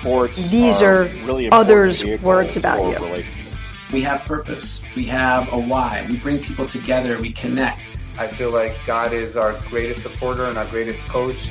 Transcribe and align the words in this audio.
sports. 0.00 0.36
These 0.50 0.80
are, 0.80 1.02
are 1.02 1.04
really 1.24 1.50
others' 1.50 2.04
words 2.22 2.56
about 2.56 3.00
you. 3.00 3.24
We 3.92 4.00
have 4.02 4.22
purpose. 4.22 4.80
We 4.96 5.04
have 5.04 5.52
a 5.52 5.58
why. 5.58 6.06
We 6.08 6.16
bring 6.18 6.38
people 6.38 6.66
together. 6.66 7.20
We 7.20 7.32
connect. 7.32 7.80
I 8.18 8.26
feel 8.28 8.50
like 8.50 8.74
God 8.86 9.12
is 9.12 9.36
our 9.36 9.52
greatest 9.68 10.02
supporter 10.02 10.44
and 10.44 10.56
our 10.56 10.66
greatest 10.66 11.00
coach. 11.02 11.48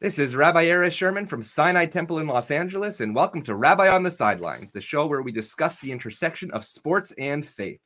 This 0.00 0.18
is 0.20 0.36
Rabbi 0.36 0.66
Erez 0.66 0.92
Sherman 0.92 1.26
from 1.26 1.42
Sinai 1.42 1.86
Temple 1.86 2.20
in 2.20 2.28
Los 2.28 2.52
Angeles, 2.52 3.00
and 3.00 3.16
welcome 3.16 3.42
to 3.42 3.54
Rabbi 3.56 3.88
on 3.88 4.04
the 4.04 4.12
Sidelines, 4.12 4.70
the 4.70 4.80
show 4.80 5.06
where 5.06 5.22
we 5.22 5.32
discuss 5.32 5.78
the 5.78 5.90
intersection 5.90 6.52
of 6.52 6.64
sports 6.64 7.12
and 7.18 7.44
faith. 7.44 7.80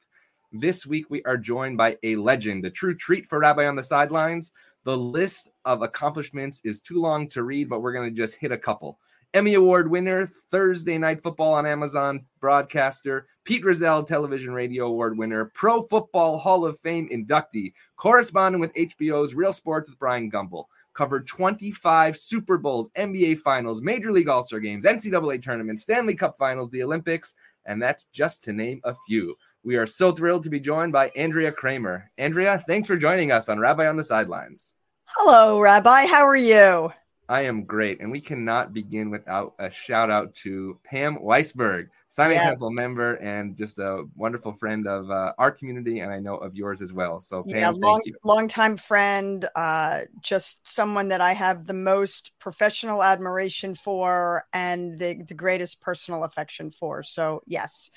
This 0.53 0.85
week, 0.85 1.07
we 1.09 1.23
are 1.23 1.39
joined 1.39 1.79
by 1.79 1.97
a 2.03 2.17
legend, 2.17 2.67
a 2.67 2.71
true 2.71 2.95
treat 2.95 3.27
for 3.31 3.41
Rabbi 3.41 3.67
on 3.67 3.77
the 3.77 3.83
Sidelines. 3.83 4.53
The 4.85 4.97
list 4.97 5.49
of 5.65 5.83
accomplishments 5.83 6.61
is 6.65 6.81
too 6.81 7.01
long 7.01 7.29
to 7.29 7.45
read, 7.45 7.69
but 7.69 7.81
we're 7.81 7.93
going 7.93 8.11
to 8.11 8.17
just 8.17 8.37
hit 8.37 8.53
a 8.53 8.59
couple. 8.59 8.99
Emmy 9.35 9.55
Award 9.55 9.91
winner, 9.91 10.27
Thursday 10.27 10.99
Night 10.99 11.23
Football 11.23 11.55
on 11.55 11.67
Amazon 11.67 12.27
broadcaster, 12.41 13.27
Pete 13.45 13.65
Rozelle 13.65 14.03
Television 14.03 14.53
Radio 14.53 14.87
Award 14.87 15.17
winner, 15.17 15.47
Pro 15.55 15.83
Football 15.83 16.37
Hall 16.37 16.67
of 16.67 16.79
Fame 16.81 17.09
inductee, 17.11 17.73
corresponding 17.97 18.61
with 18.61 18.75
HBO's 18.75 19.35
Real 19.35 19.53
Sports 19.53 19.89
with 19.89 19.99
Bryant 19.99 20.33
Gumbel 20.33 20.67
covered 20.95 21.27
25 21.27 22.17
Super 22.17 22.59
Bowls, 22.59 22.91
NBA 22.91 23.39
Finals, 23.39 23.81
Major 23.83 24.13
League 24.13 24.29
All 24.29 24.43
Star 24.43 24.61
games, 24.61 24.85
NCAA 24.85 25.43
tournaments, 25.43 25.83
Stanley 25.83 26.15
Cup 26.15 26.37
Finals, 26.39 26.71
the 26.71 26.83
Olympics, 26.83 27.35
and 27.67 27.83
that's 27.83 28.05
just 28.13 28.45
to 28.45 28.53
name 28.53 28.81
a 28.85 28.95
few. 29.07 29.37
We 29.65 29.77
are 29.77 29.87
so 29.87 30.13
thrilled 30.13 30.45
to 30.45 30.51
be 30.51 30.61
joined 30.61 30.93
by 30.93 31.11
Andrea 31.17 31.53
Kremer. 31.53 32.11
Andrea, 32.19 32.63
thanks 32.67 32.87
for 32.87 32.97
joining 32.97 33.31
us 33.31 33.49
on 33.49 33.59
Rabbi 33.59 33.87
on 33.87 33.97
the 33.97 34.05
Sidelines. 34.05 34.73
Hello, 35.05 35.61
Rabbi. 35.61 36.07
How 36.07 36.27
are 36.27 36.37
you? 36.37 36.93
I 37.29 37.43
am 37.43 37.65
great. 37.65 38.01
And 38.01 38.11
we 38.11 38.21
cannot 38.21 38.75
begin 38.75 39.11
without 39.11 39.55
a 39.59 39.71
shout 39.71 40.11
out 40.11 40.35
to 40.35 40.79
Pam 40.85 41.19
Weisberg, 41.19 41.89
Sinai 42.09 42.35
yes. 42.35 42.45
Council 42.45 42.71
member 42.71 43.15
and 43.15 43.57
just 43.57 43.79
a 43.79 44.05
wonderful 44.17 44.53
friend 44.53 44.87
of 44.87 45.11
uh, 45.11 45.33
our 45.39 45.51
community. 45.51 46.01
And 46.01 46.13
I 46.13 46.19
know 46.19 46.37
of 46.37 46.55
yours 46.55 46.83
as 46.83 46.93
well. 46.93 47.21
So, 47.21 47.45
Pam, 47.45 47.59
yeah, 47.59 47.71
long, 47.71 48.03
long 48.25 48.49
time 48.49 48.77
friend, 48.77 49.49
uh, 49.57 50.01
just 50.21 50.67
someone 50.67 51.09
that 51.09 51.21
I 51.21 51.33
have 51.33 51.67
the 51.67 51.73
most 51.73 52.33
professional 52.39 53.03
admiration 53.03 53.75
for 53.75 54.47
and 54.53 54.99
the, 54.99 55.23
the 55.27 55.35
greatest 55.35 55.81
personal 55.81 56.25
affection 56.25 56.71
for. 56.71 57.03
So, 57.03 57.43
yes, 57.47 57.89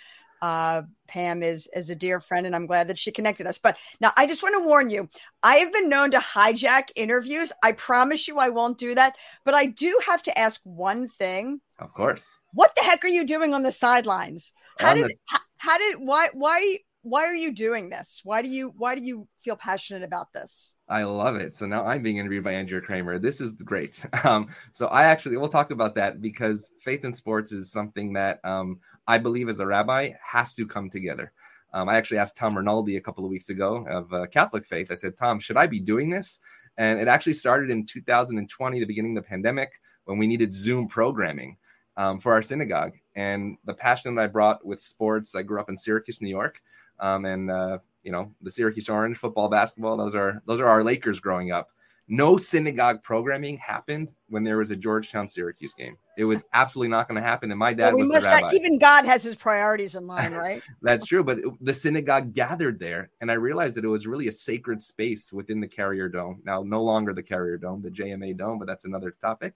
uh, 0.46 0.84
Pam 1.08 1.42
is 1.42 1.68
is 1.76 1.90
a 1.90 1.96
dear 1.96 2.20
friend, 2.20 2.46
and 2.46 2.56
I'm 2.56 2.68
glad 2.68 2.88
that 2.90 3.00
she 3.00 3.12
connected 3.12 3.48
us. 3.48 3.58
But 3.58 3.78
now 4.00 4.12
I 4.16 4.28
just 4.28 4.44
want 4.44 4.56
to 4.56 4.68
warn 4.68 4.92
you: 4.92 5.10
I 5.42 5.56
have 5.56 5.74
been 5.74 5.90
known 5.90 6.12
to 6.12 6.20
hijack 6.20 6.90
interviews. 6.96 7.52
I 7.64 7.72
promise 7.72 8.28
you, 8.28 8.38
I 8.38 8.50
won't 8.50 8.78
do 8.78 8.94
that. 8.94 9.16
But 9.44 9.56
I 9.56 9.66
do 9.66 10.00
have 10.06 10.22
to 10.24 10.38
ask 10.38 10.62
one 10.64 11.08
thing. 11.08 11.62
Of 11.80 11.94
course. 11.96 12.38
What 12.54 12.76
the 12.76 12.84
heck 12.84 13.04
are 13.04 13.10
you 13.10 13.26
doing 13.26 13.56
on 13.56 13.64
the 13.64 13.72
sidelines? 13.72 14.54
How 14.78 14.92
on 14.92 14.98
did 14.98 15.06
the- 15.06 15.18
how, 15.26 15.40
how 15.58 15.78
did 15.80 15.96
why 16.00 16.30
why 16.34 16.78
why 17.02 17.24
are 17.26 17.36
you 17.36 17.52
doing 17.52 17.90
this? 17.90 18.22
Why 18.24 18.42
do 18.42 18.50
you 18.50 18.74
why 18.78 18.96
do 18.96 19.04
you 19.04 19.28
feel 19.44 19.56
passionate 19.56 20.04
about 20.04 20.34
this? 20.34 20.76
I 20.88 21.04
love 21.04 21.36
it. 21.36 21.54
So 21.54 21.66
now 21.66 21.86
I'm 21.86 22.04
being 22.04 22.18
interviewed 22.18 22.44
by 22.44 22.54
Andrea 22.54 22.82
Kremer. 22.82 23.18
This 23.20 23.42
is 23.42 23.54
great. 23.54 24.06
Um, 24.26 24.48
so 24.72 24.88
I 24.88 25.06
actually 25.06 25.38
we'll 25.38 25.50
talk 25.50 25.70
about 25.72 25.96
that 25.96 26.20
because 26.20 26.72
faith 26.82 27.06
in 27.06 27.14
sports 27.14 27.52
is 27.52 27.72
something 27.72 28.14
that 28.14 28.40
um, 28.44 28.80
I 29.08 29.18
believe 29.18 29.50
as 29.50 29.60
a 29.60 29.66
rabbi 29.66 30.12
has 30.22 30.54
to 30.56 30.66
come 30.66 30.90
together. 30.90 31.32
Um, 31.74 31.90
I 31.90 31.96
actually 31.96 32.18
asked 32.18 32.38
Tom 32.38 32.58
Rinaldi 32.58 32.98
a 32.98 33.02
couple 33.02 33.26
of 33.26 33.32
weeks 33.32 33.50
ago 33.50 33.86
of 33.88 34.12
uh, 34.14 34.28
Catholic 34.28 34.66
faith. 34.66 34.92
I 34.92 34.96
said, 34.96 35.18
Tom, 35.18 35.40
should 35.40 35.58
I 35.58 35.68
be 35.68 35.80
doing 35.80 36.10
this? 36.10 36.40
And 36.78 37.00
it 37.00 37.08
actually 37.08 37.34
started 37.34 37.70
in 37.70 37.86
2020, 37.86 38.80
the 38.80 38.86
beginning 38.86 39.18
of 39.18 39.24
the 39.24 39.28
pandemic, 39.28 39.80
when 40.06 40.18
we 40.18 40.28
needed 40.28 40.54
Zoom 40.54 40.88
programming 40.88 41.58
um, 41.98 42.20
for 42.20 42.34
our 42.34 42.42
synagogue. 42.42 42.94
And 43.16 43.58
the 43.66 43.74
passion 43.74 44.16
that 44.16 44.22
I 44.22 44.28
brought 44.28 44.66
with 44.66 44.80
sports, 44.82 45.36
I 45.36 45.42
grew 45.42 45.60
up 45.60 45.70
in 45.70 45.78
Syracuse, 45.78 46.22
New 46.22 46.30
York 46.30 46.62
um, 47.00 47.26
and 47.26 47.52
uh, 47.52 47.80
you 48.04 48.12
know 48.12 48.32
the 48.42 48.52
Syracuse 48.52 48.90
Orange 48.90 49.18
football, 49.18 49.50
basketball. 49.50 49.98
Those 49.98 50.16
are 50.16 50.42
those 50.46 50.60
are 50.60 50.68
our 50.68 50.84
Lakers 50.84 51.20
growing 51.20 51.52
up. 51.52 51.70
No 52.08 52.38
synagogue 52.38 53.02
programming 53.02 53.58
happened 53.58 54.12
when 54.30 54.44
there 54.44 54.58
was 54.58 54.70
a 54.70 54.76
Georgetown 54.76 55.28
Syracuse 55.28 55.74
game. 55.74 55.98
It 56.18 56.26
was 56.26 56.44
absolutely 56.54 56.90
not 56.90 57.08
going 57.08 57.20
to 57.20 57.28
happen. 57.28 57.50
And 57.52 57.60
my 57.60 57.74
dad 57.74 57.94
well, 57.94 58.04
we 58.04 58.12
rabbi. 58.12 58.42
Not, 58.42 58.54
even 58.54 58.78
God 58.78 59.06
has 59.06 59.24
his 59.24 59.36
priorities 59.36 59.96
in 59.96 60.06
line, 60.06 60.34
right? 60.34 60.62
That's 60.82 61.06
true. 61.06 61.24
But 61.24 61.40
the 61.62 61.74
synagogue 61.74 62.34
gathered 62.34 62.80
there, 62.80 63.10
and 63.22 63.32
I 63.32 63.36
realized 63.36 63.76
that 63.76 63.86
it 63.86 63.90
was 63.90 64.06
really 64.06 64.28
a 64.28 64.32
sacred 64.32 64.82
space 64.82 65.34
within 65.34 65.60
the 65.60 65.68
Carrier 65.68 66.08
Dome. 66.08 66.42
Now, 66.46 66.62
no 66.62 66.84
longer 66.84 67.14
the 67.14 67.24
Carrier 67.24 67.58
Dome, 67.58 67.82
the 67.82 67.90
JMA 67.90 68.38
Dome, 68.38 68.60
but 68.60 68.68
that's 68.68 68.86
another 68.86 69.12
topic. 69.20 69.56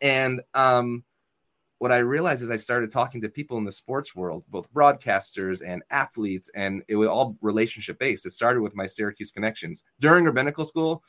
And 0.00 0.40
um, 0.54 1.04
what 1.80 1.92
I 1.92 1.98
realized 1.98 2.42
is 2.42 2.50
I 2.50 2.56
started 2.56 2.90
talking 2.90 3.22
to 3.22 3.30
people 3.30 3.56
in 3.56 3.64
the 3.64 3.72
sports 3.72 4.14
world, 4.14 4.44
both 4.48 4.70
broadcasters 4.70 5.62
and 5.66 5.82
athletes, 5.90 6.50
and 6.54 6.82
it 6.88 6.96
was 6.96 7.08
all 7.08 7.38
relationship 7.40 7.98
based. 7.98 8.26
It 8.26 8.30
started 8.30 8.60
with 8.60 8.76
my 8.76 8.86
Syracuse 8.86 9.32
connections. 9.32 9.82
During 9.98 10.26
rabbinical 10.26 10.66
school, 10.66 11.02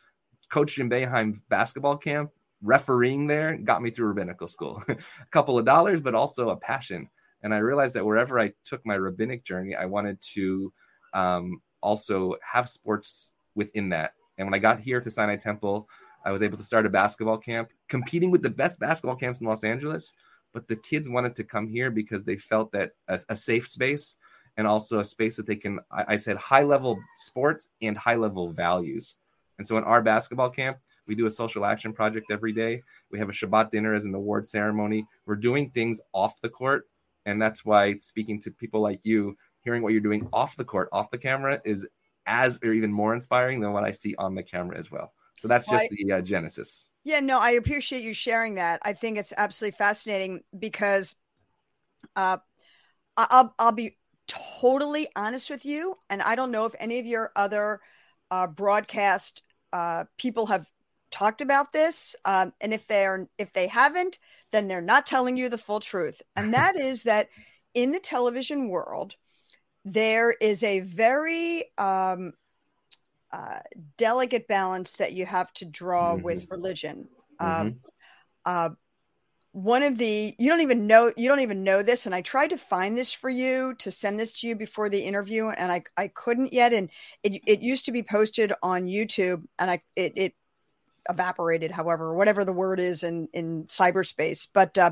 Coach 0.51 0.75
Jim 0.75 0.89
Boeheim 0.89 1.39
basketball 1.50 1.97
camp, 1.97 2.31
refereeing 2.62 3.28
there 3.28 3.57
got 3.57 3.81
me 3.81 3.89
through 3.89 4.07
rabbinical 4.07 4.47
school. 4.47 4.81
a 4.89 4.97
couple 5.31 5.57
of 5.57 5.66
dollars, 5.66 6.01
but 6.01 6.16
also 6.16 6.50
a 6.50 6.57
passion. 6.57 7.09
And 7.44 7.53
I 7.53 7.57
realized 7.57 7.95
that 7.95 8.06
wherever 8.06 8.39
I 8.39 8.53
took 8.66 8.85
my 8.85 8.95
rabbinic 8.95 9.44
journey, 9.44 9.75
I 9.75 9.85
wanted 9.85 10.22
to 10.34 10.72
um, 11.13 11.62
also 11.81 12.35
have 12.44 12.69
sports 12.69 13.34
within 13.56 13.89
that. 13.89 14.13
And 14.38 14.45
when 14.45 14.53
I 14.53 14.59
got 14.59 14.79
here 14.79 15.01
to 15.01 15.09
Sinai 15.09 15.38
Temple, 15.38 15.89
I 16.23 16.31
was 16.31 16.44
able 16.44 16.57
to 16.57 16.63
start 16.63 16.85
a 16.85 16.89
basketball 16.89 17.38
camp, 17.38 17.69
competing 17.88 18.29
with 18.29 18.44
the 18.44 18.50
best 18.50 18.79
basketball 18.79 19.16
camps 19.16 19.41
in 19.41 19.47
Los 19.47 19.63
Angeles 19.63 20.13
but 20.53 20.68
the 20.68 20.75
kids 20.75 21.09
wanted 21.09 21.35
to 21.35 21.44
come 21.44 21.68
here 21.68 21.91
because 21.91 22.23
they 22.23 22.38
felt 22.38 22.72
that 22.72 22.91
a, 23.07 23.19
a 23.29 23.35
safe 23.35 23.68
space 23.68 24.16
and 24.57 24.68
also 24.68 25.00
a 25.00 25.03
space 25.03 25.38
that 25.38 25.47
they 25.47 25.56
can 25.56 25.79
I, 25.91 26.06
I 26.09 26.16
said 26.16 26.38
high 26.38 26.63
level 26.63 27.00
sports 27.18 27.68
and 27.81 27.97
high 27.97 28.16
level 28.16 28.51
values 28.51 29.16
and 29.61 29.67
so 29.67 29.77
in 29.77 29.83
our 29.83 30.01
basketball 30.01 30.49
camp 30.49 30.77
we 31.07 31.16
do 31.16 31.25
a 31.25 31.29
social 31.29 31.66
action 31.66 31.94
project 31.94 32.31
every 32.31 32.51
day 32.51 32.81
we 33.11 33.19
have 33.19 33.29
a 33.29 33.33
shabbat 33.33 33.69
dinner 33.69 33.94
as 33.94 34.05
an 34.05 34.16
award 34.16 34.47
ceremony 34.47 35.05
we're 35.25 35.35
doing 35.35 35.69
things 35.69 36.01
off 36.13 36.39
the 36.41 36.49
court 36.49 36.88
and 37.25 37.41
that's 37.41 37.63
why 37.63 37.95
speaking 37.97 38.39
to 38.39 38.51
people 38.51 38.81
like 38.81 39.05
you 39.05 39.38
hearing 39.61 39.83
what 39.83 39.91
you're 39.91 40.01
doing 40.01 40.27
off 40.33 40.55
the 40.55 40.66
court 40.66 40.89
off 40.91 41.11
the 41.11 41.17
camera 41.17 41.61
is 41.63 41.88
as 42.25 42.59
or 42.63 42.71
even 42.71 42.91
more 42.91 43.13
inspiring 43.13 43.59
than 43.59 43.71
what 43.71 43.83
i 43.83 43.91
see 43.91 44.16
on 44.17 44.35
the 44.35 44.44
camera 44.44 44.77
as 44.77 44.89
well 44.91 45.13
so 45.39 45.47
that's 45.47 45.66
just 45.66 45.89
well, 45.89 45.97
the 45.97 46.11
uh, 46.13 46.21
genesis 46.21 46.89
yeah, 47.03 47.19
no, 47.19 47.39
I 47.39 47.51
appreciate 47.51 48.03
you 48.03 48.13
sharing 48.13 48.55
that. 48.55 48.79
I 48.83 48.94
think 48.94 49.17
it's 49.17 49.33
absolutely 49.35 49.77
fascinating 49.77 50.44
because 50.57 51.16
uh, 52.16 52.38
I'll, 53.17 53.55
I'll 53.57 53.71
be 53.71 53.97
totally 54.27 55.07
honest 55.16 55.50
with 55.50 55.66
you. 55.66 55.97
And 56.09 56.21
I 56.21 56.35
don't 56.35 56.51
know 56.51 56.66
if 56.66 56.75
any 56.79 57.00
of 57.00 57.07
your 57.07 57.31
other 57.35 57.81
uh, 58.29 58.47
broadcast 58.47 59.41
uh, 59.73 60.05
people 60.17 60.47
have 60.47 60.67
talked 61.11 61.41
about 61.41 61.73
this. 61.73 62.15
Um, 62.25 62.53
and 62.61 62.73
if 62.73 62.87
they're, 62.87 63.27
if 63.37 63.51
they 63.53 63.67
haven't, 63.67 64.19
then 64.51 64.67
they're 64.67 64.81
not 64.81 65.05
telling 65.05 65.37
you 65.37 65.49
the 65.49 65.57
full 65.57 65.79
truth. 65.79 66.21
And 66.35 66.53
that 66.53 66.75
is 66.75 67.03
that 67.03 67.29
in 67.73 67.91
the 67.91 67.99
television 67.99 68.69
world, 68.69 69.15
there 69.83 70.31
is 70.31 70.63
a 70.63 70.81
very 70.81 71.65
um, 71.77 72.33
uh, 73.31 73.59
delicate 73.97 74.47
balance 74.47 74.93
that 74.93 75.13
you 75.13 75.25
have 75.25 75.51
to 75.53 75.65
draw 75.65 76.13
mm-hmm. 76.13 76.23
with 76.23 76.47
religion. 76.49 77.07
Mm-hmm. 77.39 77.61
Um, 77.61 77.79
uh, 78.45 78.69
one 79.53 79.84
of 79.84 79.97
the 79.97 80.34
you 80.39 80.50
don't 80.50 80.62
even 80.62 80.88
know 80.88 81.12
you 81.17 81.28
don't 81.28 81.41
even 81.41 81.63
know 81.63 81.84
this 81.84 82.06
and 82.06 82.16
i 82.16 82.22
tried 82.22 82.50
to 82.50 82.57
find 82.57 82.97
this 82.97 83.12
for 83.12 83.30
you 83.30 83.74
to 83.75 83.92
send 83.92 84.18
this 84.19 84.31
to 84.31 84.48
you 84.48 84.56
before 84.56 84.88
the 84.88 85.01
interview 85.01 85.50
and 85.50 85.71
i 85.71 85.83
i 85.98 86.07
couldn't 86.07 86.53
yet 86.53 86.71
and 86.71 86.89
it, 87.24 87.42
it 87.45 87.62
used 87.62 87.86
to 87.86 87.92
be 87.92 88.01
posted 88.01 88.53
on 88.63 88.86
youtube 88.86 89.44
and 89.59 89.69
i 89.69 89.81
it, 89.95 90.13
it 90.15 90.33
evaporated 91.09 91.71
however 91.71 92.13
whatever 92.13 92.45
the 92.45 92.53
word 92.53 92.80
is 92.80 93.03
in 93.03 93.27
in 93.33 93.65
cyberspace 93.65 94.48
but 94.53 94.77
uh, 94.77 94.92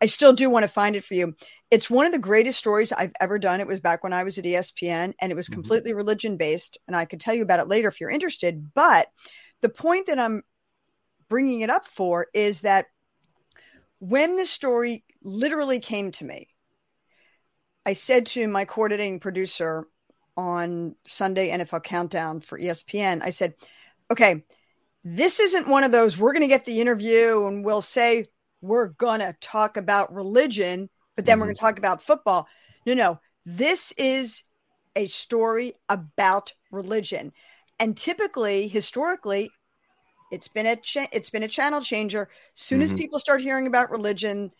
I 0.00 0.06
still 0.06 0.32
do 0.32 0.50
want 0.50 0.64
to 0.64 0.68
find 0.68 0.94
it 0.94 1.04
for 1.04 1.14
you. 1.14 1.34
It's 1.70 1.88
one 1.88 2.06
of 2.06 2.12
the 2.12 2.18
greatest 2.18 2.58
stories 2.58 2.92
I've 2.92 3.14
ever 3.20 3.38
done. 3.38 3.60
It 3.60 3.66
was 3.66 3.80
back 3.80 4.04
when 4.04 4.12
I 4.12 4.24
was 4.24 4.36
at 4.38 4.44
ESPN 4.44 5.14
and 5.20 5.32
it 5.32 5.34
was 5.34 5.46
mm-hmm. 5.46 5.54
completely 5.54 5.90
mm-hmm. 5.92 5.96
religion 5.96 6.36
based. 6.36 6.78
And 6.86 6.94
I 6.94 7.06
could 7.06 7.20
tell 7.20 7.34
you 7.34 7.42
about 7.42 7.60
it 7.60 7.68
later 7.68 7.88
if 7.88 8.00
you're 8.00 8.10
interested. 8.10 8.74
But 8.74 9.08
the 9.62 9.68
point 9.68 10.06
that 10.06 10.18
I'm 10.18 10.42
bringing 11.28 11.62
it 11.62 11.70
up 11.70 11.86
for 11.86 12.26
is 12.34 12.60
that 12.60 12.86
when 13.98 14.36
the 14.36 14.46
story 14.46 15.04
literally 15.22 15.80
came 15.80 16.10
to 16.12 16.24
me, 16.24 16.48
I 17.84 17.92
said 17.92 18.26
to 18.26 18.48
my 18.48 18.64
coordinating 18.64 19.20
producer 19.20 19.86
on 20.36 20.96
Sunday 21.04 21.50
NFL 21.50 21.84
Countdown 21.84 22.40
for 22.40 22.58
ESPN, 22.58 23.22
I 23.22 23.30
said, 23.30 23.54
okay, 24.10 24.44
this 25.04 25.40
isn't 25.40 25.68
one 25.68 25.84
of 25.84 25.92
those, 25.92 26.18
we're 26.18 26.32
going 26.32 26.42
to 26.42 26.48
get 26.48 26.64
the 26.64 26.80
interview 26.80 27.46
and 27.46 27.64
we'll 27.64 27.82
say 27.82 28.26
we're 28.60 28.88
going 28.88 29.20
to 29.20 29.36
talk 29.40 29.76
about 29.76 30.12
religion, 30.12 30.90
but 31.14 31.24
then 31.24 31.34
mm-hmm. 31.34 31.40
we're 31.40 31.46
going 31.46 31.54
to 31.54 31.60
talk 31.60 31.78
about 31.78 32.02
football. 32.02 32.48
No, 32.84 32.94
no, 32.94 33.20
this 33.44 33.92
is 33.96 34.42
a 34.96 35.06
story 35.06 35.74
about 35.88 36.52
religion. 36.72 37.32
And 37.78 37.96
typically, 37.96 38.66
historically, 38.68 39.50
it's 40.30 40.48
been 40.48 40.66
a 40.66 40.76
cha- 40.76 41.08
it's 41.12 41.30
been 41.30 41.42
a 41.42 41.48
channel 41.48 41.80
changer. 41.80 42.28
Soon 42.54 42.82
as 42.82 42.92
Mhm. 42.92 42.96
people 42.96 43.18
start 43.18 43.40
hearing 43.40 43.66
about 43.66 43.90
religion, 43.90 44.52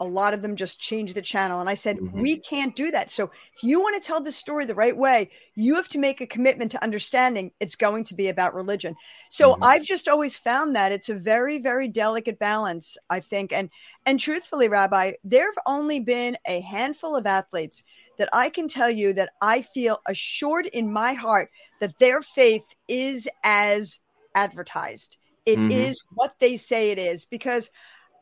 a 0.00 0.04
lot 0.04 0.32
of 0.32 0.42
them 0.42 0.54
just 0.54 0.78
change 0.78 1.12
the 1.14 1.22
channel. 1.22 1.58
And 1.60 1.68
I 1.68 1.74
said, 1.74 1.98
Mhm. 1.98 2.12
we 2.12 2.38
can't 2.38 2.76
do 2.76 2.92
that. 2.92 3.10
So 3.10 3.24
if 3.56 3.62
you 3.64 3.80
want 3.80 4.00
to 4.00 4.06
tell 4.06 4.20
the 4.20 4.30
story 4.30 4.64
the 4.64 4.74
right 4.76 4.96
way, 4.96 5.28
you 5.56 5.74
have 5.74 5.88
to 5.88 5.98
make 5.98 6.20
a 6.20 6.26
commitment 6.26 6.70
to 6.72 6.82
understanding 6.84 7.50
it's 7.58 7.74
going 7.74 8.04
to 8.04 8.14
be 8.14 8.28
about 8.28 8.54
religion. 8.54 8.94
So 9.28 9.54
Mhm. 9.54 9.58
I've 9.62 9.84
just 9.84 10.06
always 10.06 10.38
found 10.38 10.76
that 10.76 10.92
it's 10.92 11.08
a 11.08 11.14
very, 11.14 11.58
very 11.58 11.88
delicate 11.88 12.38
balance, 12.38 12.96
I 13.10 13.20
think. 13.20 13.52
And 13.52 13.70
and 14.06 14.20
truthfully, 14.20 14.68
Rabbi, 14.68 15.14
there 15.24 15.46
have 15.46 15.58
only 15.66 15.98
been 16.00 16.36
a 16.46 16.60
handful 16.60 17.16
of 17.16 17.26
athletes 17.26 17.82
that 18.18 18.28
I 18.32 18.50
can 18.50 18.68
tell 18.68 18.90
you 18.90 19.12
that 19.14 19.30
I 19.42 19.62
feel 19.62 20.00
assured 20.06 20.66
in 20.66 20.92
my 20.92 21.12
heart 21.14 21.50
that 21.80 21.98
their 21.98 22.22
faith 22.22 22.74
is 22.88 23.28
as 23.42 23.98
advertised. 24.42 25.16
It 25.46 25.58
is 25.70 25.96
Mhm. 25.96 26.16
what 26.18 26.32
they 26.40 26.56
say 26.56 26.90
it 26.90 26.98
is 26.98 27.24
because 27.24 27.70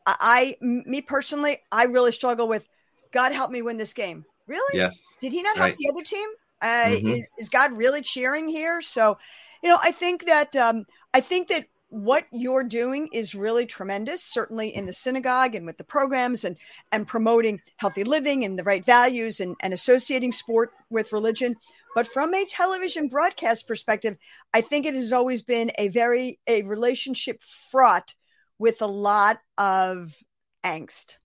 I, 0.05 0.55
me 0.61 1.01
personally, 1.01 1.59
I 1.71 1.83
really 1.85 2.11
struggle 2.11 2.47
with 2.47 2.65
God 3.11 3.31
help 3.33 3.51
me 3.51 3.61
win 3.61 3.77
this 3.77 3.93
game. 3.93 4.25
Really? 4.47 4.77
Yes. 4.77 5.15
Did 5.21 5.33
he 5.33 5.41
not 5.41 5.57
help 5.57 5.67
Right. 5.69 5.75
the 5.77 5.89
other 5.91 6.03
team? 6.03 6.29
Uh, 6.61 6.89
Mhm. 6.89 7.11
is, 7.13 7.29
is 7.37 7.49
God 7.49 7.73
really 7.73 8.01
cheering 8.01 8.47
here? 8.47 8.81
So, 8.81 9.17
you 9.61 9.69
know, 9.69 9.77
I 9.81 9.91
think 9.91 10.25
that 10.25 10.55
um, 10.55 10.85
I 11.13 11.19
think 11.19 11.49
that 11.49 11.65
what 11.89 12.25
you're 12.31 12.63
doing 12.63 13.09
is 13.13 13.35
really 13.35 13.65
tremendous. 13.65 14.23
Certainly 14.23 14.75
in 14.75 14.85
the 14.85 14.93
synagogue 14.93 15.55
and 15.55 15.65
with 15.65 15.77
the 15.77 15.83
programs 15.83 16.45
and 16.45 16.57
and 16.91 17.07
promoting 17.07 17.59
healthy 17.77 18.03
living 18.03 18.43
and 18.45 18.57
the 18.57 18.63
right 18.63 18.85
values 18.85 19.39
and 19.39 19.55
and 19.61 19.73
associating 19.73 20.31
sport 20.31 20.71
with 20.89 21.11
religion. 21.13 21.55
But 21.95 22.07
from 22.07 22.33
a 22.33 22.45
television 22.45 23.07
broadcast 23.07 23.67
perspective, 23.67 24.17
I 24.53 24.61
think 24.61 24.85
it 24.85 24.93
has 24.93 25.11
always 25.11 25.41
been 25.41 25.71
a 25.77 25.87
very 25.87 26.39
a 26.47 26.63
relationship 26.63 27.41
fraught 27.41 28.15
with 28.59 28.81
a 28.81 28.87
lot 28.87 29.39
of 29.57 30.15
angst. 30.63 31.17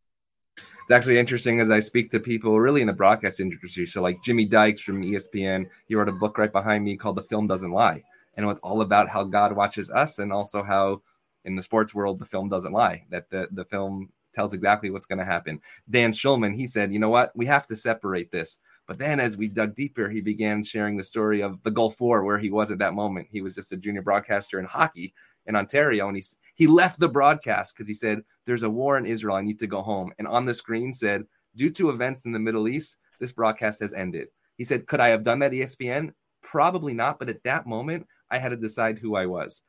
It's 0.57 0.91
actually 0.91 1.19
interesting 1.19 1.61
as 1.61 1.71
I 1.71 1.81
speak 1.81 2.11
to 2.11 2.21
people 2.21 2.59
really 2.59 2.81
in 2.81 2.87
the 2.87 2.93
broadcast 2.93 3.41
industry. 3.41 3.87
So, 3.87 4.03
like 4.03 4.23
Jimmy 4.23 4.45
Dykes 4.45 4.81
from 4.81 5.03
ESPN, 5.03 5.67
he 5.87 5.95
wrote 5.95 6.09
a 6.09 6.13
book 6.13 6.39
right 6.39 6.53
behind 6.53 6.85
me 6.85 6.97
called 6.97 7.17
The 7.17 7.23
Film 7.23 7.47
Doesn't 7.47 7.71
Lie. 7.71 8.03
And 8.37 8.49
it's 8.49 8.61
all 8.61 8.81
about 8.81 9.09
how 9.09 9.25
God 9.25 9.55
watches 9.55 9.91
us 9.91 10.19
and 10.19 10.33
also 10.33 10.63
how 10.63 11.03
in 11.45 11.57
the 11.57 11.63
sports 11.63 11.95
world, 11.95 12.19
the 12.19 12.27
film 12.27 12.49
doesn't 12.49 12.73
lie, 12.73 13.05
that 13.11 13.31
the, 13.31 13.49
the 13.53 13.65
film 13.65 14.11
tells 14.35 14.55
exactly 14.55 14.91
what's 14.91 15.07
going 15.07 15.19
to 15.19 15.25
happen. 15.25 15.61
Dan 15.91 16.13
Shulman, 16.13 16.55
he 16.55 16.67
said, 16.67 16.93
you 16.93 16.99
know 16.99 17.11
what? 17.11 17.33
We 17.35 17.47
have 17.47 17.67
to 17.69 17.77
separate 17.77 18.31
this. 18.31 18.59
But 18.87 18.99
then 18.99 19.21
as 19.21 19.37
we 19.37 19.49
dug 19.49 19.75
deeper, 19.75 20.09
he 20.09 20.21
began 20.21 20.63
sharing 20.63 20.97
the 20.97 21.03
story 21.03 21.41
of 21.41 21.63
the 21.63 21.71
Gulf 21.71 22.01
War, 22.01 22.25
where 22.25 22.39
he 22.39 22.51
was 22.51 22.71
at 22.71 22.79
that 22.79 22.95
moment. 22.95 23.29
He 23.31 23.41
was 23.41 23.55
just 23.55 23.73
a 23.73 23.77
junior 23.77 24.03
broadcaster 24.03 24.59
in 24.59 24.65
hockey 24.65 25.15
in 25.47 25.57
Ontario. 25.57 26.09
And 26.09 26.17
he, 26.17 26.25
he 26.55 26.67
left 26.67 26.99
the 26.99 27.09
broadcast 27.09 27.75
because 27.75 27.89
he 27.89 27.95
said, 27.95 28.23
There's 28.45 28.65
a 28.65 28.71
war 28.71 28.99
in 28.99 29.07
Israel. 29.07 29.37
I 29.37 29.43
need 29.43 29.61
to 29.61 29.67
go 29.67 29.83
home. 29.83 30.13
And 30.19 30.27
on 30.27 30.45
the 30.45 30.55
screen 30.55 30.93
said, 30.93 31.25
Due 31.55 31.71
to 31.71 31.91
events 31.91 32.25
in 32.25 32.33
the 32.33 32.39
Middle 32.39 32.69
East, 32.69 32.97
this 33.21 33.33
broadcast 33.33 33.81
has 33.81 33.93
ended. 33.93 34.29
He 34.57 34.65
said, 34.65 34.87
Could 34.87 35.01
I 35.01 35.09
have 35.09 35.23
done 35.23 35.39
that 35.41 35.53
ESPN? 35.53 36.13
Probably 36.43 36.93
not. 36.93 37.19
But 37.19 37.29
at 37.29 37.45
that 37.45 37.67
moment, 37.67 38.07
I 38.31 38.39
had 38.39 38.51
to 38.51 38.57
decide 38.57 38.99
who 38.99 39.15
I 39.15 39.27
was. 39.27 39.63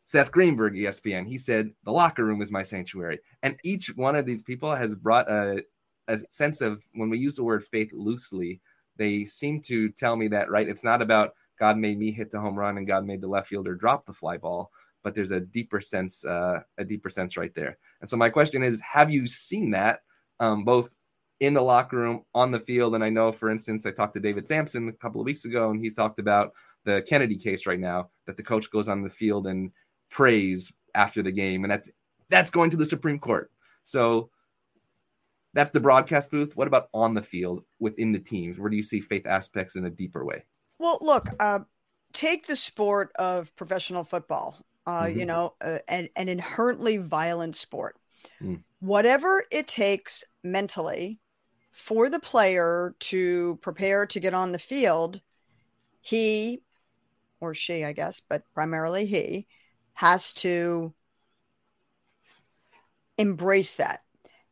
Seth 0.00 0.30
Greenberg, 0.30 0.74
ESPN, 0.74 1.26
he 1.26 1.38
said, 1.38 1.70
The 1.84 1.92
locker 1.92 2.24
room 2.24 2.42
is 2.42 2.52
my 2.52 2.62
sanctuary. 2.62 3.20
And 3.42 3.58
each 3.64 3.88
one 3.96 4.16
of 4.16 4.26
these 4.26 4.42
people 4.42 4.74
has 4.74 4.94
brought 4.94 5.30
a, 5.30 5.64
a 6.08 6.18
sense 6.30 6.60
of 6.60 6.82
when 6.94 7.10
we 7.10 7.18
use 7.18 7.36
the 7.36 7.44
word 7.44 7.64
faith 7.64 7.92
loosely, 7.92 8.60
they 8.96 9.24
seem 9.24 9.60
to 9.62 9.88
tell 9.90 10.16
me 10.16 10.28
that, 10.28 10.50
right? 10.50 10.68
It's 10.68 10.84
not 10.84 11.02
about 11.02 11.34
God 11.58 11.76
made 11.78 11.98
me 11.98 12.12
hit 12.12 12.30
the 12.30 12.40
home 12.40 12.58
run 12.58 12.78
and 12.78 12.86
God 12.86 13.04
made 13.06 13.20
the 13.20 13.28
left 13.28 13.48
fielder 13.48 13.74
drop 13.74 14.06
the 14.06 14.12
fly 14.12 14.36
ball, 14.36 14.70
but 15.02 15.14
there's 15.14 15.30
a 15.30 15.40
deeper 15.40 15.80
sense, 15.80 16.24
uh, 16.24 16.60
a 16.78 16.84
deeper 16.84 17.10
sense 17.10 17.36
right 17.36 17.54
there. 17.54 17.78
And 18.00 18.10
so 18.10 18.16
my 18.16 18.28
question 18.28 18.62
is, 18.62 18.80
have 18.80 19.10
you 19.12 19.26
seen 19.26 19.70
that 19.72 20.00
um, 20.40 20.64
both 20.64 20.90
in 21.40 21.54
the 21.54 21.62
locker 21.62 21.96
room, 21.96 22.24
on 22.34 22.50
the 22.50 22.60
field? 22.60 22.94
And 22.94 23.04
I 23.04 23.10
know, 23.10 23.32
for 23.32 23.50
instance, 23.50 23.86
I 23.86 23.90
talked 23.90 24.14
to 24.14 24.20
David 24.20 24.48
Samson 24.48 24.88
a 24.88 24.92
couple 24.92 25.20
of 25.20 25.26
weeks 25.26 25.44
ago, 25.44 25.70
and 25.70 25.80
he 25.80 25.90
talked 25.90 26.18
about 26.18 26.52
the 26.84 27.02
Kennedy 27.08 27.36
case 27.36 27.66
right 27.66 27.80
now 27.80 28.10
that 28.26 28.36
the 28.36 28.42
coach 28.42 28.70
goes 28.70 28.88
on 28.88 29.02
the 29.02 29.10
field 29.10 29.46
and 29.46 29.70
prays 30.10 30.72
after 30.94 31.22
the 31.22 31.32
game, 31.32 31.64
and 31.64 31.70
that's 31.72 31.88
that's 32.28 32.50
going 32.50 32.70
to 32.70 32.76
the 32.76 32.86
Supreme 32.86 33.18
Court. 33.18 33.50
So 33.82 34.30
that's 35.54 35.70
the 35.70 35.80
broadcast 35.80 36.30
booth. 36.30 36.56
What 36.56 36.68
about 36.68 36.88
on 36.92 37.14
the 37.14 37.22
field 37.22 37.64
within 37.78 38.12
the 38.12 38.18
teams? 38.18 38.58
Where 38.58 38.68
do 38.68 38.76
you 38.76 38.82
see 38.82 39.00
faith 39.00 39.26
aspects 39.26 39.76
in 39.76 39.86
a 39.86 39.90
deeper 39.90 40.24
way? 40.24 40.44
Well, 40.78 40.98
look, 41.00 41.30
uh, 41.40 41.60
take 42.12 42.46
the 42.46 42.56
sport 42.56 43.12
of 43.16 43.54
professional 43.56 44.04
football. 44.04 44.58
Uh, 44.86 45.04
Mhm. 45.04 45.18
You 45.18 45.26
know, 45.26 45.54
uh, 45.62 45.78
an, 45.88 46.10
an 46.16 46.28
inherently 46.28 46.98
violent 46.98 47.56
sport. 47.56 47.96
Mm. 48.42 48.62
Whatever 48.80 49.44
it 49.50 49.66
takes 49.66 50.24
mentally 50.42 51.20
for 51.72 52.10
the 52.10 52.20
player 52.20 52.94
to 53.00 53.56
prepare 53.62 54.06
to 54.06 54.20
get 54.20 54.34
on 54.34 54.52
the 54.52 54.58
field, 54.58 55.22
he 56.02 56.62
or 57.40 57.54
she, 57.54 57.84
I 57.84 57.92
guess, 57.92 58.20
but 58.20 58.42
primarily 58.52 59.06
he, 59.06 59.46
has 59.94 60.32
to 60.32 60.92
embrace 63.16 63.76
that 63.76 64.03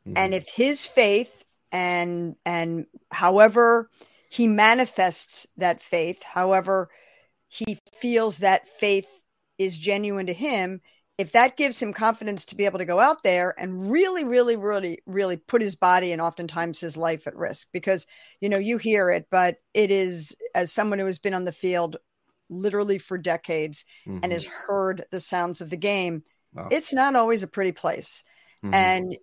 and 0.06 0.34
if 0.34 0.48
his 0.48 0.86
faith 0.86 1.44
and 1.70 2.36
and 2.44 2.86
however 3.10 3.88
he 4.30 4.46
manifests 4.46 5.46
that 5.56 5.82
faith 5.82 6.22
however 6.22 6.90
he 7.48 7.78
feels 7.94 8.38
that 8.38 8.66
faith 8.68 9.06
is 9.58 9.76
genuine 9.78 10.26
to 10.26 10.32
him 10.32 10.80
if 11.18 11.32
that 11.32 11.56
gives 11.56 11.80
him 11.80 11.92
confidence 11.92 12.44
to 12.46 12.56
be 12.56 12.64
able 12.64 12.78
to 12.78 12.84
go 12.84 12.98
out 12.98 13.22
there 13.22 13.54
and 13.58 13.90
really 13.90 14.24
really 14.24 14.56
really 14.56 15.02
really 15.06 15.36
put 15.36 15.62
his 15.62 15.76
body 15.76 16.12
and 16.12 16.20
oftentimes 16.20 16.80
his 16.80 16.96
life 16.96 17.26
at 17.26 17.36
risk 17.36 17.68
because 17.72 18.06
you 18.40 18.48
know 18.48 18.58
you 18.58 18.78
hear 18.78 19.10
it 19.10 19.26
but 19.30 19.56
it 19.74 19.90
is 19.90 20.34
as 20.54 20.72
someone 20.72 20.98
who 20.98 21.06
has 21.06 21.18
been 21.18 21.34
on 21.34 21.44
the 21.44 21.52
field 21.52 21.96
literally 22.50 22.98
for 22.98 23.16
decades 23.16 23.84
Mhm. 24.06 24.20
and 24.22 24.32
has 24.32 24.46
heard 24.46 25.04
the 25.10 25.20
sounds 25.20 25.60
of 25.60 25.70
the 25.70 25.76
game 25.76 26.22
Wow. 26.54 26.68
it's 26.70 26.92
not 26.92 27.14
always 27.16 27.42
a 27.42 27.46
pretty 27.46 27.72
place 27.72 28.24
Mhm. 28.64 28.74
and 28.74 29.16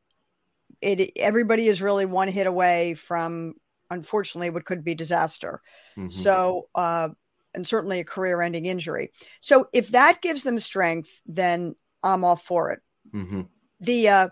it 0.82 1.12
everybody 1.18 1.68
is 1.68 1.82
really 1.82 2.06
one 2.06 2.28
hit 2.28 2.48
away 2.48 2.94
from 2.94 3.54
unfortunately 3.90 4.50
what 4.50 4.66
could 4.66 4.84
be 4.84 4.96
disaster 4.96 5.62
Mhm. 5.98 6.12
so 6.12 6.70
uh 6.76 7.10
and 7.56 7.66
certainly 7.66 8.00
a 8.00 8.04
career 8.06 8.42
ending 8.42 8.66
injury 8.66 9.12
so 9.42 9.68
if 9.74 9.90
that 9.90 10.22
gives 10.22 10.44
them 10.44 10.60
strength 10.60 11.20
then 11.26 11.76
i'm 12.04 12.24
all 12.24 12.36
for 12.36 12.72
it 12.72 12.80
Mhm. 13.14 13.48
the 13.80 14.10
uh 14.10 14.30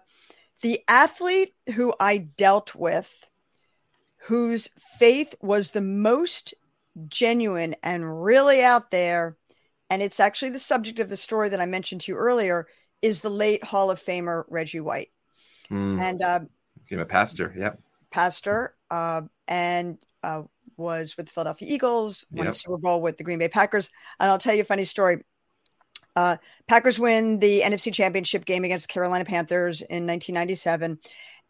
the 0.61 0.79
athlete 0.87 1.53
who 1.75 1.93
i 1.99 2.17
dealt 2.17 2.75
with 2.75 3.11
whose 4.27 4.69
faith 4.99 5.35
was 5.41 5.71
the 5.71 5.81
most 5.81 6.53
genuine 7.07 7.75
and 7.83 8.23
really 8.23 8.63
out 8.63 8.91
there 8.91 9.37
and 9.89 10.01
it's 10.01 10.19
actually 10.19 10.51
the 10.51 10.59
subject 10.59 10.99
of 10.99 11.09
the 11.09 11.17
story 11.17 11.49
that 11.49 11.61
i 11.61 11.65
mentioned 11.65 12.01
to 12.01 12.11
you 12.11 12.17
earlier 12.17 12.67
is 13.01 13.21
the 13.21 13.29
late 13.29 13.63
hall 13.63 13.91
of 13.91 14.03
famer 14.03 14.43
reggie 14.49 14.79
white 14.79 15.09
Mm. 15.71 15.99
and 15.99 16.21
uh, 16.21 16.39
Became 16.83 16.99
a 16.99 17.05
pastor. 17.05 17.53
Yep. 17.57 17.79
pastor 18.11 18.75
uh, 18.89 19.21
and 19.47 19.97
uh, 20.23 20.43
was 20.77 21.17
with 21.17 21.27
the 21.27 21.31
Philadelphia 21.31 21.67
Eagles, 21.71 22.25
won 22.31 22.47
a 22.47 22.51
Super 22.51 22.77
Bowl 22.77 23.01
with 23.01 23.17
the 23.17 23.23
Green 23.23 23.39
Bay 23.39 23.49
Packers. 23.49 23.89
And 24.19 24.29
I'll 24.29 24.37
tell 24.37 24.53
you 24.53 24.61
a 24.61 24.65
funny 24.65 24.83
story. 24.85 25.23
Uh, 26.15 26.37
Packers 26.67 26.97
win 26.97 27.39
the 27.39 27.61
NFC 27.61 27.93
Championship 27.93 28.45
game 28.45 28.63
against 28.63 28.89
Carolina 28.89 29.23
Panthers 29.23 29.81
in 29.81 30.07
1997, 30.07 30.97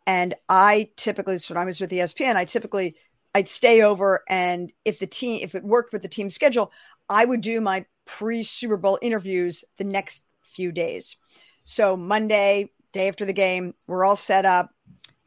and 0.06 0.34
I 0.50 0.90
typically, 0.98 1.38
so 1.38 1.54
when 1.54 1.62
I 1.62 1.66
was 1.66 1.80
with 1.80 1.90
ESPN, 1.90 2.36
I 2.36 2.44
typically 2.46 2.96
I'd 3.34 3.48
stay 3.48 3.82
over, 3.82 4.24
and 4.28 4.72
if 4.84 5.00
the 5.00 5.08
team, 5.08 5.40
if 5.42 5.56
it 5.56 5.64
worked 5.64 5.94
with 5.94 6.02
the 6.02 6.08
team 6.10 6.30
schedule, 6.30 6.72
I 7.10 7.24
would 7.24 7.42
do 7.42 7.62
my 7.62 7.86
pre 8.06 8.44
Super 8.44 8.78
Bowl 8.78 9.00
interviews 9.02 9.64
the 9.78 9.84
next 9.84 10.26
few 10.42 10.72
days. 10.72 11.16
So 11.64 11.96
Monday, 11.96 12.72
day 12.98 13.08
after 13.08 13.26
the 13.26 13.34
game, 13.34 13.74
we're 13.86 14.04
all 14.06 14.16
set 14.16 14.46
up 14.46 14.72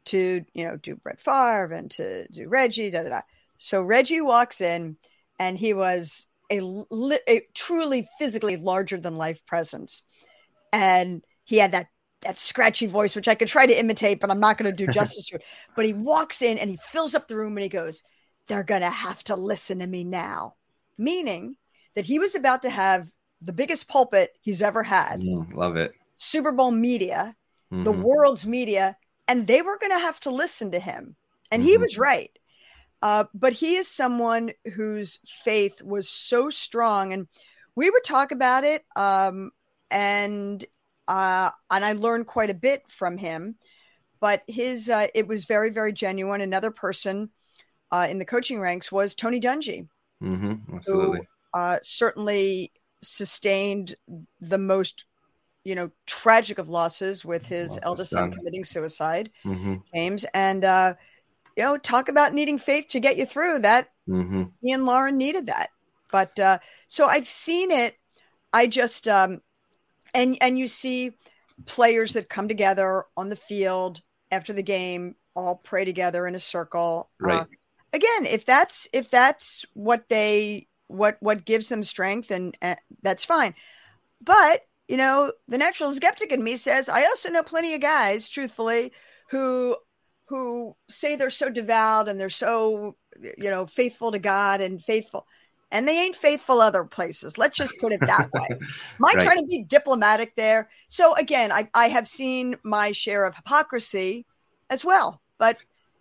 to 0.05 0.43
you 0.53 0.63
know 0.65 0.75
do 0.77 0.95
Brett 0.95 1.21
Favre 1.21 1.71
and 1.73 1.89
to 1.91 2.27
do 2.27 2.49
Reggie. 2.49 2.91
Da, 2.91 3.03
da, 3.03 3.09
da. 3.09 3.21
So 3.57 3.81
Reggie 3.81 4.21
walks 4.21 4.61
in, 4.61 4.97
and 5.39 5.57
he 5.57 5.73
was 5.73 6.25
a, 6.51 6.59
li- 6.59 7.19
a 7.29 7.41
truly 7.53 8.07
physically 8.19 8.57
larger 8.57 8.99
than 8.99 9.17
life 9.17 9.45
presence, 9.45 10.03
and 10.73 11.23
he 11.45 11.57
had 11.57 11.71
that 11.71 11.87
that 12.21 12.37
scratchy 12.37 12.85
voice, 12.85 13.15
which 13.15 13.27
I 13.27 13.35
could 13.35 13.47
try 13.47 13.65
to 13.65 13.79
imitate, 13.79 14.19
but 14.19 14.29
I'm 14.29 14.39
not 14.39 14.57
going 14.57 14.69
to 14.69 14.85
do 14.85 14.91
justice 14.99 15.27
to 15.27 15.35
it. 15.35 15.43
But 15.75 15.85
he 15.85 15.93
walks 15.93 16.41
in 16.41 16.57
and 16.57 16.69
he 16.69 16.77
fills 16.77 17.15
up 17.15 17.27
the 17.27 17.37
room 17.37 17.55
and 17.55 17.63
he 17.63 17.69
goes, 17.69 18.03
"They're 18.47 18.63
going 18.63 18.81
to 18.81 18.89
have 18.89 19.23
to 19.25 19.35
listen 19.35 19.79
to 19.79 19.87
me 19.87 20.03
now," 20.03 20.55
meaning 20.97 21.55
that 21.95 22.05
he 22.05 22.19
was 22.19 22.35
about 22.35 22.63
to 22.63 22.69
have 22.69 23.09
the 23.41 23.53
biggest 23.53 23.87
pulpit 23.87 24.31
he's 24.41 24.61
ever 24.61 24.83
had, 24.83 25.21
Mm, 25.21 25.53
love 25.55 25.75
it. 25.77 25.93
Super 26.15 26.51
Bowl 26.51 26.71
media 26.71 27.35
the 27.71 27.93
Mhm. 27.93 28.03
world's 28.03 28.45
media, 28.45 28.97
and 29.27 29.47
they 29.47 29.61
were 29.61 29.77
going 29.79 29.91
to 29.91 29.99
have 29.99 30.19
to 30.21 30.29
listen 30.31 30.71
to 30.71 30.79
him. 30.79 31.15
And 31.51 31.63
he 31.63 31.77
Mhm. 31.77 31.81
was 31.81 31.97
right. 31.97 32.31
Uh, 33.01 33.25
but 33.33 33.53
he 33.53 33.75
is 33.75 33.87
someone 33.87 34.51
whose 34.75 35.19
faith 35.25 35.81
was 35.81 36.09
so 36.09 36.49
strong. 36.49 37.13
And 37.13 37.27
we 37.75 37.89
would 37.89 38.03
talk 38.03 38.31
about 38.31 38.63
it. 38.63 38.85
Um, 38.95 39.51
and 39.89 40.63
uh, 41.07 41.51
and 41.69 41.83
I 41.83 41.93
learned 41.93 42.27
quite 42.27 42.49
a 42.49 42.53
bit 42.53 42.83
from 42.89 43.17
him. 43.17 43.57
But 44.19 44.43
his 44.47 44.89
uh, 44.89 45.07
it 45.15 45.27
was 45.27 45.45
very 45.45 45.71
very 45.71 45.93
genuine. 45.93 46.41
Another 46.41 46.71
person 46.71 47.31
uh, 47.91 48.07
in 48.09 48.19
the 48.19 48.25
coaching 48.25 48.59
ranks 48.61 48.91
was 48.91 49.15
Tony 49.15 49.41
Dungy, 49.41 49.87
Mm-hmm. 50.23 50.75
Absolutely. 50.75 51.17
who 51.17 51.59
uh, 51.59 51.79
certainly 51.81 52.71
sustained 53.01 53.95
the 54.39 54.59
most 54.59 55.05
you 55.63 55.75
know 55.75 55.91
tragic 56.05 56.57
of 56.57 56.69
losses 56.69 57.23
with 57.23 57.45
his 57.45 57.79
eldest 57.83 58.09
son 58.11 58.29
son. 58.31 58.37
committing 58.37 58.63
suicide, 58.63 59.31
Mm-hmm. 59.45 59.75
James, 59.93 60.25
and 60.33 60.65
uh, 60.65 60.93
you 61.57 61.63
know 61.63 61.77
talk 61.77 62.09
about 62.09 62.33
needing 62.33 62.57
faith 62.57 62.87
to 62.89 62.99
get 62.99 63.17
you 63.17 63.25
through 63.25 63.59
that 63.59 63.89
Mm-hmm. 64.09 64.43
me 64.61 64.73
and 64.73 64.85
Lauren 64.85 65.17
needed 65.17 65.47
that. 65.47 65.69
But 66.11 66.37
uh, 66.39 66.57
so 66.87 67.05
I've 67.05 67.27
seen 67.27 67.71
it. 67.71 67.95
I 68.51 68.67
just 68.67 69.07
um, 69.07 69.41
and 70.13 70.37
and 70.41 70.59
you 70.59 70.67
see 70.67 71.13
players 71.65 72.13
that 72.13 72.27
come 72.29 72.47
together 72.47 73.05
on 73.15 73.29
the 73.29 73.35
field 73.35 74.01
after 74.31 74.51
the 74.53 74.63
game, 74.63 75.15
all 75.35 75.55
pray 75.57 75.85
together 75.85 76.27
in 76.27 76.35
a 76.35 76.39
circle. 76.39 77.09
Right. 77.19 77.41
Uh, 77.41 77.45
again, 77.93 78.25
if 78.25 78.45
that's 78.45 78.89
if 78.91 79.09
that's 79.09 79.65
what 79.73 80.09
they 80.09 80.67
what 80.87 81.17
what 81.21 81.45
gives 81.45 81.69
them 81.69 81.83
strength, 81.83 82.31
and 82.31 82.57
uh, 82.61 82.75
that's 83.01 83.23
fine. 83.23 83.53
But 84.19 84.61
you 84.91 84.97
know, 84.97 85.33
the 85.49 85.57
natural 85.57 85.93
skeptic 85.93 86.33
in 86.33 86.43
me 86.43 86.57
says 86.57 86.89
I 86.89 87.05
also 87.05 87.29
know 87.31 87.43
plenty 87.43 87.73
of 87.75 87.81
guys, 87.81 88.29
truthfully, 88.29 88.93
who 89.31 89.77
who 90.29 90.75
say 90.89 91.15
they're 91.15 91.29
so 91.31 91.49
devout 91.49 92.09
and 92.09 92.19
they're 92.19 92.29
so 92.29 92.97
you 93.37 93.49
know 93.49 93.67
faithful 93.67 94.11
to 94.13 94.19
God 94.19 94.61
and 94.61 94.83
faithful, 94.83 95.27
and 95.71 95.87
they 95.87 95.99
ain't 96.01 96.15
faithful 96.17 96.61
other 96.61 96.83
places. 96.85 97.37
Let's 97.39 97.57
just 97.57 97.79
put 97.79 97.93
it 97.93 98.03
that 98.07 98.27
way. 98.33 98.47
Am 98.59 99.05
I 99.05 99.15
Right. 99.15 99.25
trying 99.25 99.39
to 99.39 99.47
be 99.47 99.65
diplomatic 99.65 100.35
there? 100.35 100.69
So 100.89 101.15
again, 101.15 101.51
I, 101.51 101.69
I 101.73 101.89
have 101.89 102.07
seen 102.07 102.57
my 102.63 102.91
share 102.91 103.25
of 103.25 103.35
hypocrisy 103.35 104.25
as 104.69 104.85
well. 104.85 105.21
But 105.39 105.57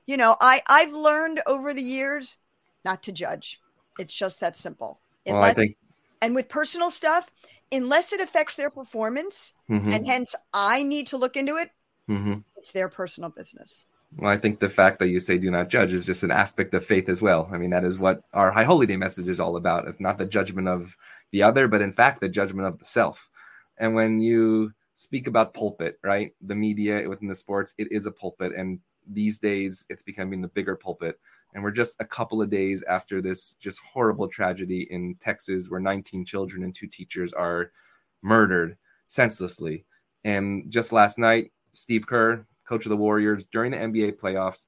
you 0.07 0.17
know, 0.17 0.37
I, 0.41 0.63
I've 0.69 0.93
learned 0.93 1.41
over 1.47 1.73
the 1.75 1.83
years 1.83 2.39
not 2.85 3.05
to 3.05 3.13
judge. 3.13 3.63
It's 3.99 4.15
just 4.15 4.41
that 4.41 4.57
simple. 4.57 5.01
Well, 5.27 5.43
I 5.43 5.53
think. 5.53 5.77
and 6.23 6.35
with 6.35 6.49
personal 6.49 6.91
stuff, 6.91 7.31
unless 7.73 8.13
it 8.13 8.21
affects 8.21 8.57
their 8.57 8.71
performance 8.71 9.55
mhm, 9.69 9.93
and 9.93 10.07
hence 10.07 10.35
I 10.53 10.83
need 10.83 11.09
to 11.09 11.17
look 11.17 11.37
into 11.37 11.57
it, 11.57 11.71
mhm. 12.09 12.45
it's 12.57 12.73
their 12.73 12.89
personal 12.89 13.31
business. 13.31 13.85
Well, 14.17 14.31
I 14.31 14.37
think 14.37 14.59
the 14.59 14.71
fact 14.71 14.99
that 14.99 15.09
you 15.09 15.21
say 15.21 15.39
do 15.39 15.51
not 15.51 15.69
judge 15.69 15.93
is 15.93 16.05
just 16.05 16.25
an 16.25 16.33
aspect 16.33 16.75
of 16.75 16.85
faith 16.85 17.09
as 17.09 17.23
well. 17.23 17.49
I 17.53 17.59
mean, 17.59 17.71
that 17.71 17.85
is 17.85 17.99
what 17.99 18.23
our 18.33 18.51
High 18.51 18.65
Holy 18.65 18.87
Day 18.87 18.97
message 18.97 19.29
is 19.29 19.39
all 19.39 19.57
about. 19.57 19.87
It's 19.87 20.01
not 20.01 20.19
the 20.19 20.27
judgment 20.27 20.67
of 20.67 20.97
the 21.31 21.45
other, 21.45 21.69
but 21.69 21.81
in 21.81 21.93
fact, 21.93 22.21
the 22.21 22.29
judgment 22.29 22.67
of 22.67 22.79
the 22.79 22.85
self. 22.85 23.31
And 23.79 23.95
when 23.95 24.19
you 24.19 24.73
speak 24.95 25.29
about 25.29 25.55
pulpit, 25.55 25.99
right? 26.03 26.35
The 26.43 26.57
media 26.57 27.09
within 27.09 27.29
the 27.29 27.35
sports, 27.35 27.73
it 27.79 27.93
is 27.93 28.07
a 28.07 28.11
pulpit. 28.11 28.53
And 28.57 28.81
these 29.07 29.39
days, 29.39 29.85
it's 29.89 30.03
becoming 30.03 30.41
the 30.41 30.49
bigger 30.49 30.77
pulpit. 30.77 31.19
And 31.55 31.63
we're 31.63 31.71
just 31.71 31.97
a 32.01 32.05
couple 32.05 32.41
of 32.41 32.51
days 32.51 32.83
after 32.85 33.21
this 33.21 33.55
just 33.55 33.81
horrible 33.81 34.29
tragedy 34.29 34.87
in 34.91 35.17
Texas 35.21 35.69
where 35.69 35.81
19 35.81 36.25
children 36.25 36.63
and 36.63 36.75
two 36.75 36.87
teachers 36.87 37.33
are 37.33 37.73
murdered 38.23 38.77
senselessly. 39.09 39.85
And 40.25 40.71
just 40.71 40.93
last 40.93 41.19
night, 41.19 41.53
Steve 41.73 42.07
Kerr, 42.07 42.47
coach 42.65 42.87
of 42.87 42.91
the 42.91 42.97
Warriors, 42.97 43.45
during 43.51 43.73
the 43.73 43.79
NBA 43.79 44.19
playoffs, 44.19 44.67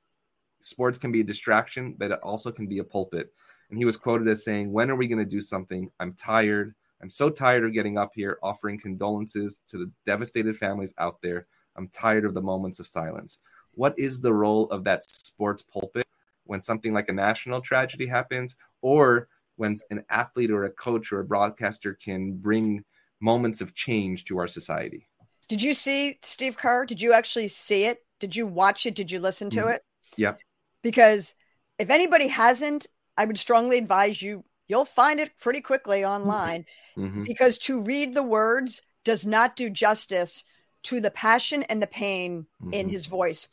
sports 0.61 0.99
can 0.99 1.13
be 1.13 1.21
a 1.21 1.25
distraction, 1.25 1.95
but 1.97 2.11
it 2.11 2.21
also 2.23 2.51
can 2.51 2.67
be 2.67 2.79
a 2.79 2.85
pulpit. 2.85 3.33
And 3.71 3.79
he 3.79 3.85
was 3.85 3.97
quoted 3.97 4.29
as 4.29 4.45
saying, 4.45 4.73
When 4.73 4.91
are 4.91 4.97
we 4.97 5.09
going 5.09 5.19
to 5.19 5.25
do 5.25 5.41
something? 5.41 5.91
I'm 6.01 6.15
tired. 6.15 6.75
I'm 7.01 7.11
so 7.11 7.31
tired 7.31 7.65
of 7.65 7.73
getting 7.73 7.99
up 7.99 8.13
here 8.15 8.39
offering 8.43 8.79
condolences 8.79 9.63
to 9.69 9.79
the 9.79 9.91
devastated 10.07 10.57
families 10.57 10.95
out 10.99 11.21
there. 11.23 11.47
I'm 11.77 11.89
tired 11.89 12.25
of 12.25 12.35
the 12.35 12.43
moments 12.43 12.81
of 12.81 12.87
silence. 12.87 13.39
What 13.75 13.99
is 13.99 14.21
the 14.21 14.33
role 14.33 14.71
of 14.71 14.85
that 14.85 15.09
sports 15.11 15.63
pulpit 15.63 16.07
when 16.45 16.61
something 16.61 16.93
like 16.93 17.09
a 17.09 17.13
national 17.13 17.61
tragedy 17.61 18.07
happens, 18.07 18.57
or 18.81 19.29
when 19.57 19.77
an 19.91 20.05
athlete 20.11 20.51
or 20.51 20.65
a 20.65 20.71
coach 20.71 21.13
or 21.13 21.21
a 21.21 21.25
broadcaster 21.25 21.95
can 21.95 22.33
bring 22.33 22.85
moments 23.21 23.61
of 23.61 23.75
change 23.75 24.25
to 24.27 24.39
our 24.39 24.49
society? 24.49 25.07
Did 25.49 25.63
you 25.63 25.75
see 25.75 26.19
Steve 26.23 26.57
Kerr? 26.57 26.87
Did 26.87 27.01
you 27.01 27.13
actually 27.13 27.49
see 27.49 27.85
it? 27.85 28.05
Did 28.19 28.35
you 28.35 28.47
watch 28.47 28.87
it? 28.87 28.95
Did 28.95 29.11
you 29.11 29.21
listen 29.21 29.51
to 29.51 29.63
Mhm. 29.63 29.75
it? 29.75 29.85
Yep. 30.17 30.41
Because 30.83 31.35
if 31.79 31.91
anybody 31.91 32.29
hasn't, 32.29 32.87
I 33.17 33.25
would 33.25 33.39
strongly 33.39 33.79
advise 33.79 34.21
you, 34.21 34.45
you'll 34.69 34.85
find 34.85 35.21
it 35.21 35.39
pretty 35.39 35.61
quickly 35.61 36.05
online 36.05 36.67
Mhm. 36.97 37.25
because 37.25 37.59
to 37.59 37.83
read 37.83 38.15
the 38.15 38.23
words 38.23 38.83
does 39.05 39.27
not 39.27 39.57
do 39.57 39.69
justice 39.69 40.45
to 40.85 41.01
the 41.01 41.11
passion 41.11 41.63
and 41.65 41.83
the 41.83 41.87
pain 41.87 42.47
in 42.73 42.89
Mhm. 42.89 42.91
his 42.91 43.07
voice. 43.07 43.49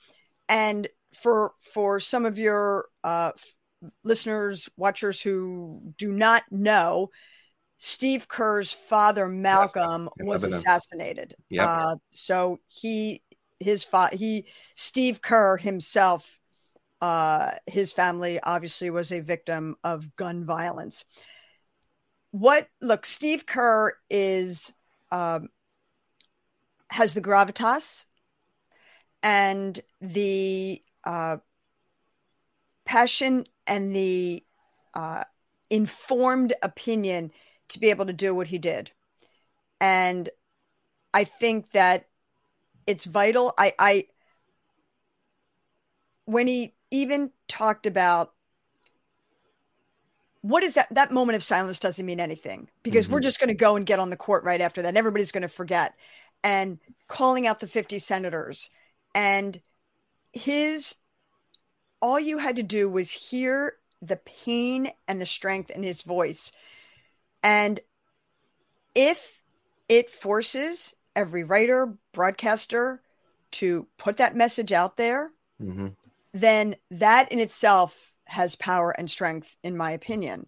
And 0.47 0.87
for 1.13 1.53
for 1.59 1.99
some 1.99 2.25
of 2.25 2.37
your 2.37 2.87
uh, 3.03 3.31
listeners, 4.03 4.69
watchers 4.77 5.21
who 5.21 5.93
do 5.97 6.11
not 6.11 6.43
know, 6.51 7.11
Steve 7.77 8.27
Kerr's 8.27 8.73
father 8.73 9.27
Malcolm 9.27 10.09
in 10.19 10.25
was 10.25 10.43
assassinated. 10.43 11.35
Yep. 11.49 11.67
Uh, 11.67 11.95
so 12.11 12.59
he 12.67 13.23
his 13.59 13.83
fa- 13.83 14.09
he 14.13 14.47
Steve 14.75 15.21
Kerr 15.21 15.57
himself 15.57 16.39
uh 17.01 17.51
his 17.65 17.93
family 17.93 18.39
obviously 18.41 18.89
was 18.89 19.11
a 19.11 19.21
victim 19.21 19.77
of 19.83 20.15
gun 20.17 20.43
violence. 20.45 21.05
What 22.31 22.67
look, 22.81 23.05
Steve 23.05 23.45
Kerr 23.45 23.93
is 24.09 24.73
um 25.11 25.49
has 26.91 27.13
the 27.13 27.21
gravitas 27.21 28.05
and 29.21 29.79
the 30.01 30.81
uh 31.03 31.37
passion 32.85 33.45
and 33.67 33.95
the 33.95 34.43
uh 34.93 35.23
informed 35.69 36.53
opinion 36.63 37.31
to 37.67 37.79
be 37.79 37.89
able 37.89 38.05
to 38.05 38.13
do 38.13 38.33
what 38.33 38.47
he 38.47 38.57
did. 38.57 38.91
And 39.79 40.29
I 41.13 41.23
think 41.23 41.71
that 41.71 42.07
it's 42.87 43.05
vital. 43.05 43.53
I, 43.57 43.73
I, 43.79 44.05
when 46.25 46.47
he 46.47 46.75
even 46.91 47.31
talked 47.47 47.85
about 47.85 48.33
what 50.41 50.63
is 50.63 50.75
that, 50.75 50.87
that 50.91 51.11
moment 51.11 51.35
of 51.35 51.43
silence 51.43 51.79
doesn't 51.79 52.05
mean 52.05 52.19
anything 52.19 52.69
because 52.83 53.09
we're 53.09 53.19
Mhm. 53.19 53.23
just 53.23 53.39
going 53.39 53.49
to 53.49 53.53
go 53.53 53.75
and 53.75 53.85
get 53.85 53.99
on 53.99 54.09
the 54.09 54.17
court 54.17 54.43
right 54.43 54.61
after 54.61 54.81
that. 54.81 54.89
And 54.89 54.97
everybody's 54.97 55.31
going 55.31 55.41
to 55.41 55.49
forget 55.49 55.95
and 56.43 56.79
calling 57.07 57.47
out 57.47 57.59
the 57.59 57.67
50 57.67 57.99
senators 57.99 58.69
and 59.13 59.61
his, 60.31 60.95
all 62.01 62.19
you 62.19 62.37
had 62.37 62.55
to 62.57 62.63
do 62.63 62.89
was 62.89 63.11
hear 63.11 63.75
the 64.01 64.17
pain 64.17 64.91
and 65.07 65.19
the 65.19 65.25
strength 65.25 65.69
in 65.69 65.83
his 65.83 66.01
voice. 66.03 66.51
And 67.43 67.79
if 68.95 69.39
it 69.87 70.09
forces 70.09 70.93
every 71.15 71.43
writer, 71.43 71.97
broadcaster 72.13 73.01
to 73.51 73.87
put 73.97 74.17
that 74.17 74.35
message 74.35 74.71
out 74.71 74.97
there, 74.97 75.31
Mhm. 75.59 75.95
then 76.33 76.75
that 76.91 77.31
in 77.31 77.39
itself 77.39 78.13
has 78.27 78.55
power 78.55 78.91
and 78.91 79.09
strength, 79.09 79.57
in 79.63 79.75
my 79.75 79.91
opinion. 79.91 80.47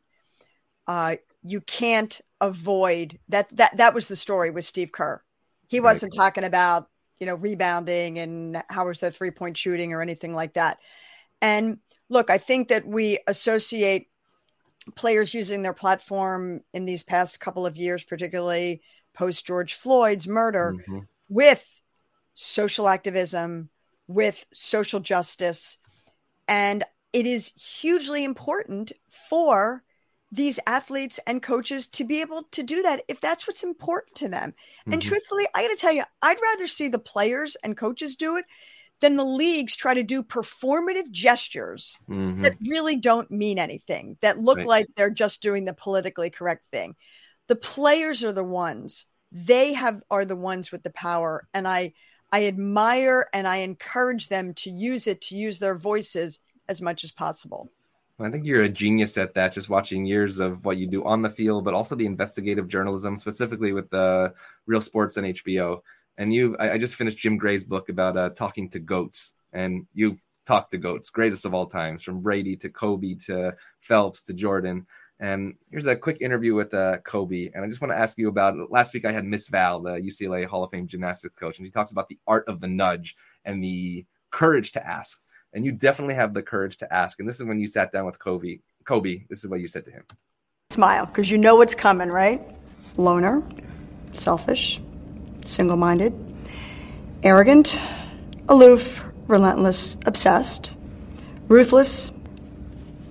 Uh, 0.88 1.18
you 1.44 1.62
can't 1.62 2.22
avoid 2.40 3.20
that. 3.30 3.50
That 3.56 3.78
that 3.78 3.94
was 3.94 4.08
the 4.08 4.16
story 4.16 4.52
with 4.52 4.66
Steve 4.66 4.92
Kerr. 4.92 5.24
He 5.72 5.80
wasn't 5.80 6.14
talking 6.14 6.44
about 6.44 6.90
you 7.20 7.26
know 7.26 7.36
rebounding 7.36 8.20
and 8.20 8.62
how 8.70 8.88
was 8.88 9.00
the 9.00 9.12
three 9.12 9.32
point 9.32 9.58
shooting 9.58 9.94
or 9.94 10.02
anything 10.02 10.36
like 10.36 10.54
that. 10.54 10.80
And 11.42 11.80
look, 12.10 12.30
I 12.30 12.38
think 12.38 12.68
that 12.68 12.86
we 12.86 13.20
associate 13.28 14.10
players 14.96 15.34
using 15.34 15.62
their 15.62 15.74
platform 15.74 16.62
in 16.74 16.86
these 16.86 17.04
past 17.04 17.40
couple 17.40 17.66
of 17.66 17.78
years, 17.78 18.04
particularly 18.04 18.82
post 19.14 19.46
George 19.46 19.76
Floyd's 19.76 20.28
murder, 20.28 20.76
Mhm. 20.88 21.08
with 21.30 21.82
social 22.34 22.88
activism, 22.88 23.70
with 24.08 24.46
social 24.52 25.00
justice. 25.00 25.78
And 26.48 26.84
it 27.14 27.26
is 27.26 27.54
hugely 27.56 28.24
important 28.24 28.92
for 29.10 29.84
these 30.32 30.60
athletes 30.66 31.20
and 31.28 31.42
coaches 31.44 31.88
to 31.88 32.06
be 32.06 32.22
able 32.22 32.44
to 32.52 32.64
do 32.64 32.82
that 32.84 33.04
if 33.08 33.20
that's 33.20 33.48
what's 33.48 33.64
important 33.64 34.16
to 34.16 34.30
them. 34.30 34.54
And 34.90 35.02
Mhm. 35.02 35.02
truthfully, 35.02 35.46
I 35.54 35.64
got 35.64 35.70
to 35.70 35.76
tell 35.76 35.92
you, 35.92 36.04
I'd 36.22 36.42
rather 36.42 36.68
see 36.68 36.88
the 36.88 37.00
players 37.00 37.58
and 37.64 37.76
coaches 37.78 38.16
do 38.16 38.38
it 38.38 38.46
than 39.02 39.16
the 39.16 39.26
leagues 39.26 39.76
try 39.76 39.94
to 39.94 40.04
do 40.04 40.24
performative 40.24 41.12
gestures 41.12 42.00
Mhm. 42.08 42.44
that 42.44 42.58
really 42.66 42.98
don't 42.98 43.32
mean 43.32 43.60
anything, 43.60 44.18
that 44.22 44.40
look 44.40 44.60
Right. 44.60 44.66
like 44.66 44.88
they're 44.96 45.10
just 45.10 45.42
doing 45.42 45.66
the 45.66 45.74
politically 45.74 46.30
correct 46.30 46.66
thing. 46.72 46.96
The 47.48 47.56
players 47.56 48.24
are 48.24 48.34
the 48.34 48.44
ones. 48.44 49.06
They 49.32 49.74
have 49.74 50.02
are 50.12 50.26
the 50.26 50.36
ones 50.36 50.72
with 50.72 50.84
the 50.84 50.92
power 50.92 51.48
and 51.54 51.68
I 51.68 51.94
I 52.32 52.46
admire 52.46 53.28
and 53.34 53.46
I 53.48 53.58
encourage 53.58 54.30
them 54.30 54.54
to 54.56 54.72
use 54.72 55.06
it 55.08 55.20
to 55.24 55.36
use 55.36 55.60
their 55.60 55.76
voices 55.76 56.40
as 56.70 56.82
much 56.82 57.04
as 57.04 57.12
possible. 57.12 57.72
I 58.24 58.30
think 58.30 58.46
you're 58.46 58.64
a 58.64 58.70
genius 58.70 59.18
at 59.18 59.34
that. 59.34 59.54
Just 59.54 59.70
watching 59.70 60.06
years 60.06 60.40
of 60.40 60.64
what 60.66 60.78
you 60.78 60.88
do 60.88 61.04
on 61.04 61.22
the 61.22 61.30
field, 61.30 61.66
but 61.66 61.74
also 61.74 61.96
the 61.96 62.06
investigative 62.06 62.68
journalism, 62.68 63.18
specifically 63.18 63.74
with 63.74 63.90
the 63.90 64.34
Real 64.66 64.82
Sports 64.82 65.18
and 65.18 65.28
HBO. 65.28 65.82
And 66.18 66.34
you, 66.34 66.56
I, 66.58 66.72
I 66.72 66.78
just 66.78 66.96
finished 66.96 67.18
Jim 67.18 67.38
Gray's 67.38 67.64
book 67.64 67.90
about 67.90 68.18
uh, 68.18 68.30
talking 68.30 68.70
to 68.70 68.80
goats, 68.80 69.34
and 69.54 69.86
you've 69.94 70.20
talked 70.46 70.72
to 70.72 70.78
goats, 70.78 71.10
greatest 71.10 71.46
of 71.46 71.54
all 71.54 71.66
times, 71.66 72.04
from 72.04 72.22
Brady 72.22 72.56
to 72.58 72.70
Kobe 72.70 73.16
to 73.26 73.56
Phelps 73.80 74.22
to 74.24 74.34
Jordan. 74.34 74.86
And 75.20 75.56
here's 75.70 75.86
a 75.86 75.96
quick 75.96 76.20
interview 76.20 76.56
with 76.56 76.74
uh, 76.74 76.98
Kobe. 77.00 77.52
And 77.54 77.64
I 77.64 77.68
just 77.68 77.80
want 77.80 77.92
to 77.92 77.98
ask 77.98 78.18
you 78.18 78.28
about 78.28 78.72
last 78.72 78.92
week 78.94 79.06
I 79.06 79.12
had 79.12 79.24
Miss 79.24 79.48
Val, 79.50 79.80
the 79.80 79.92
UCLA 79.92 80.46
Hall 80.46 80.64
of 80.64 80.72
Fame 80.72 80.88
gymnastics 80.88 81.36
coach, 81.36 81.60
and 81.60 81.68
she 81.68 81.72
talks 81.72 81.92
about 81.92 82.08
the 82.08 82.18
art 82.28 82.48
of 82.48 82.60
the 82.60 82.68
nudge 82.68 83.16
and 83.46 83.64
the 83.64 84.06
courage 84.32 84.72
to 84.72 84.86
ask 84.86 85.22
and 85.54 85.66
you 85.66 85.72
definitely 85.72 86.16
have 86.16 86.34
the 86.34 86.42
courage 86.42 86.78
to 86.78 86.94
ask. 86.94 87.20
And 87.20 87.28
this 87.28 87.40
is 87.40 87.46
when 87.46 87.60
you 87.60 87.68
sat 87.68 87.92
down 87.92 88.06
with 88.06 88.20
Kobe. 88.20 88.60
Kobe, 88.86 89.24
this 89.30 89.44
is 89.44 89.50
what 89.50 89.60
you 89.60 89.68
said 89.68 89.86
to 89.86 89.92
him. 89.92 90.04
Smile, 90.72 91.06
because 91.06 91.30
you 91.30 91.38
know 91.38 91.56
what's 91.56 91.76
coming, 91.76 92.10
right? 92.10 92.42
Loner, 92.98 93.44
selfish, 94.14 94.82
single 95.44 95.78
minded, 95.78 96.14
arrogant, 97.24 97.80
aloof, 98.48 99.04
relentless, 99.28 99.98
obsessed, 100.06 100.74
ruthless, 101.48 102.12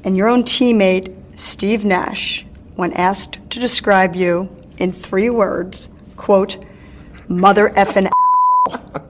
and 0.05 0.17
your 0.17 0.29
own 0.29 0.43
teammate, 0.43 1.15
Steve 1.39 1.85
Nash, 1.85 2.47
when 2.77 2.93
asked 2.95 3.39
to 3.51 3.61
describe 3.61 4.17
you 4.17 4.49
in 4.79 4.93
three 4.93 5.31
words, 5.31 5.91
quote, 6.17 6.63
mother 7.29 7.69
effing 7.71 8.11
asshole. 8.69 9.07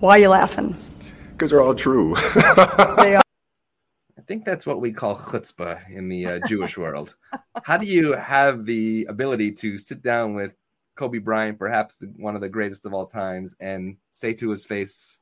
Why 0.00 0.10
are 0.10 0.18
you 0.20 0.28
laughing? 0.28 0.76
Because 1.32 1.50
they're 1.50 1.60
all 1.60 1.74
true. 1.74 2.14
They 2.36 3.16
are. 3.16 3.22
I 4.16 4.22
think 4.28 4.44
that's 4.44 4.64
what 4.64 4.80
we 4.80 4.92
call 4.92 5.16
chutzpah 5.16 5.90
in 5.90 6.08
the 6.08 6.26
uh, 6.26 6.40
Jewish 6.46 6.76
world. 6.76 7.16
How 7.64 7.78
do 7.78 7.86
you 7.86 8.12
have 8.12 8.64
the 8.64 9.06
ability 9.08 9.52
to 9.52 9.76
sit 9.76 10.02
down 10.02 10.34
with 10.34 10.52
Kobe 10.96 11.18
Bryant, 11.18 11.58
perhaps 11.58 11.96
the, 11.96 12.06
one 12.16 12.36
of 12.36 12.40
the 12.40 12.48
greatest 12.48 12.86
of 12.86 12.94
all 12.94 13.06
times, 13.06 13.56
and 13.58 13.96
say 14.12 14.34
to 14.34 14.50
his 14.50 14.64
face 14.64 15.18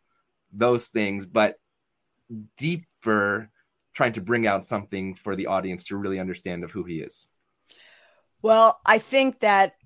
those 0.52 0.88
things, 0.88 1.25
but 1.25 1.56
deeper, 2.59 3.50
trying 3.95 4.12
to 4.12 4.21
bring 4.21 4.47
out 4.47 4.64
something 4.64 5.14
for 5.14 5.37
the 5.37 5.47
audience 5.47 5.85
to 5.85 5.97
really 5.97 6.18
understand 6.18 6.64
of 6.64 6.71
who 6.71 6.83
he 6.83 7.00
is? 7.00 7.28
Well, 8.42 8.78
I 8.85 8.99
think 8.99 9.40
that 9.40 9.76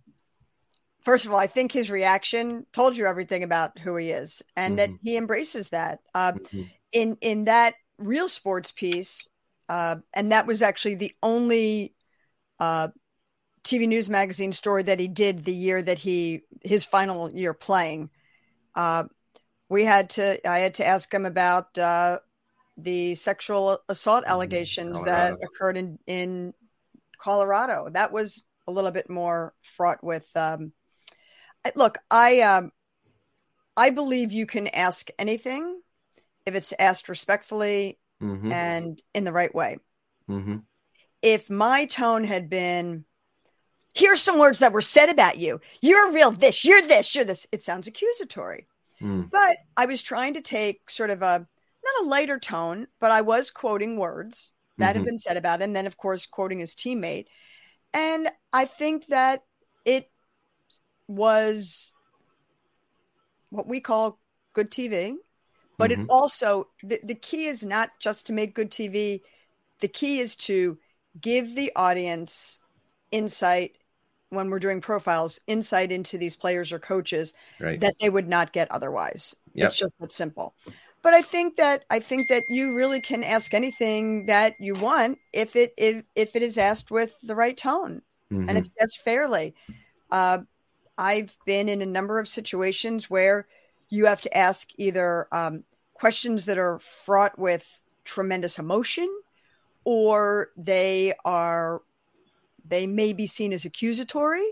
first 1.02 1.26
of 1.26 1.32
all, 1.32 1.38
I 1.38 1.46
think 1.46 1.72
his 1.72 1.90
reaction 1.90 2.66
told 2.72 2.96
you 2.96 3.06
everything 3.06 3.42
about 3.42 3.78
who 3.78 3.96
he 3.96 4.10
is, 4.10 4.42
and 4.56 4.78
Mm-hmm. 4.78 4.78
that 4.78 4.94
he 5.02 5.16
embraces 5.16 5.70
that. 5.70 6.00
Uh, 6.14 6.34
Mhm. 6.34 6.70
in 6.92 7.16
in 7.20 7.44
that 7.46 7.74
real 7.98 8.28
sports 8.28 8.72
piece, 8.72 9.30
uh, 9.68 9.96
and 10.14 10.32
that 10.32 10.46
was 10.46 10.62
actually 10.62 10.96
the 10.96 11.14
only 11.22 11.94
uh, 12.60 12.88
TV 13.64 13.86
news 13.86 14.10
magazine 14.10 14.52
story 14.52 14.82
that 14.84 15.00
he 15.00 15.08
did 15.08 15.44
the 15.44 15.54
year 15.54 15.82
that 15.82 15.98
he 15.98 16.42
his 16.62 16.84
final 16.84 17.30
year 17.32 17.54
playing. 17.54 18.10
Uh, 18.74 19.04
we 19.68 19.84
had 19.84 20.10
to 20.10 20.46
I 20.48 20.60
had 20.60 20.74
to 20.74 20.86
ask 20.86 21.12
him 21.12 21.26
about 21.26 21.76
uh, 21.78 22.20
the 22.76 23.14
sexual 23.16 23.80
assault 23.88 24.24
allegations 24.26 25.04
that 25.04 25.36
Colorado. 25.36 25.42
occurred 25.42 25.76
in 25.76 25.98
in 26.06 26.54
Colorado. 27.18 27.88
That 27.90 28.12
was 28.12 28.42
a 28.66 28.72
little 28.72 28.90
bit 28.90 29.10
more 29.10 29.54
fraught 29.62 30.02
with. 30.04 30.28
Um, 30.36 30.72
look, 31.76 31.98
I 32.10 32.40
um, 32.40 32.72
I 33.76 33.90
believe 33.90 34.32
you 34.32 34.46
can 34.46 34.68
ask 34.68 35.08
anything 35.18 35.80
if 36.46 36.54
it's 36.54 36.72
asked 36.78 37.08
respectfully 37.08 37.98
Mm-hmm. 38.22 38.52
and 38.52 39.00
in 39.14 39.24
the 39.24 39.32
right 39.32 39.54
way. 39.54 39.78
Mm-hmm. 40.28 40.58
If 41.22 41.48
my 41.48 41.86
tone 41.86 42.24
had 42.24 42.50
been, 42.50 43.06
here's 43.94 44.20
some 44.20 44.38
words 44.38 44.58
that 44.58 44.74
were 44.74 44.82
said 44.82 45.08
about 45.08 45.38
you. 45.38 45.58
You're 45.80 46.12
real 46.12 46.30
this, 46.30 46.62
you're 46.62 46.82
this, 46.82 47.14
you're 47.14 47.24
this. 47.24 47.46
It 47.50 47.62
sounds 47.62 47.86
accusatory. 47.86 48.66
Mm. 49.00 49.30
But 49.30 49.56
I 49.74 49.86
was 49.86 50.02
trying 50.02 50.34
to 50.34 50.42
take 50.42 50.90
sort 50.90 51.08
of 51.08 51.22
a 51.22 51.46
not 51.82 52.04
a 52.04 52.08
lighter 52.08 52.38
tone, 52.38 52.88
but 53.00 53.10
I 53.10 53.22
was 53.22 53.50
quoting 53.50 53.96
words 53.96 54.52
that 54.76 54.96
have 54.96 55.02
Mhm. 55.04 55.06
been 55.06 55.18
said 55.18 55.38
about, 55.38 55.62
it, 55.62 55.64
and 55.64 55.74
then 55.74 55.86
of 55.86 55.96
course 55.96 56.26
quoting 56.26 56.58
his 56.58 56.74
teammate. 56.74 57.28
And 57.94 58.30
I 58.52 58.66
think 58.66 59.06
that 59.06 59.44
it 59.86 60.10
was 61.10 61.92
what 63.50 63.66
we 63.66 63.80
call 63.80 64.18
good 64.52 64.70
TV, 64.70 65.16
but 65.76 65.90
Mhm. 65.90 66.04
it 66.04 66.06
also 66.08 66.68
the, 66.82 67.00
the 67.02 67.14
key 67.14 67.46
is 67.46 67.64
not 67.64 67.90
just 68.00 68.26
to 68.26 68.32
make 68.32 68.54
good 68.54 68.70
TV. 68.70 69.22
The 69.80 69.88
key 69.88 70.20
is 70.20 70.36
to 70.36 70.78
give 71.20 71.54
the 71.56 71.72
audience 71.74 72.60
insight 73.10 73.76
when 74.28 74.48
we're 74.50 74.60
doing 74.60 74.80
profiles, 74.80 75.40
insight 75.48 75.90
into 75.90 76.16
these 76.16 76.36
players 76.36 76.72
or 76.72 76.78
coaches 76.78 77.34
Right. 77.58 77.80
that 77.80 77.94
they 78.00 78.08
would 78.08 78.28
not 78.28 78.52
get 78.52 78.70
otherwise. 78.70 79.34
Yep. 79.54 79.66
It's 79.68 79.76
just 79.76 79.94
that 79.98 80.12
simple. 80.12 80.54
But 81.02 81.14
I 81.14 81.22
think 81.22 81.56
that 81.56 81.84
I 81.90 81.98
think 81.98 82.28
that 82.28 82.44
you 82.48 82.74
really 82.76 83.00
can 83.00 83.24
ask 83.24 83.52
anything 83.52 84.26
that 84.26 84.54
you 84.60 84.74
want 84.74 85.18
if 85.32 85.56
it 85.56 85.74
if, 85.76 86.04
if 86.14 86.36
it 86.36 86.42
is 86.42 86.56
asked 86.58 86.90
with 86.92 87.18
the 87.22 87.34
right 87.34 87.56
tone 87.56 88.02
Mhm. 88.30 88.48
and 88.48 88.58
if 88.58 88.68
that's 88.78 88.96
fairly. 88.96 89.54
Uh, 90.10 90.40
I've 90.98 91.36
been 91.46 91.68
in 91.68 91.82
a 91.82 91.86
number 91.86 92.18
of 92.18 92.28
situations 92.28 93.08
where 93.10 93.46
you 93.88 94.06
have 94.06 94.20
to 94.22 94.36
ask 94.36 94.70
either 94.76 95.26
um, 95.32 95.64
questions 95.94 96.46
that 96.46 96.58
are 96.58 96.78
fraught 96.78 97.38
with 97.38 97.66
tremendous 98.04 98.58
emotion, 98.58 99.08
or 99.84 100.50
they 100.56 101.14
are 101.24 101.82
they 102.68 102.86
may 102.86 103.12
be 103.12 103.26
seen 103.26 103.52
as 103.52 103.64
accusatory. 103.64 104.46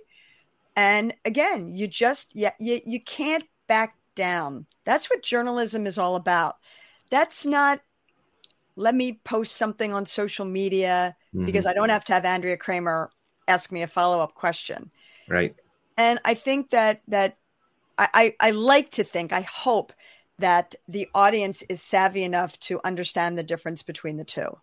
And 0.76 1.14
again, 1.24 1.74
you 1.74 1.88
just 1.88 2.34
yeah, 2.34 2.52
you, 2.60 2.80
you 2.84 3.00
can't 3.00 3.44
back 3.66 3.96
down. 4.14 4.66
That's 4.84 5.10
what 5.10 5.22
journalism 5.22 5.86
is 5.86 5.98
all 5.98 6.16
about. 6.16 6.56
That's 7.10 7.44
not 7.46 7.80
let 8.76 8.94
me 8.94 9.20
post 9.24 9.56
something 9.56 9.92
on 9.92 10.06
social 10.06 10.44
media 10.46 11.16
because 11.44 11.64
Mhm. 11.64 11.70
I 11.70 11.74
don't 11.74 11.88
have 11.90 12.04
to 12.06 12.12
have 12.14 12.24
Andrea 12.24 12.56
Kremer 12.56 13.10
ask 13.48 13.72
me 13.72 13.82
a 13.82 13.86
follow 13.86 14.20
up 14.20 14.34
question. 14.34 14.90
right. 15.28 15.54
And 15.98 16.18
I 16.24 16.34
think 16.34 16.70
that 16.70 17.02
that 17.08 17.36
I, 17.98 18.08
I, 18.14 18.34
I 18.40 18.50
like 18.52 18.90
to 18.92 19.04
think, 19.04 19.32
I 19.32 19.42
hope 19.42 19.92
that 20.38 20.76
the 20.86 21.08
audience 21.14 21.62
is 21.62 21.82
savvy 21.82 22.22
enough 22.22 22.58
to 22.60 22.80
understand 22.84 23.36
the 23.36 23.42
difference 23.42 23.82
between 23.82 24.16
the 24.16 24.24
two. 24.24 24.56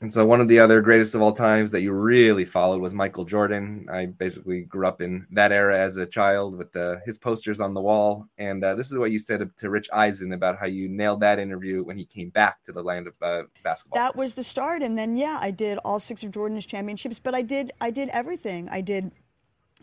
And 0.00 0.12
so 0.12 0.26
one 0.26 0.40
of 0.40 0.48
the 0.48 0.58
other 0.58 0.82
greatest 0.82 1.14
of 1.14 1.22
all 1.22 1.32
times 1.32 1.70
that 1.70 1.80
you 1.80 1.92
really 1.92 2.44
followed 2.44 2.80
was 2.80 2.92
Michael 2.92 3.24
Jordan. 3.24 3.86
I 3.90 4.06
basically 4.06 4.62
grew 4.62 4.86
up 4.86 5.00
in 5.00 5.26
that 5.30 5.52
era 5.52 5.78
as 5.78 5.96
a 5.96 6.04
child 6.04 6.58
with 6.58 6.72
the, 6.72 7.00
his 7.06 7.16
posters 7.16 7.60
on 7.60 7.72
the 7.72 7.80
wall. 7.80 8.26
And 8.36 8.62
uh, 8.62 8.74
this 8.74 8.90
is 8.90 8.98
what 8.98 9.12
you 9.12 9.18
said 9.18 9.48
to 9.56 9.70
Rich 9.70 9.88
Eisen 9.92 10.32
about 10.32 10.58
how 10.58 10.66
you 10.66 10.88
nailed 10.88 11.20
that 11.20 11.38
interview 11.38 11.82
when 11.82 11.96
he 11.96 12.04
came 12.04 12.28
back 12.30 12.62
to 12.64 12.72
the 12.72 12.82
land 12.82 13.06
of 13.06 13.14
uh, 13.22 13.44
basketball. 13.62 13.96
That 13.96 14.16
was 14.16 14.34
the 14.34 14.44
start, 14.44 14.82
and 14.82 14.98
then 14.98 15.16
yeah, 15.16 15.38
I 15.40 15.50
did 15.50 15.78
all 15.84 15.98
six 15.98 16.22
of 16.22 16.32
Jordan's 16.32 16.66
championships, 16.66 17.18
but 17.18 17.34
I 17.34 17.40
did 17.40 17.72
I 17.80 17.90
did 17.90 18.10
everything. 18.10 18.68
I 18.68 18.82
did, 18.82 19.10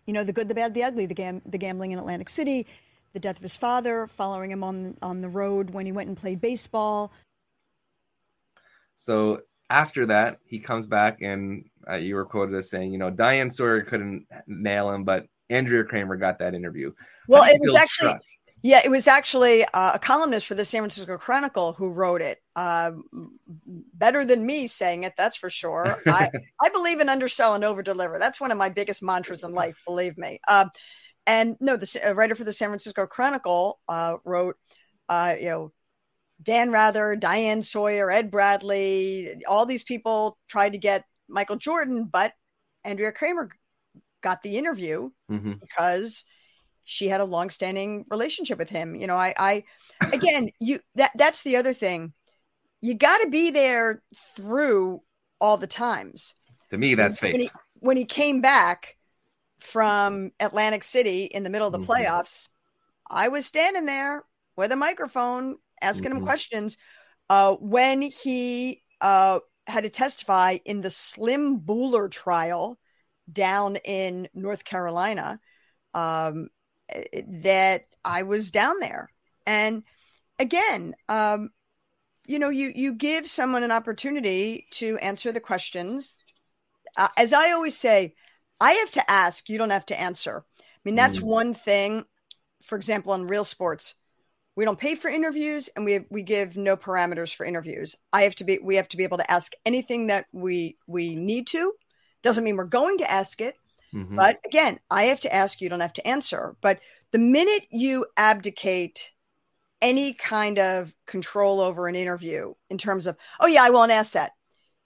you 0.06 0.14
know, 0.14 0.24
the 0.24 0.34
good, 0.34 0.48
the 0.48 0.56
bad, 0.56 0.74
the 0.74 0.84
ugly, 0.84 1.06
the 1.06 1.14
gam- 1.14 1.42
the 1.46 1.58
gambling 1.58 1.92
in 1.92 2.00
Atlantic 2.00 2.30
City, 2.30 2.68
the 3.14 3.20
death 3.20 3.38
of 3.38 3.42
his 3.44 3.58
father, 3.58 4.08
following 4.08 4.52
him 4.52 4.64
on 4.64 4.96
on 5.02 5.22
the 5.22 5.30
road 5.30 5.72
when 5.72 5.86
he 5.86 5.92
went 5.92 6.08
and 6.08 6.18
played 6.18 6.42
baseball. 6.42 7.12
So 8.96 9.42
after 9.70 10.06
that, 10.08 10.40
he 10.46 10.60
comes 10.60 10.86
back, 10.86 11.22
and 11.22 11.66
uh, 11.90 11.96
you 11.96 12.16
were 12.16 12.26
quoted 12.26 12.56
as 12.56 12.70
saying, 12.70 12.92
you 12.92 13.00
know, 13.00 13.10
Diane 13.10 13.50
Sawyer 13.50 13.82
couldn't 13.82 14.28
nail 14.48 14.92
him, 14.92 15.04
but 15.04 15.26
Andrea 15.52 15.84
Kremer 15.84 16.16
got 16.16 16.40
that 16.40 16.56
interview. 16.56 16.92
Well, 17.28 17.44
How 17.44 17.50
do 17.50 17.54
you 17.54 17.60
it 17.62 17.72
was 17.72 17.82
actually 17.82 18.12
trust? 18.12 18.38
Yeah, 18.64 18.82
it 18.86 18.90
was 18.90 19.08
actually 19.08 19.64
uh, 19.74 19.94
a 19.96 20.00
columnist 20.00 20.46
for 20.46 20.54
the 20.54 20.66
San 20.66 20.82
Francisco 20.82 21.18
Chronicle 21.18 21.74
who 21.74 21.92
wrote 21.92 22.22
it. 22.22 22.40
Uh, 22.56 22.92
better 23.94 24.24
than 24.24 24.46
me 24.46 24.68
saying 24.68 25.04
it, 25.04 25.14
that's 25.18 25.36
for 25.36 25.50
sure. 25.50 25.98
I, 26.08 26.30
I 26.62 26.70
believe 26.70 27.00
in 27.00 27.10
undersell 27.10 27.56
and 27.56 27.64
overdeliver. 27.64 28.20
That's 28.20 28.40
one 28.40 28.52
of 28.52 28.58
my 28.58 28.70
biggest 28.70 29.02
mantras 29.02 29.44
in 29.44 29.54
life, 29.54 29.78
believe 29.86 30.18
me. 30.18 30.40
Um, 30.48 30.70
and 31.26 31.58
no, 31.60 31.76
the 31.76 32.02
uh, 32.10 32.14
writer 32.14 32.36
for 32.36 32.44
the 32.44 32.54
San 32.54 32.70
Francisco 32.70 33.06
Chronicle 33.06 33.80
uh, 33.88 34.18
wrote, 34.26 34.58
uh, 35.10 35.36
you 35.40 35.50
know, 35.50 35.72
Dan 36.44 36.72
Rather, 36.72 37.16
Diane 37.16 37.62
Sawyer, 37.64 38.10
Ed 38.12 38.32
Bradley, 38.32 39.44
all 39.48 39.66
these 39.66 39.84
people 39.84 40.38
tried 40.48 40.72
to 40.72 40.80
get 40.80 41.06
Michael 41.28 41.56
Jordan, 41.58 42.10
but 42.12 42.34
Andrea 42.84 43.12
Kremer 43.12 43.50
got 44.22 44.44
the 44.44 44.58
interview 44.58 45.10
Mhm. 45.30 45.60
because 45.60 46.26
she 46.84 47.08
had 47.08 47.22
a 47.22 47.26
long-standing 47.26 48.06
relationship 48.10 48.58
with 48.58 48.70
him. 48.70 48.96
You 48.96 49.08
know, 49.08 49.16
I, 49.18 49.34
I 49.38 49.64
again, 50.14 50.50
you 50.60 50.80
that 50.96 51.12
that's 51.16 51.44
the 51.44 51.58
other 51.58 51.74
thing. 51.74 52.14
You 52.82 52.96
got 52.96 53.20
to 53.20 53.30
be 53.30 53.52
there 53.52 54.02
through 54.36 55.02
all 55.40 55.58
the 55.58 55.68
times. 55.68 56.34
To 56.72 56.78
me, 56.78 56.96
that's 56.96 57.22
when 57.22 57.34
fake. 57.34 57.42
he, 57.42 57.50
when 57.80 57.98
he 57.98 58.06
came 58.06 58.42
back 58.42 58.98
from 59.60 60.32
Atlantic 60.40 60.84
City 60.84 61.26
in 61.26 61.44
the 61.44 61.50
middle 61.50 61.68
of 61.68 61.74
the 61.74 61.80
Mhm. 61.80 61.86
playoffs, 61.88 62.48
I 63.10 63.28
was 63.28 63.46
standing 63.46 63.86
there 63.86 64.24
with 64.56 64.72
a 64.72 64.76
microphone 64.76 65.58
asking 65.82 66.12
him 66.12 66.22
Mhm. 66.22 66.26
questions. 66.26 66.78
uh, 67.30 67.54
when 67.62 68.02
he 68.02 68.84
uh, 69.00 69.40
had 69.66 69.84
to 69.84 69.90
testify 69.90 70.58
in 70.66 70.82
the 70.82 70.90
Slim 70.90 71.60
Bouler 71.60 72.10
trial 72.10 72.78
down 73.32 73.78
in 73.78 74.28
North 74.34 74.64
Carolina, 74.64 75.40
um, 75.94 76.50
that 77.28 77.84
I 78.04 78.24
was 78.24 78.52
down 78.52 78.80
there. 78.80 79.10
And 79.46 79.84
again, 80.40 80.96
um, 81.10 81.50
you 82.28 82.40
know, 82.40 82.50
you 82.50 82.72
you 82.76 82.94
give 82.94 83.28
someone 83.28 83.64
an 83.64 83.72
opportunity 83.72 84.68
to 84.72 84.98
answer 84.98 85.32
the 85.32 85.40
questions. 85.40 86.16
Uh, 86.98 87.08
as 87.18 87.34
I 87.34 87.52
always 87.52 87.78
say, 87.78 88.14
I 88.60 88.74
have 88.74 88.92
to 88.92 89.12
ask, 89.12 89.50
you 89.50 89.58
don't 89.58 89.70
have 89.72 89.86
to 89.88 90.00
answer. 90.00 90.46
I 90.60 90.64
mean, 90.86 90.96
that's 90.96 91.20
mm. 91.20 91.24
one 91.24 91.54
thing. 91.54 92.06
For 92.64 92.76
example, 92.76 93.14
on 93.14 93.28
real 93.28 93.44
sports, 93.44 93.96
we 94.56 94.66
don't 94.66 94.80
pay 94.80 94.96
for 94.96 95.10
interviews 95.10 95.70
and 95.76 95.86
we 95.86 96.06
we 96.10 96.24
give 96.24 96.58
no 96.58 96.76
parameters 96.76 97.34
for 97.34 97.46
interviews. 97.46 97.96
I 98.14 98.24
have 98.24 98.36
to 98.36 98.44
be 98.44 98.60
we 98.62 98.76
have 98.76 98.90
to 98.90 98.98
be 98.98 99.04
able 99.04 99.18
to 99.18 99.32
ask 99.32 99.54
anything 99.66 100.08
that 100.08 100.26
we 100.32 100.78
we 100.88 101.16
need 101.16 101.48
to. 101.48 101.74
Doesn't 102.24 102.44
mean 102.44 102.58
we're 102.58 102.66
going 102.66 102.98
to 103.00 103.12
ask 103.12 103.42
it. 103.42 103.56
Mm-hmm. 103.94 104.16
But 104.16 104.40
again, 104.46 104.80
I 104.90 105.04
have 105.04 105.20
to 105.22 105.34
ask 105.34 105.60
you, 105.60 105.70
don't 105.70 105.80
have 105.80 105.94
to 105.94 106.08
answer. 106.08 106.56
But 106.62 106.80
the 107.12 107.20
minute 107.20 107.68
you 107.72 108.06
abdicate 108.16 109.12
any 109.82 110.14
kind 110.14 110.60
of 110.60 110.94
control 111.08 111.60
over 111.60 111.88
an 111.88 111.96
interview 111.96 112.54
in 112.70 112.78
terms 112.78 113.08
of, 113.08 113.18
oh 113.40 113.48
yeah, 113.48 113.64
I 113.64 113.72
won't 113.72 113.92
ask 113.92 114.14
that. 114.14 114.32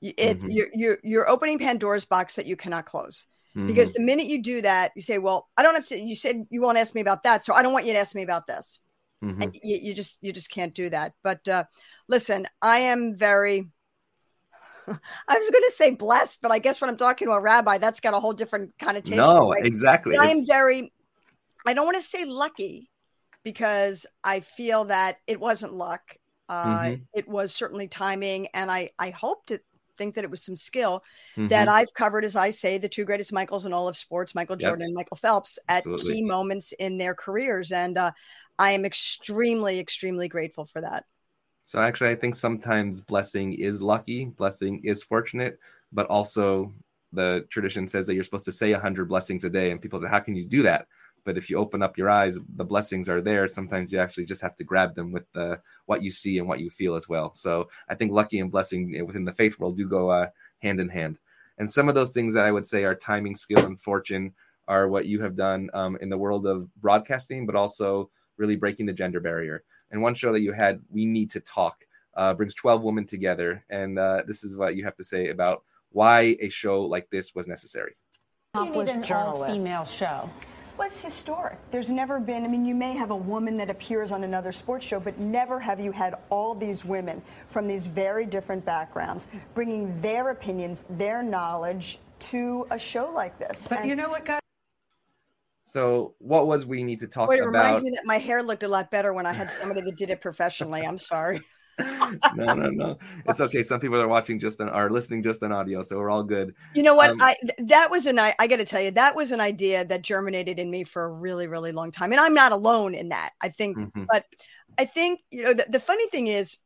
It, 0.01 0.15
mm-hmm. 0.17 0.49
you're, 0.49 0.67
you're, 0.73 0.97
you're 1.03 1.29
opening 1.29 1.59
Pandora's 1.59 2.05
box 2.05 2.35
that 2.35 2.45
you 2.45 2.55
cannot 2.55 2.85
close. 2.85 3.27
Mm-hmm. 3.55 3.67
Because 3.67 3.93
the 3.93 4.01
minute 4.01 4.27
you 4.27 4.41
do 4.41 4.61
that, 4.61 4.91
you 4.95 5.01
say, 5.01 5.17
well, 5.17 5.49
I 5.57 5.63
don't 5.63 5.75
have 5.75 5.85
to, 5.87 5.99
you 5.99 6.15
said 6.15 6.47
you 6.49 6.61
won't 6.61 6.77
ask 6.77 6.95
me 6.95 7.01
about 7.01 7.23
that. 7.23 7.45
So 7.45 7.53
I 7.53 7.61
don't 7.61 7.73
want 7.73 7.85
you 7.85 7.93
to 7.93 7.99
ask 7.99 8.15
me 8.15 8.23
about 8.23 8.47
this. 8.47 8.79
Mm-hmm. 9.23 9.41
And 9.41 9.55
you, 9.61 9.79
you, 9.81 9.93
just, 9.93 10.17
you 10.21 10.33
just 10.33 10.49
can't 10.49 10.73
do 10.73 10.89
that. 10.89 11.13
But 11.23 11.47
uh, 11.47 11.65
listen, 12.07 12.47
I 12.61 12.79
am 12.79 13.15
very, 13.15 13.67
I 15.27 15.37
was 15.37 15.49
going 15.49 15.63
to 15.63 15.73
say 15.73 15.95
blessed, 15.95 16.41
but 16.41 16.51
I 16.51 16.59
guess 16.59 16.81
when 16.81 16.89
I'm 16.89 16.97
talking 16.97 17.27
to 17.27 17.33
a 17.33 17.41
rabbi, 17.41 17.77
that's 17.77 17.99
got 17.99 18.13
a 18.13 18.19
whole 18.19 18.33
different 18.33 18.73
connotation. 18.79 19.17
No, 19.17 19.51
right? 19.51 19.65
exactly. 19.65 20.17
I 20.17 20.25
am 20.25 20.45
very, 20.47 20.93
I 21.65 21.73
don't 21.73 21.85
want 21.85 21.97
to 21.97 22.01
say 22.01 22.25
lucky 22.25 22.89
because 23.43 24.05
I 24.23 24.41
feel 24.41 24.85
that 24.85 25.17
it 25.27 25.39
wasn't 25.39 25.73
luck. 25.73 26.01
Uh, 26.49 26.65
mm-hmm. 26.65 27.03
It 27.13 27.27
was 27.27 27.53
certainly 27.53 27.87
timing, 27.87 28.47
and 28.53 28.69
I 28.69 28.91
I 28.99 29.09
hope 29.09 29.45
to 29.47 29.59
think 29.97 30.15
that 30.15 30.23
it 30.23 30.29
was 30.29 30.43
some 30.43 30.55
skill 30.55 31.03
mm-hmm. 31.37 31.47
that 31.47 31.69
I've 31.69 31.93
covered, 31.93 32.25
as 32.25 32.35
I 32.35 32.49
say, 32.49 32.77
the 32.77 32.89
two 32.89 33.05
greatest 33.05 33.33
Michaels 33.33 33.65
in 33.65 33.73
all 33.73 33.87
of 33.87 33.97
sports, 33.97 34.35
Michael 34.35 34.57
Jordan 34.57 34.81
yep. 34.81 34.87
and 34.87 34.95
Michael 34.95 35.17
Phelps, 35.17 35.57
at 35.69 35.77
Absolutely. 35.77 36.13
key 36.13 36.23
moments 36.23 36.73
in 36.73 36.97
their 36.97 37.15
careers, 37.15 37.71
and 37.71 37.97
uh, 37.97 38.11
I 38.59 38.71
am 38.71 38.85
extremely 38.85 39.79
extremely 39.79 40.27
grateful 40.27 40.65
for 40.65 40.81
that. 40.81 41.05
So 41.65 41.79
actually, 41.79 42.09
I 42.09 42.15
think 42.15 42.35
sometimes 42.35 43.01
blessing 43.01 43.53
is 43.53 43.81
lucky, 43.81 44.25
blessing 44.25 44.81
is 44.83 45.03
fortunate, 45.03 45.59
but 45.91 46.05
also 46.07 46.71
the 47.11 47.45
tradition 47.49 47.87
says 47.87 48.05
that 48.05 48.13
you're 48.13 48.23
supposed 48.23 48.45
to 48.45 48.51
say 48.51 48.73
a 48.73 48.79
hundred 48.79 49.05
blessings 49.07 49.43
a 49.43 49.49
day, 49.49 49.71
and 49.71 49.81
people 49.81 49.99
say, 49.99 50.07
"How 50.07 50.19
can 50.19 50.35
you 50.35 50.45
do 50.45 50.61
that?" 50.63 50.87
But 51.23 51.37
if 51.37 51.49
you 51.49 51.57
open 51.57 51.81
up 51.81 51.97
your 51.97 52.09
eyes, 52.09 52.37
the 52.55 52.63
blessings 52.63 53.09
are 53.09 53.21
there. 53.21 53.47
Sometimes 53.47 53.91
you 53.91 53.99
actually 53.99 54.25
just 54.25 54.43
have 54.43 54.55
to 54.57 54.63
grab 54.63 54.93
them 54.93 55.11
with 55.11 55.25
the 55.33 55.59
what 55.87 56.03
you 56.03 56.11
see 56.11 56.37
and 56.37 56.47
what 56.47 56.59
you 56.59 56.69
feel 56.69 56.93
as 56.95 57.09
well. 57.09 57.33
So 57.33 57.67
I 57.89 57.95
think 57.95 58.11
lucky 58.11 58.39
and 58.39 58.51
blessing 58.51 59.03
within 59.05 59.25
the 59.25 59.33
faith 59.33 59.59
world 59.59 59.75
do 59.75 59.87
go 59.89 60.09
uh, 60.09 60.27
hand 60.59 60.79
in 60.79 60.89
hand. 60.89 61.17
And 61.57 61.71
some 61.71 61.89
of 61.89 61.95
those 61.95 62.11
things 62.11 62.33
that 62.35 62.45
I 62.45 62.51
would 62.51 62.67
say 62.67 62.83
are 62.83 62.95
timing, 62.95 63.35
skill, 63.35 63.65
and 63.65 63.79
fortune 63.79 64.33
are 64.67 64.87
what 64.87 65.05
you 65.07 65.21
have 65.21 65.35
done 65.35 65.69
um, 65.73 65.97
in 66.01 66.09
the 66.09 66.17
world 66.17 66.45
of 66.45 66.69
broadcasting, 66.75 67.45
but 67.47 67.55
also 67.55 68.11
really 68.37 68.55
breaking 68.55 68.85
the 68.85 68.93
gender 68.93 69.19
barrier. 69.19 69.63
And 69.91 70.01
one 70.01 70.13
show 70.13 70.33
that 70.33 70.41
you 70.41 70.51
had, 70.51 70.81
We 70.89 71.05
Need 71.05 71.31
to 71.31 71.39
Talk, 71.39 71.85
uh, 72.15 72.33
brings 72.33 72.53
12 72.53 72.83
women 72.83 73.05
together. 73.05 73.63
And 73.69 73.99
uh, 73.99 74.23
this 74.27 74.43
is 74.43 74.55
what 74.57 74.75
you 74.75 74.83
have 74.83 74.95
to 74.95 75.03
say 75.03 75.29
about 75.29 75.63
why 75.91 76.37
a 76.39 76.49
show 76.49 76.81
like 76.81 77.09
this 77.09 77.33
was 77.35 77.47
necessary. 77.47 77.95
You 78.55 78.69
need 78.69 78.89
an 78.89 79.03
all-female 79.11 79.85
show. 79.85 80.29
Well, 80.77 80.87
it's 80.87 81.01
historic. 81.01 81.57
There's 81.71 81.89
never 81.89 82.19
been, 82.19 82.43
I 82.43 82.47
mean, 82.49 82.65
you 82.65 82.75
may 82.75 82.93
have 82.93 83.11
a 83.11 83.15
woman 83.15 83.55
that 83.57 83.69
appears 83.69 84.11
on 84.11 84.25
another 84.25 84.51
sports 84.51 84.85
show, 84.85 84.99
but 84.99 85.17
never 85.17 85.57
have 85.59 85.79
you 85.79 85.93
had 85.93 86.15
all 86.29 86.53
these 86.53 86.83
women 86.83 87.21
from 87.47 87.65
these 87.65 87.85
very 87.85 88.25
different 88.25 88.65
backgrounds 88.65 89.27
bringing 89.53 89.99
their 90.01 90.31
opinions, 90.31 90.83
their 90.89 91.23
knowledge 91.23 91.97
to 92.19 92.67
a 92.71 92.79
show 92.79 93.09
like 93.13 93.37
this. 93.37 93.67
But 93.69 93.79
and 93.79 93.89
you 93.89 93.95
know 93.95 94.09
what, 94.09 94.25
guys? 94.25 94.41
So, 95.67 96.13
what 96.19 96.45
was 96.45 96.63
we 96.63 96.83
need 96.83 96.99
to 96.99 97.07
talk 97.07 97.27
Wait, 97.27 97.39
it 97.39 97.41
about? 97.41 97.55
It 97.55 97.67
reminds 97.67 97.83
me 97.83 97.89
that 97.89 98.03
my 98.05 98.19
hair 98.19 98.43
looked 98.43 98.61
a 98.61 98.67
lot 98.67 98.91
better 98.91 99.13
when 99.13 99.25
I 99.25 99.33
had 99.33 99.49
somebody 99.49 99.81
that 99.81 99.97
did 99.97 100.11
it 100.11 100.21
professionally. 100.21 100.85
I'm 100.85 100.99
sorry. 100.99 101.41
no, 102.35 102.53
no, 102.53 102.69
no. 102.69 102.97
It's 103.25 103.41
okay. 103.41 103.63
Some 103.63 103.79
people 103.79 103.99
are 103.99 104.07
watching 104.07 104.37
just 104.37 104.61
on 104.61 104.69
are 104.69 104.91
listening 104.91 105.23
just 105.23 105.41
on 105.41 105.51
audio, 105.51 105.81
so 105.81 105.97
we're 105.97 106.11
all 106.11 106.23
good. 106.23 106.53
You 106.75 106.83
know 106.83 106.95
what? 106.95 107.09
Um, 107.09 107.17
I 107.19 107.35
that 107.63 107.89
was 107.89 108.05
an 108.05 108.19
I, 108.19 108.35
I 108.37 108.45
got 108.45 108.57
to 108.57 108.65
tell 108.65 108.79
you 108.79 108.91
that 108.91 109.15
was 109.15 109.31
an 109.31 109.41
idea 109.41 109.83
that 109.85 110.03
germinated 110.03 110.59
in 110.59 110.69
me 110.69 110.83
for 110.83 111.05
a 111.05 111.11
really, 111.11 111.47
really 111.47 111.71
long 111.71 111.91
time, 111.91 112.11
and 112.11 112.21
I'm 112.21 112.35
not 112.35 112.51
alone 112.51 112.93
in 112.93 113.09
that. 113.09 113.31
I 113.41 113.49
think, 113.49 113.75
mm-hmm. 113.75 114.03
but 114.09 114.23
I 114.77 114.85
think 114.85 115.21
you 115.31 115.43
know 115.43 115.53
the, 115.53 115.65
the 115.67 115.79
funny 115.79 116.07
thing 116.09 116.27
is 116.27 116.57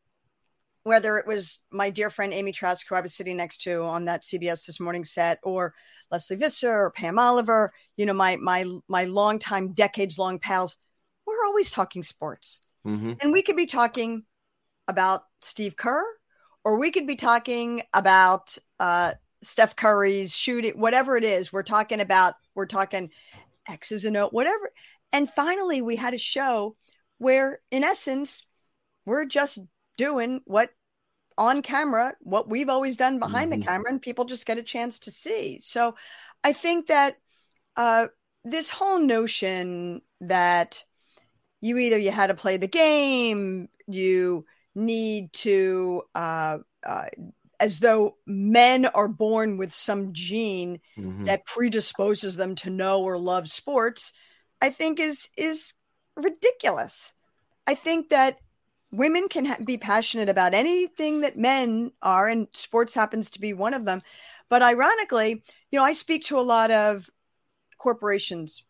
whether 0.90 1.20
it 1.20 1.28
was 1.28 1.60
my 1.70 1.92
dear 1.92 2.10
friend 2.10 2.34
Amy 2.34 2.52
Trask, 2.52 2.88
who 2.90 2.96
I 2.96 3.02
was 3.02 3.14
sitting 3.14 3.38
next 3.38 3.62
to 3.62 3.84
on 3.84 4.06
that 4.06 4.24
CBS 4.24 4.66
This 4.66 4.80
Morning 4.80 5.06
set, 5.06 5.38
or 5.44 5.76
Lesley 6.10 6.36
Visser 6.36 6.74
or 6.74 6.90
Pam 6.90 7.20
Oliver, 7.20 7.70
you 7.96 8.08
know, 8.08 8.14
my 8.14 8.38
my 8.38 8.66
my 8.88 9.04
longtime, 9.04 9.74
decades 9.74 10.18
long 10.18 10.40
pals, 10.40 10.78
we're 11.28 11.46
always 11.46 11.70
talking 11.70 12.02
sports. 12.02 12.62
Mm-hmm. 12.88 13.14
And 13.22 13.32
we 13.32 13.44
could 13.44 13.56
be 13.56 13.68
talking 13.68 14.24
about 14.88 15.22
Steve 15.42 15.76
Kerr, 15.76 16.04
or 16.64 16.80
we 16.80 16.90
could 16.90 17.06
be 17.06 17.18
talking 17.18 17.84
about 17.94 18.58
uh, 18.80 19.14
Steph 19.44 19.76
Curry's 19.76 20.36
shooting, 20.36 20.74
whatever 20.74 21.18
it 21.18 21.24
is. 21.24 21.54
We're 21.54 21.62
talking 21.62 22.02
about, 22.02 22.34
we're 22.56 22.66
talking 22.66 23.12
X's 23.68 24.06
and 24.06 24.18
O's, 24.18 24.32
whatever. 24.32 24.72
And 25.14 25.30
finally, 25.30 25.84
we 25.84 25.98
had 25.98 26.16
a 26.16 26.18
show 26.18 26.76
where, 27.20 27.60
in 27.70 27.84
essence, 27.84 28.44
we're 29.06 29.26
just 29.26 29.60
doing 30.00 30.42
what 30.46 30.72
on 31.40 31.62
camera, 31.62 32.14
what 32.20 32.50
we've 32.50 32.70
always 32.70 32.98
done 32.98 33.18
behind 33.18 33.52
mm-hmm. 33.52 33.62
the 33.62 33.66
camera, 33.66 33.90
and 33.90 34.02
people 34.02 34.26
just 34.26 34.46
get 34.46 34.58
a 34.60 34.64
chance 34.64 35.00
to 35.00 35.12
see. 35.12 35.60
So 35.62 35.96
I 36.44 36.54
think 36.54 36.88
that 36.88 37.16
uh, 37.78 38.08
this 38.44 38.70
whole 38.70 39.00
notion 39.00 40.02
that 40.22 40.84
you 41.62 41.78
either 41.78 41.98
you 41.98 42.12
had 42.12 42.28
to 42.28 42.34
play 42.34 42.58
the 42.58 42.68
game, 42.68 43.70
you 43.88 44.46
need 44.76 45.32
to, 45.34 46.04
uh, 46.14 46.58
uh, 46.86 47.06
as 47.60 47.80
though 47.80 48.18
men 48.26 48.86
are 48.86 49.08
born 49.08 49.58
with 49.58 49.74
some 49.74 50.12
gene 50.12 50.80
mm-hmm. 50.98 51.26
that 51.26 51.46
predisposes 51.46 52.36
them 52.36 52.56
to 52.56 52.70
know 52.70 53.02
or 53.04 53.18
love 53.18 53.50
sports, 53.50 54.12
I 54.62 54.70
think 54.70 55.00
is 55.00 55.30
is 55.38 55.72
ridiculous. 56.18 57.14
I 57.66 57.76
think 57.76 58.10
that 58.10 58.38
women 58.92 59.28
can 59.30 59.46
ha- 59.46 59.58
be 59.66 59.78
passionate 59.78 60.30
about 60.30 60.54
anything 60.54 61.22
that 61.22 61.38
men 61.38 61.92
are, 62.02 62.28
and 62.28 62.48
sports 62.52 62.96
happens 62.96 63.32
to 63.32 63.42
be 63.42 63.54
one 63.54 63.74
of 63.74 63.86
them. 63.86 64.02
But 64.50 64.62
ironically, 64.62 65.44
you 65.72 65.80
know, 65.80 65.86
I 65.86 65.94
speak 65.94 66.26
to 66.26 66.40
a 66.40 66.42
lot 66.42 66.72
of 66.72 67.10
corporations 67.78 68.64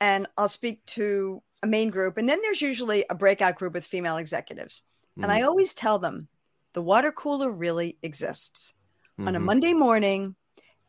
and 0.00 0.26
I'll 0.36 0.48
speak 0.48 0.84
to 0.86 1.42
a 1.62 1.66
main 1.66 1.88
group, 1.90 2.18
and 2.18 2.28
then 2.28 2.40
there's 2.42 2.60
usually 2.60 3.04
a 3.08 3.14
breakout 3.14 3.56
group 3.56 3.72
with 3.72 3.86
female 3.86 4.18
executives. 4.18 4.82
Mm. 5.18 5.24
And 5.24 5.32
I 5.32 5.40
mm. 5.40 5.46
always 5.46 5.72
tell 5.72 5.98
them 5.98 6.28
the 6.74 6.82
water 6.82 7.10
cooler 7.10 7.50
really 7.50 7.96
exists. 8.02 8.74
Mm-hmm. 9.18 9.28
On 9.28 9.34
a 9.34 9.38
mm-hmm. 9.38 9.46
Monday 9.46 9.72
morning, 9.72 10.36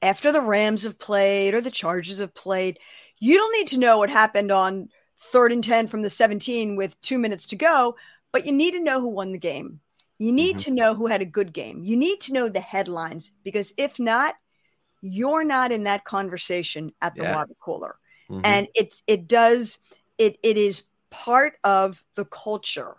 after 0.02 0.32
the 0.32 0.42
Rams 0.42 0.84
have 0.84 1.00
played 1.00 1.54
or 1.54 1.62
the 1.62 1.72
Chargers 1.72 2.20
have 2.20 2.34
played, 2.34 2.80
you 3.20 3.38
don't 3.38 3.54
need 3.54 3.70
to 3.70 3.80
know 3.80 3.98
what 3.98 4.10
happened 4.10 4.52
on 4.52 4.90
third 5.18 5.52
and 5.52 5.64
10 5.64 5.88
from 5.88 6.02
the 6.02 6.10
17 6.10 6.76
with 6.76 7.00
two 7.02 7.18
minutes 7.18 7.48
to 7.48 7.56
go 7.56 7.96
but 8.32 8.46
you 8.46 8.52
need 8.52 8.72
to 8.72 8.80
know 8.80 9.00
who 9.00 9.10
won 9.10 9.32
the 9.32 9.38
game. 9.38 9.80
You 10.20 10.32
need 10.32 10.58
mm-hmm. 10.58 10.70
to 10.70 10.72
know 10.72 10.96
who 10.96 11.08
had 11.08 11.22
a 11.22 11.26
good 11.26 11.54
game. 11.54 11.84
You 11.84 11.96
need 11.96 12.22
to 12.22 12.34
know 12.34 12.50
the 12.50 12.60
headlines 12.60 13.32
because 13.44 13.74
if 13.78 14.00
not, 14.00 14.36
you're 15.02 15.44
not 15.44 15.72
in 15.72 15.84
that 15.84 16.06
conversation 16.06 16.92
at 17.02 17.16
the 17.16 17.24
yeah. 17.24 17.36
water 17.36 17.54
cooler. 17.60 17.96
Mm-hmm. 18.30 18.42
And 18.44 18.68
it 18.74 18.96
it 19.06 19.28
does 19.28 19.78
it 20.18 20.38
it 20.44 20.58
is 20.58 20.84
part 21.10 21.54
of 21.64 22.04
the 22.16 22.26
culture. 22.26 22.96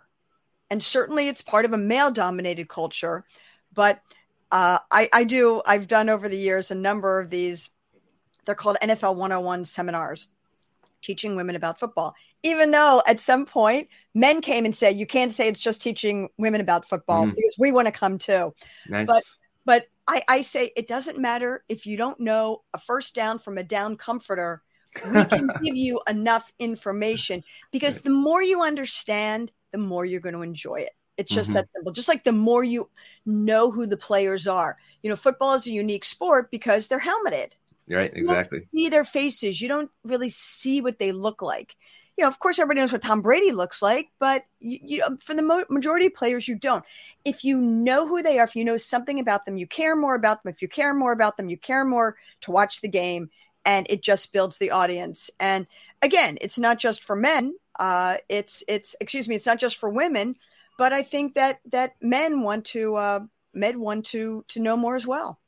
And 0.71 0.81
certainly 0.81 1.27
it's 1.27 1.41
part 1.41 1.65
of 1.65 1.73
a 1.73 1.77
male 1.77 2.11
dominated 2.11 2.69
culture. 2.69 3.25
But 3.73 4.01
uh, 4.51 4.79
I, 4.91 5.09
I 5.13 5.23
do, 5.23 5.61
I've 5.65 5.87
done 5.87 6.09
over 6.09 6.27
the 6.27 6.37
years 6.37 6.71
a 6.71 6.75
number 6.75 7.19
of 7.19 7.29
these, 7.29 7.69
they're 8.45 8.55
called 8.55 8.77
NFL 8.81 9.15
101 9.15 9.65
seminars 9.65 10.27
teaching 11.01 11.35
women 11.35 11.55
about 11.55 11.79
football. 11.79 12.15
Even 12.43 12.71
though 12.71 13.01
at 13.05 13.19
some 13.19 13.45
point 13.45 13.89
men 14.13 14.41
came 14.41 14.65
and 14.65 14.73
said, 14.73 14.95
you 14.95 15.05
can't 15.05 15.33
say 15.33 15.47
it's 15.47 15.59
just 15.59 15.81
teaching 15.81 16.29
women 16.37 16.61
about 16.61 16.87
football 16.87 17.25
mm. 17.25 17.35
because 17.35 17.55
we 17.59 17.71
want 17.71 17.87
to 17.87 17.91
come 17.91 18.17
too. 18.17 18.53
Nice. 18.87 19.07
But 19.07 19.23
but 19.65 19.85
I, 20.07 20.23
I 20.27 20.41
say 20.41 20.71
it 20.75 20.87
doesn't 20.87 21.19
matter 21.19 21.63
if 21.69 21.85
you 21.85 21.97
don't 21.97 22.19
know 22.19 22.63
a 22.73 22.79
first 22.79 23.13
down 23.13 23.37
from 23.39 23.57
a 23.57 23.63
down 23.63 23.97
comforter. 23.97 24.63
We 25.05 25.23
can 25.25 25.49
give 25.63 25.75
you 25.75 26.01
enough 26.09 26.51
information 26.57 27.43
because 27.71 28.01
the 28.01 28.09
more 28.09 28.41
you 28.41 28.63
understand, 28.63 29.51
the 29.71 29.77
more 29.77 30.05
you're 30.05 30.21
going 30.21 30.33
to 30.33 30.41
enjoy 30.41 30.77
it. 30.77 30.91
It's 31.17 31.31
just 31.31 31.49
mm-hmm. 31.49 31.57
that 31.57 31.71
simple. 31.73 31.91
Just 31.91 32.07
like 32.07 32.23
the 32.23 32.31
more 32.31 32.63
you 32.63 32.89
know 33.25 33.71
who 33.71 33.85
the 33.85 33.97
players 33.97 34.47
are, 34.47 34.77
you 35.03 35.09
know, 35.09 35.17
football 35.17 35.53
is 35.53 35.67
a 35.67 35.71
unique 35.71 36.05
sport 36.05 36.49
because 36.49 36.87
they're 36.87 36.97
helmeted. 36.97 37.55
Right, 37.89 38.11
exactly. 38.13 38.67
see 38.73 38.89
their 38.89 39.03
faces. 39.03 39.61
You 39.61 39.67
don't 39.67 39.89
really 40.03 40.29
see 40.29 40.79
what 40.79 40.99
they 40.99 41.11
look 41.11 41.41
like. 41.41 41.75
You 42.17 42.23
know, 42.23 42.27
of 42.27 42.39
course, 42.39 42.59
everybody 42.59 42.81
knows 42.81 42.91
what 42.91 43.01
Tom 43.01 43.21
Brady 43.21 43.51
looks 43.51 43.81
like, 43.81 44.09
but 44.19 44.45
you, 44.59 44.79
you 44.83 44.97
know, 44.99 45.17
for 45.21 45.33
the 45.33 45.41
mo- 45.41 45.65
majority 45.69 46.07
of 46.07 46.13
players, 46.13 46.47
you 46.47 46.55
don't. 46.55 46.83
If 47.25 47.43
you 47.43 47.57
know 47.57 48.07
who 48.07 48.21
they 48.21 48.37
are, 48.37 48.43
if 48.43 48.55
you 48.55 48.63
know 48.63 48.77
something 48.77 49.19
about 49.19 49.45
them, 49.45 49.57
you 49.57 49.65
care 49.65 49.95
more 49.95 50.15
about 50.15 50.43
them. 50.43 50.53
If 50.53 50.61
you 50.61 50.67
care 50.67 50.93
more 50.93 51.13
about 51.13 51.37
them, 51.37 51.49
you 51.49 51.57
care 51.57 51.85
more 51.85 52.15
to 52.41 52.51
watch 52.51 52.81
the 52.81 52.89
game, 52.89 53.29
and 53.65 53.87
it 53.89 54.03
just 54.03 54.33
builds 54.33 54.57
the 54.57 54.71
audience. 54.71 55.31
And 55.39 55.65
again, 56.01 56.37
it's 56.41 56.59
not 56.59 56.77
just 56.77 57.03
for 57.03 57.15
men. 57.15 57.55
Uh, 57.79 58.17
it's 58.27 58.63
it's 58.67 58.95
excuse 58.99 59.27
me, 59.27 59.35
it's 59.35 59.47
not 59.47 59.59
just 59.59 59.77
for 59.77 59.89
women, 59.89 60.35
but 60.77 60.93
I 60.93 61.01
think 61.01 61.35
that 61.35 61.61
that 61.71 61.95
men 62.01 62.41
want 62.41 62.65
to 62.65 62.95
uh, 62.97 63.19
men 63.53 63.79
want 63.79 64.05
to 64.07 64.43
to 64.49 64.59
know 64.59 64.77
more 64.77 64.95
as 64.95 65.07
well. 65.07 65.39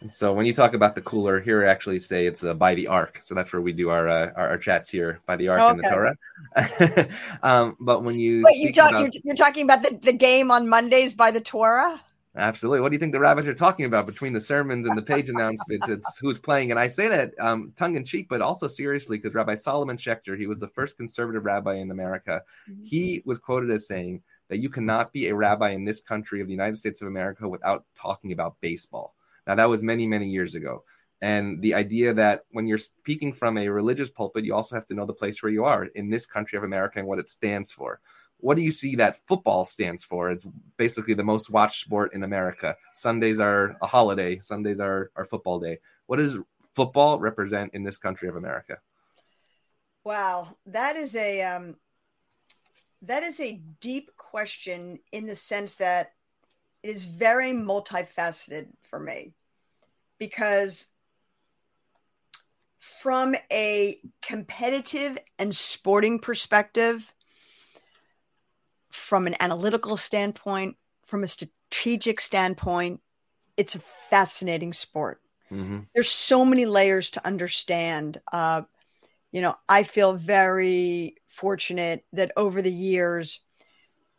And 0.00 0.12
so 0.12 0.32
when 0.32 0.46
you 0.46 0.54
talk 0.54 0.74
about 0.74 0.94
the 0.94 1.00
cooler, 1.00 1.40
here 1.40 1.66
I 1.66 1.70
actually 1.70 1.98
say 1.98 2.26
it's 2.26 2.44
uh, 2.44 2.54
by 2.54 2.74
the 2.74 2.86
ark. 2.86 3.18
So 3.20 3.34
that's 3.34 3.52
where 3.52 3.60
we 3.60 3.72
do 3.72 3.90
our 3.90 4.08
uh, 4.08 4.30
our, 4.36 4.50
our, 4.50 4.58
chats 4.58 4.88
here 4.88 5.18
by 5.26 5.36
the 5.36 5.48
ark 5.48 5.60
okay. 5.60 5.70
in 5.70 5.76
the 5.78 5.88
Torah. 5.88 7.08
um, 7.42 7.76
but 7.80 8.04
when 8.04 8.18
you 8.18 8.42
Wait, 8.44 8.58
you 8.58 8.72
talk, 8.72 8.90
about... 8.90 9.00
you're, 9.02 9.10
you're, 9.24 9.36
talking 9.36 9.64
about 9.64 9.82
the, 9.82 9.98
the 10.00 10.12
game 10.12 10.50
on 10.50 10.68
Mondays 10.68 11.14
by 11.14 11.30
the 11.30 11.40
Torah. 11.40 12.00
Absolutely. 12.36 12.80
What 12.80 12.90
do 12.90 12.94
you 12.94 13.00
think 13.00 13.12
the 13.12 13.18
rabbis 13.18 13.48
are 13.48 13.54
talking 13.54 13.86
about 13.86 14.06
between 14.06 14.32
the 14.32 14.40
sermons 14.40 14.86
and 14.86 14.96
the 14.96 15.02
page 15.02 15.28
announcements? 15.28 15.88
It's 15.88 16.18
who's 16.18 16.38
playing, 16.38 16.70
and 16.70 16.78
I 16.78 16.86
say 16.86 17.08
that 17.08 17.32
um, 17.40 17.72
tongue 17.74 17.96
in 17.96 18.04
cheek, 18.04 18.28
but 18.28 18.40
also 18.40 18.68
seriously 18.68 19.18
because 19.18 19.34
Rabbi 19.34 19.56
Solomon 19.56 19.96
Schechter, 19.96 20.38
he 20.38 20.46
was 20.46 20.60
the 20.60 20.68
first 20.68 20.96
conservative 20.96 21.44
rabbi 21.44 21.74
in 21.74 21.90
America. 21.90 22.42
Mm-hmm. 22.70 22.84
He 22.84 23.22
was 23.24 23.38
quoted 23.38 23.70
as 23.72 23.88
saying 23.88 24.22
that 24.48 24.58
you 24.58 24.68
cannot 24.68 25.12
be 25.12 25.28
a 25.28 25.34
rabbi 25.34 25.70
in 25.70 25.84
this 25.84 26.00
country 26.00 26.40
of 26.40 26.46
the 26.46 26.52
United 26.52 26.76
States 26.76 27.02
of 27.02 27.08
America 27.08 27.48
without 27.48 27.84
talking 27.96 28.30
about 28.30 28.60
baseball. 28.60 29.14
Now, 29.48 29.56
that 29.56 29.68
was 29.68 29.82
many, 29.82 30.06
many 30.06 30.28
years 30.28 30.54
ago. 30.54 30.84
And 31.20 31.60
the 31.60 31.74
idea 31.74 32.14
that 32.14 32.44
when 32.50 32.68
you're 32.68 32.78
speaking 32.78 33.32
from 33.32 33.58
a 33.58 33.68
religious 33.68 34.10
pulpit, 34.10 34.44
you 34.44 34.54
also 34.54 34.76
have 34.76 34.86
to 34.86 34.94
know 34.94 35.06
the 35.06 35.12
place 35.14 35.42
where 35.42 35.50
you 35.50 35.64
are 35.64 35.84
in 35.84 36.10
this 36.10 36.26
country 36.26 36.56
of 36.56 36.64
America 36.64 36.98
and 36.98 37.08
what 37.08 37.18
it 37.18 37.28
stands 37.28 37.72
for. 37.72 38.00
What 38.36 38.56
do 38.56 38.62
you 38.62 38.70
see 38.70 38.94
that 38.96 39.26
football 39.26 39.64
stands 39.64 40.04
for? 40.04 40.30
It's 40.30 40.46
basically 40.76 41.14
the 41.14 41.24
most 41.24 41.50
watched 41.50 41.80
sport 41.80 42.14
in 42.14 42.22
America. 42.22 42.76
Sundays 42.94 43.40
are 43.40 43.76
a 43.82 43.86
holiday, 43.86 44.38
Sundays 44.38 44.78
are, 44.78 45.10
our 45.16 45.24
football 45.24 45.58
day. 45.58 45.78
What 46.06 46.18
does 46.18 46.38
football 46.76 47.18
represent 47.18 47.74
in 47.74 47.82
this 47.82 47.98
country 47.98 48.28
of 48.28 48.36
America? 48.36 48.78
Wow, 50.04 50.56
that 50.66 50.94
is 50.94 51.16
a 51.16 51.42
um, 51.42 51.76
that 53.02 53.24
is 53.24 53.40
a 53.40 53.60
deep 53.80 54.10
question 54.16 55.00
in 55.10 55.26
the 55.26 55.36
sense 55.36 55.74
that 55.74 56.12
it 56.82 56.90
is 56.90 57.04
very 57.04 57.52
multifaceted 57.52 58.68
for 58.82 58.98
me 58.98 59.32
because 60.18 60.86
from 62.78 63.34
a 63.52 63.98
competitive 64.22 65.18
and 65.38 65.54
sporting 65.54 66.18
perspective, 66.18 67.12
from 68.90 69.26
an 69.26 69.34
analytical 69.40 69.96
standpoint, 69.96 70.76
from 71.06 71.24
a 71.24 71.28
strategic 71.28 72.20
standpoint, 72.20 73.00
it's 73.56 73.74
a 73.74 73.80
fascinating 74.10 74.72
sport. 74.72 75.20
Mm-hmm. 75.50 75.80
There's 75.94 76.10
so 76.10 76.44
many 76.44 76.66
layers 76.66 77.10
to 77.10 77.26
understand. 77.26 78.20
Uh, 78.32 78.62
you 79.32 79.40
know, 79.40 79.54
I 79.68 79.82
feel 79.82 80.14
very 80.14 81.16
fortunate 81.26 82.04
that 82.12 82.32
over 82.36 82.62
the 82.62 82.72
years, 82.72 83.40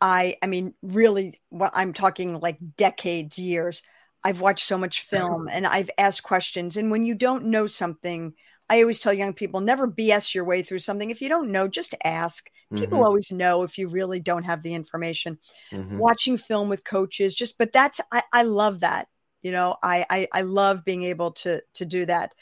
I, 0.02 0.38
I 0.42 0.48
mean, 0.48 0.74
really, 0.82 1.40
well, 1.52 1.72
I'm 1.74 1.94
talking 1.94 2.40
like 2.40 2.58
decades, 2.78 3.38
years. 3.38 3.82
I've 4.24 4.42
watched 4.42 4.66
so 4.66 4.78
much 4.78 5.02
film 5.02 5.48
and 5.50 5.66
I've 5.66 5.90
asked 5.98 6.24
questions. 6.24 6.78
And 6.78 6.92
when 6.92 7.06
you 7.06 7.16
don't 7.16 7.46
know 7.46 7.68
something, 7.68 8.34
I 8.70 8.82
always 8.82 9.00
tell 9.00 9.14
young 9.14 9.34
people 9.34 9.62
never 9.62 9.88
BS 9.88 10.34
your 10.34 10.46
way 10.46 10.62
through 10.62 10.80
something. 10.80 11.10
If 11.10 11.22
you 11.22 11.30
don't 11.30 11.52
know, 11.52 11.68
just 11.68 11.96
ask. 12.04 12.50
People 12.76 13.00
mm-hmm. 13.00 13.08
always 13.08 13.32
know 13.32 13.64
if 13.64 13.80
you 13.80 13.90
really 13.90 14.20
don't 14.20 14.44
have 14.44 14.62
the 14.62 14.76
information. 14.76 15.40
Mm-hmm. 15.72 15.98
Watching 15.98 16.38
film 16.38 16.70
with 16.70 16.84
coaches, 16.84 17.34
just 17.34 17.58
but 17.58 17.74
that's 17.74 18.00
I, 18.12 18.22
I 18.32 18.44
love 18.44 18.82
that. 18.82 19.08
You 19.42 19.52
know, 19.52 19.76
I, 19.82 20.06
I 20.08 20.28
I 20.32 20.42
love 20.42 20.86
being 20.86 21.02
able 21.04 21.32
to 21.32 21.64
to 21.74 21.86
do 21.86 22.06
that. 22.06 22.36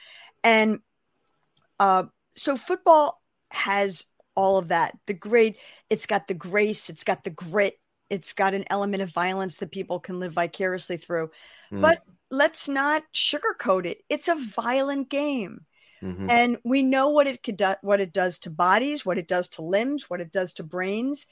And 0.43 0.79
uh 1.79 2.05
so 2.35 2.57
football 2.57 3.21
has 3.51 4.03
all 4.37 4.57
of 4.57 4.69
that. 4.69 4.95
The 5.07 5.13
great, 5.13 5.57
it's 5.89 6.05
got 6.05 6.27
the 6.27 6.35
grace, 6.35 6.89
it's 6.89 7.03
got 7.03 7.23
the 7.23 7.31
grit, 7.31 7.77
it's 8.09 8.31
got 8.33 8.53
an 8.53 8.63
element 8.69 9.01
of 9.03 9.09
violence 9.09 9.57
that 9.57 9.71
people 9.71 9.99
can 9.99 10.19
live 10.19 10.33
vicariously 10.33 10.97
through. 10.97 11.31
Mm. 11.71 11.81
But 11.81 11.97
let's 12.29 12.69
not 12.69 13.03
sugarcoat 13.13 13.85
it. 13.85 14.03
It's 14.07 14.27
a 14.27 14.35
violent 14.35 15.09
game. 15.09 15.65
Mm-hmm. 16.01 16.29
And 16.29 16.57
we 16.63 16.83
know 16.83 17.09
what 17.09 17.25
it 17.25 17.41
could 17.41 17.57
do, 17.57 17.73
what 17.81 17.99
it 17.99 18.13
does 18.13 18.37
to 18.39 18.51
bodies, 18.51 19.03
what 19.03 19.17
it 19.17 19.27
does 19.27 19.47
to 19.49 19.63
limbs, 19.63 20.07
what 20.07 20.21
it 20.21 20.31
does 20.31 20.53
to 20.53 20.63
brains. 20.63 21.25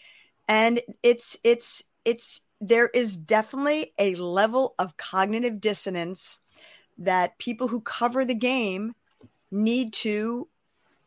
And 0.48 0.82
it's 1.04 1.38
it's 1.44 1.84
it's 2.04 2.41
there 2.60 2.88
is 2.88 3.15
definitely 3.15 3.94
a 4.00 4.15
level 4.15 4.74
of 4.80 4.98
cognitive 4.98 5.62
dissonance 5.62 6.39
that 6.98 7.38
people 7.38 7.68
who 7.68 7.82
cover 7.82 8.26
the 8.26 8.34
game 8.34 8.96
need 9.52 9.94
to 9.94 10.48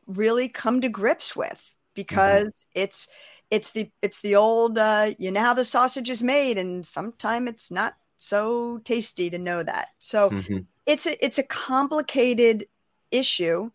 really 0.06 0.48
come 0.48 0.80
to 0.80 0.88
grips 0.88 1.34
with 1.34 1.74
because 1.98 2.44
mm-hmm. 2.44 2.82
it's 2.82 3.08
it's 3.50 3.72
the 3.72 3.90
it's 4.02 4.20
the 4.20 4.36
old 4.36 4.78
uh, 4.78 5.10
you 5.18 5.32
know 5.32 5.40
how 5.40 5.52
the 5.52 5.64
sausage 5.64 6.08
is 6.08 6.22
made 6.22 6.56
and 6.56 6.86
sometimes 6.86 7.50
it's 7.50 7.70
not 7.72 7.94
so 8.16 8.78
tasty 8.84 9.28
to 9.30 9.38
know 9.38 9.64
that 9.64 9.88
so 9.98 10.30
mm-hmm. 10.30 10.58
it's 10.86 11.06
a 11.06 11.24
it's 11.24 11.38
a 11.38 11.42
complicated 11.42 12.66
issue 13.10 13.68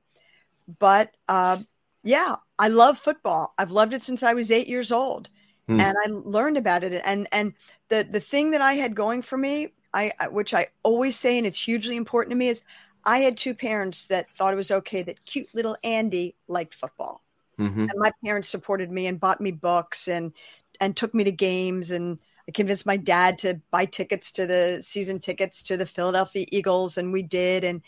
but 0.80 1.12
uh, 1.28 1.58
yeah 2.04 2.36
i 2.60 2.70
love 2.70 2.98
football 2.98 3.54
i've 3.58 3.72
loved 3.72 3.94
it 3.94 4.02
since 4.02 4.24
i 4.24 4.34
was 4.34 4.52
eight 4.52 4.68
years 4.68 4.92
old 4.92 5.30
mm. 5.68 5.82
and 5.82 5.98
i 6.06 6.10
learned 6.10 6.58
about 6.58 6.84
it 6.84 7.02
and 7.06 7.28
and 7.34 7.54
the 7.90 8.08
the 8.10 8.22
thing 8.22 8.52
that 8.52 8.62
i 8.62 8.74
had 8.74 8.96
going 8.96 9.22
for 9.22 9.38
me 9.38 9.68
I, 9.94 10.12
which 10.32 10.54
i 10.54 10.68
always 10.82 11.16
say 11.18 11.38
and 11.38 11.46
it's 11.46 11.62
hugely 11.62 11.98
important 11.98 12.32
to 12.32 12.38
me 12.38 12.48
is 12.48 12.64
i 13.06 13.20
had 13.20 13.38
two 13.38 13.54
parents 13.54 14.08
that 14.08 14.30
thought 14.36 14.54
it 14.54 14.58
was 14.58 14.72
okay 14.72 15.04
that 15.04 15.26
cute 15.26 15.48
little 15.54 15.78
andy 15.84 16.36
liked 16.48 16.74
football 16.74 17.23
mm-hmm. 17.60 17.82
and 17.82 17.94
my 17.96 18.12
parents 18.24 18.50
supported 18.50 18.92
me 18.92 19.08
and 19.08 19.20
bought 19.20 19.42
me 19.42 19.52
books 19.52 20.08
and 20.08 20.34
and 20.80 20.96
took 20.96 21.14
me 21.14 21.24
to 21.24 21.32
games 21.32 21.92
and 21.92 22.20
I 22.48 22.52
convinced 22.52 22.86
my 22.86 22.98
dad 22.98 23.38
to 23.40 23.62
buy 23.72 23.86
tickets 23.86 24.32
to 24.34 24.46
the 24.46 24.80
season 24.82 25.20
tickets 25.20 25.64
to 25.64 25.78
the 25.78 25.86
Philadelphia 25.86 26.46
Eagles 26.52 26.98
and 26.98 27.14
we 27.14 27.22
did 27.22 27.64
and 27.64 27.82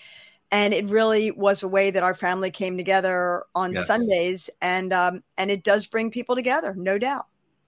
and 0.52 0.74
it 0.74 0.86
really 0.90 1.32
was 1.32 1.64
a 1.64 1.68
way 1.68 1.92
that 1.92 2.04
our 2.04 2.14
family 2.14 2.52
came 2.52 2.78
together 2.78 3.44
on 3.56 3.74
yes. 3.74 3.88
Sundays 3.88 4.50
and 4.62 4.94
um 4.94 5.24
and 5.38 5.52
it 5.52 5.64
does 5.64 5.86
bring 5.86 6.12
people 6.12 6.36
together 6.36 6.74
no 6.76 6.98
doubt 6.98 7.26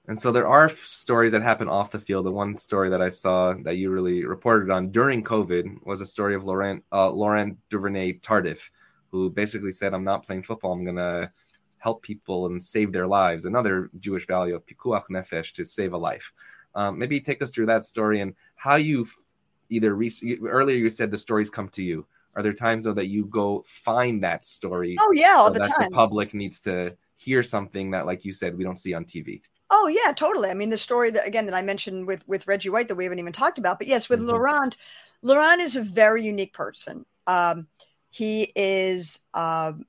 and 0.07 0.19
so 0.19 0.31
there 0.31 0.47
are 0.47 0.69
stories 0.69 1.33
that 1.33 1.41
happen 1.41 1.67
off 1.67 1.91
the 1.91 1.99
field. 1.99 2.25
The 2.25 2.31
one 2.31 2.55
story 2.55 2.89
that 2.89 3.01
I 3.01 3.10
saw 3.10 3.53
that 3.63 3.75
you 3.75 3.91
really 3.91 4.25
reported 4.25 4.71
on 4.71 4.89
during 4.89 5.21
COVID 5.21 5.86
was 5.86 5.99
a 5.99 6.05
story 6.05 6.33
of 6.33 6.45
Laurent 6.45 6.83
uh, 6.93 7.10
Laurent 7.10 7.57
Duvernay 7.69 8.19
Tardif, 8.19 8.69
who 9.12 9.29
basically 9.29 9.73
said, 9.73 9.93
"I'm 9.93 10.05
not 10.05 10.25
playing 10.25 10.43
football. 10.43 10.71
I'm 10.71 10.86
gonna 10.86 11.29
help 11.88 12.04
people 12.04 12.47
and 12.47 12.62
save 12.62 12.91
their 12.91 13.08
lives. 13.08 13.45
Another 13.45 13.89
Jewish 14.06 14.28
value 14.28 14.56
of 14.56 14.65
pikuach 14.65 15.06
nefesh 15.10 15.54
to 15.54 15.63
save 15.63 15.93
a 15.93 15.97
life. 16.10 16.34
Um, 16.76 17.00
maybe 17.00 17.21
take 17.21 17.41
us 17.41 17.50
through 17.50 17.67
that 17.67 17.86
story 17.86 18.19
and 18.19 18.34
how 18.56 18.76
you 18.76 19.08
either 19.69 19.95
re- 19.95 20.39
earlier 20.58 20.76
you 20.76 20.89
said 20.89 21.12
the 21.12 21.17
stories 21.28 21.50
come 21.50 21.69
to 21.69 21.84
you. 21.89 22.06
Are 22.36 22.43
there 22.43 22.52
times 22.52 22.84
though 22.84 23.00
that 23.02 23.08
you 23.08 23.23
go 23.41 23.63
find 23.65 24.21
that 24.28 24.43
story? 24.43 24.97
Oh 25.00 25.13
yeah, 25.13 25.36
all 25.38 25.50
the 25.50 25.62
time. 25.62 25.89
The 25.89 26.02
public 26.04 26.34
needs 26.34 26.60
to 26.67 26.95
hear 27.15 27.41
something 27.41 27.91
that, 27.91 28.06
like 28.06 28.26
you 28.26 28.34
said, 28.34 28.58
we 28.58 28.65
don't 28.65 28.84
see 28.86 28.93
on 28.93 29.06
TV. 29.06 29.41
Oh 29.69 29.88
yeah, 29.88 30.12
totally. 30.12 30.50
I 30.50 30.54
mean, 30.54 30.69
the 30.69 30.78
story 30.78 31.10
that 31.12 31.26
again 31.26 31.45
that 31.45 31.56
I 31.56 31.62
mentioned 31.62 32.06
with 32.06 32.28
with 32.28 32.47
Reggie 32.47 32.69
White 32.69 32.89
that 32.89 32.95
we 32.95 33.06
haven't 33.06 33.19
even 33.19 33.34
talked 33.34 33.60
about, 33.60 33.80
but 33.80 33.88
yes, 33.88 34.10
with 34.10 34.19
mm-hmm. 34.19 34.32
Laurent, 34.32 34.76
Laurent 35.21 35.62
is 35.62 35.78
a 35.78 35.82
very 35.82 36.21
unique 36.23 36.54
person. 36.54 37.06
Um, 37.26 37.67
he 38.10 38.52
is 38.56 39.19
um, 39.34 39.86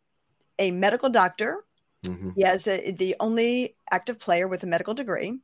a 0.59 0.71
medical 0.71 1.11
doctor 1.11 1.65
Mm-hmm. 2.05 2.31
He 2.37 2.43
has 2.43 2.67
a, 2.67 2.93
the 2.93 3.17
only 3.21 3.75
active 3.91 4.19
player 4.19 4.47
with 4.47 4.63
a 4.63 4.67
medical 4.67 4.95
degree, 4.95 5.39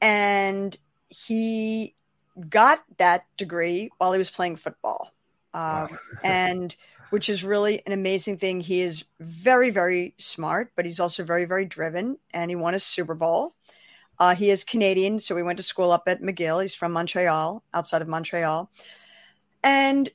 and 0.00 0.76
he 1.08 1.94
got 2.48 2.82
that 2.98 3.24
degree 3.36 3.90
while 3.98 4.12
he 4.12 4.18
was 4.18 4.30
playing 4.30 4.56
football, 4.56 5.12
um, 5.54 5.88
and 6.24 6.76
which 7.10 7.28
is 7.28 7.42
really 7.42 7.82
an 7.86 7.92
amazing 7.92 8.36
thing. 8.36 8.60
He 8.60 8.80
is 8.80 9.04
very, 9.18 9.70
very 9.70 10.14
smart, 10.18 10.72
but 10.76 10.84
he's 10.84 11.00
also 11.00 11.24
very, 11.24 11.46
very 11.46 11.64
driven, 11.64 12.18
and 12.34 12.50
he 12.50 12.56
won 12.56 12.74
a 12.74 12.80
Super 12.80 13.14
Bowl. 13.14 13.54
Uh, 14.20 14.34
he 14.34 14.50
is 14.50 14.64
Canadian, 14.64 15.18
so 15.18 15.34
we 15.34 15.42
went 15.42 15.58
to 15.58 15.62
school 15.62 15.90
up 15.90 16.02
at 16.06 16.20
McGill. 16.20 16.60
He's 16.60 16.74
from 16.74 16.92
Montreal, 16.92 17.62
outside 17.72 18.02
of 18.02 18.08
Montreal, 18.08 18.70
and 19.62 20.10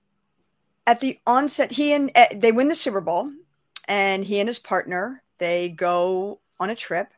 at 0.85 0.99
the 0.99 1.19
onset, 1.25 1.71
he 1.71 1.93
and 1.93 2.11
uh, 2.15 2.25
they 2.35 2.51
win 2.51 2.67
the 2.67 2.75
Super 2.75 3.01
Bowl, 3.01 3.31
and 3.87 4.23
he 4.23 4.39
and 4.39 4.47
his 4.47 4.59
partner 4.59 5.22
they 5.39 5.69
go 5.69 6.39
on 6.59 6.69
a 6.69 6.75
trip 6.75 7.09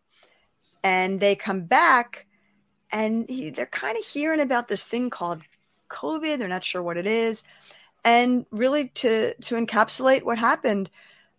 and 0.83 1.19
they 1.19 1.35
come 1.35 1.61
back 1.61 2.25
and 2.91 3.29
he, 3.29 3.49
they're 3.49 3.65
kind 3.65 3.97
of 3.97 4.05
hearing 4.05 4.39
about 4.39 4.67
this 4.67 4.85
thing 4.85 5.09
called 5.09 5.41
COVID. 5.89 6.39
They're 6.39 6.47
not 6.47 6.63
sure 6.63 6.83
what 6.83 6.97
it 6.97 7.07
is, 7.07 7.43
and 8.03 8.45
really 8.51 8.89
to 8.89 9.33
to 9.33 9.55
encapsulate 9.55 10.23
what 10.23 10.37
happened, 10.37 10.89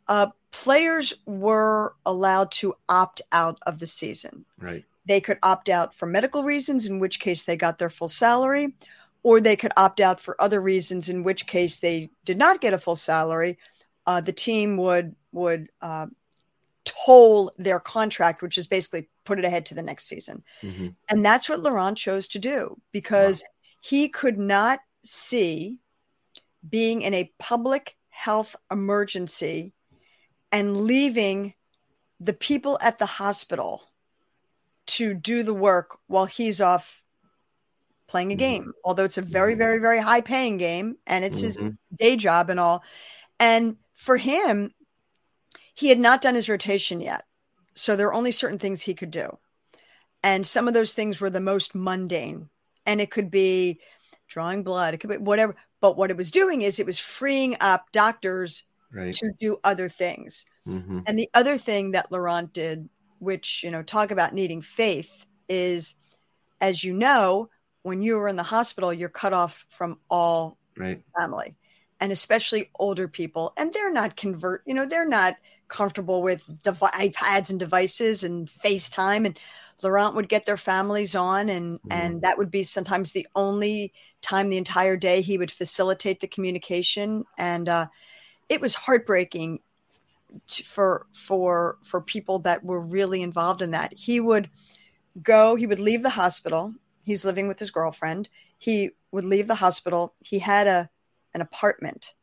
uh, 0.08 0.28
players 0.50 1.14
were 1.26 1.94
allowed 2.04 2.50
to 2.52 2.74
opt 2.88 3.22
out 3.32 3.58
of 3.66 3.78
the 3.78 3.86
season. 3.86 4.44
Right. 4.60 4.84
They 5.06 5.20
could 5.20 5.38
opt 5.42 5.68
out 5.68 5.94
for 5.94 6.06
medical 6.06 6.42
reasons, 6.42 6.86
in 6.86 6.98
which 6.98 7.20
case 7.20 7.44
they 7.44 7.56
got 7.56 7.78
their 7.78 7.90
full 7.90 8.08
salary, 8.08 8.74
or 9.22 9.40
they 9.40 9.56
could 9.56 9.72
opt 9.76 10.00
out 10.00 10.20
for 10.20 10.40
other 10.40 10.60
reasons, 10.60 11.08
in 11.08 11.22
which 11.22 11.46
case 11.46 11.78
they 11.78 12.10
did 12.24 12.38
not 12.38 12.60
get 12.60 12.74
a 12.74 12.78
full 12.78 12.96
salary. 12.96 13.58
Uh, 14.06 14.20
the 14.20 14.32
team 14.32 14.76
would 14.76 15.14
would 15.32 15.68
uh, 15.80 16.06
toll 16.86 17.52
their 17.58 17.80
contract, 17.80 18.40
which 18.40 18.56
is 18.56 18.66
basically 18.66 19.08
put 19.24 19.38
it 19.38 19.44
ahead 19.44 19.66
to 19.66 19.74
the 19.74 19.82
next 19.82 20.06
season. 20.06 20.42
Mm-hmm. 20.62 20.88
And 21.10 21.24
that's 21.24 21.48
what 21.48 21.60
Laurent 21.60 21.98
chose 21.98 22.28
to 22.28 22.38
do 22.38 22.80
because 22.92 23.42
wow. 23.42 23.48
he 23.82 24.08
could 24.08 24.38
not 24.38 24.80
see 25.04 25.78
being 26.68 27.02
in 27.02 27.12
a 27.12 27.30
public 27.38 27.96
health 28.08 28.56
emergency 28.70 29.72
and 30.50 30.80
leaving 30.80 31.54
the 32.20 32.32
people 32.32 32.78
at 32.80 32.98
the 32.98 33.06
hospital 33.06 33.82
to 34.86 35.12
do 35.12 35.42
the 35.42 35.54
work 35.54 35.98
while 36.06 36.26
he's 36.26 36.60
off 36.60 37.02
playing 38.06 38.30
a 38.32 38.36
Mm-hmm. 38.36 38.38
game, 38.38 38.72
although 38.84 39.04
it's 39.04 39.18
a 39.18 39.22
very, 39.22 39.54
very, 39.54 39.78
very 39.78 39.98
high 39.98 40.20
paying 40.20 40.56
game 40.56 40.96
and 41.06 41.24
it's 41.24 41.40
Mhm. 41.40 41.44
his 41.44 41.58
day 41.96 42.16
job 42.16 42.50
and 42.50 42.60
all. 42.60 42.82
And 43.38 43.76
for 43.94 44.16
him, 44.16 44.72
he 45.76 45.90
had 45.90 45.98
not 45.98 46.22
done 46.22 46.34
his 46.34 46.48
rotation 46.48 47.00
yet. 47.00 47.24
So 47.74 47.94
there 47.94 48.08
are 48.08 48.14
only 48.14 48.32
certain 48.32 48.58
things 48.58 48.82
he 48.82 48.94
could 48.94 49.10
do. 49.10 49.38
And 50.22 50.44
some 50.44 50.66
of 50.66 50.74
those 50.74 50.94
things 50.94 51.20
were 51.20 51.30
the 51.30 51.40
most 51.40 51.74
mundane. 51.74 52.48
And 52.86 53.00
it 53.00 53.10
could 53.10 53.30
be 53.30 53.80
drawing 54.26 54.62
blood, 54.62 54.94
it 54.94 54.98
could 54.98 55.10
be 55.10 55.18
whatever. 55.18 55.54
But 55.80 55.96
what 55.96 56.10
it 56.10 56.16
was 56.16 56.30
doing 56.30 56.62
is 56.62 56.80
it 56.80 56.86
was 56.86 56.98
freeing 56.98 57.56
up 57.60 57.92
doctors 57.92 58.64
Right. 58.92 59.12
to 59.14 59.32
do 59.38 59.58
other 59.62 59.90
things. 59.90 60.46
Mm-hmm. 60.66 61.00
And 61.06 61.18
the 61.18 61.28
other 61.34 61.58
thing 61.58 61.90
that 61.90 62.10
Laurent 62.10 62.52
did, 62.52 62.88
which, 63.18 63.62
you 63.62 63.70
know, 63.70 63.82
talk 63.82 64.10
about 64.10 64.32
needing 64.32 64.62
faith, 64.62 65.26
is 65.48 65.94
as 66.60 66.82
you 66.82 66.94
know, 66.94 67.50
when 67.82 68.00
you 68.00 68.16
were 68.16 68.28
in 68.28 68.36
the 68.36 68.42
hospital, 68.42 68.92
you're 68.94 69.10
cut 69.10 69.34
off 69.34 69.66
from 69.68 69.98
all 70.08 70.56
Right. 70.76 71.02
family 71.18 71.56
and 72.00 72.12
especially 72.12 72.70
older 72.78 73.08
people. 73.08 73.52
And 73.56 73.72
they're 73.72 73.92
not 73.92 74.16
convert, 74.16 74.62
you 74.66 74.74
know, 74.74 74.86
they're 74.86 75.08
not 75.08 75.34
comfortable 75.68 76.22
with 76.22 76.42
devi- 76.62 76.86
iPads 77.10 77.50
and 77.50 77.58
devices 77.58 78.24
and 78.24 78.48
FaceTime. 78.48 79.26
And 79.26 79.38
Laurent 79.82 80.14
would 80.14 80.28
get 80.28 80.46
their 80.46 80.56
families 80.56 81.14
on 81.14 81.48
and 81.48 81.80
Mhm. 81.80 81.90
and 81.90 82.22
that 82.22 82.38
would 82.38 82.50
be 82.50 82.62
sometimes 82.62 83.12
the 83.12 83.26
only 83.34 83.92
time 84.22 84.48
the 84.48 84.56
entire 84.58 84.96
day 84.96 85.20
he 85.20 85.38
would 85.38 85.50
facilitate 85.50 86.20
the 86.20 86.28
communication. 86.28 87.24
And 87.36 87.68
uh, 87.68 87.86
it 88.48 88.60
was 88.60 88.74
heartbreaking 88.74 89.60
t- 90.46 90.62
for 90.62 91.06
for 91.12 91.78
for 91.84 92.00
people 92.00 92.38
that 92.40 92.64
were 92.64 92.80
really 92.80 93.22
involved 93.22 93.62
in 93.62 93.72
that. 93.72 93.92
He 93.94 94.20
would 94.20 94.50
go, 95.22 95.56
he 95.56 95.66
would 95.66 95.80
leave 95.80 96.02
the 96.02 96.10
hospital. 96.10 96.74
He's 97.04 97.24
living 97.24 97.48
with 97.48 97.58
his 97.58 97.70
girlfriend. 97.70 98.28
He 98.58 98.90
would 99.12 99.24
leave 99.24 99.46
the 99.46 99.54
hospital. 99.56 100.14
He 100.20 100.38
had 100.38 100.66
a 100.66 100.90
an 101.34 101.40
apartment 101.42 102.14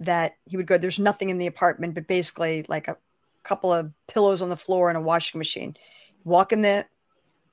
that 0.00 0.36
he 0.44 0.56
would 0.56 0.66
go. 0.66 0.78
There's 0.78 0.98
nothing 0.98 1.30
in 1.30 1.38
the 1.38 1.46
apartment, 1.46 1.94
but 1.94 2.06
basically 2.06 2.64
like 2.68 2.88
a 2.88 2.96
couple 3.42 3.72
of 3.72 3.92
pillows 4.06 4.42
on 4.42 4.48
the 4.48 4.56
floor 4.56 4.88
and 4.88 4.98
a 4.98 5.00
washing 5.02 5.38
machine. 5.38 5.76
Walk 6.24 6.52
in 6.52 6.62
the 6.62 6.86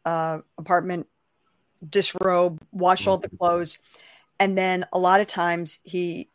uh, 0.05 0.39
apartment, 0.58 1.08
disrobe, 1.89 2.62
wash 2.71 3.08
all 3.08 3.17
the 3.17 3.29
clothes, 3.29 3.77
and 4.39 4.58
then 4.58 4.86
a 4.93 4.99
lot 4.99 5.21
of 5.21 5.27
times 5.27 5.79
he 5.84 6.29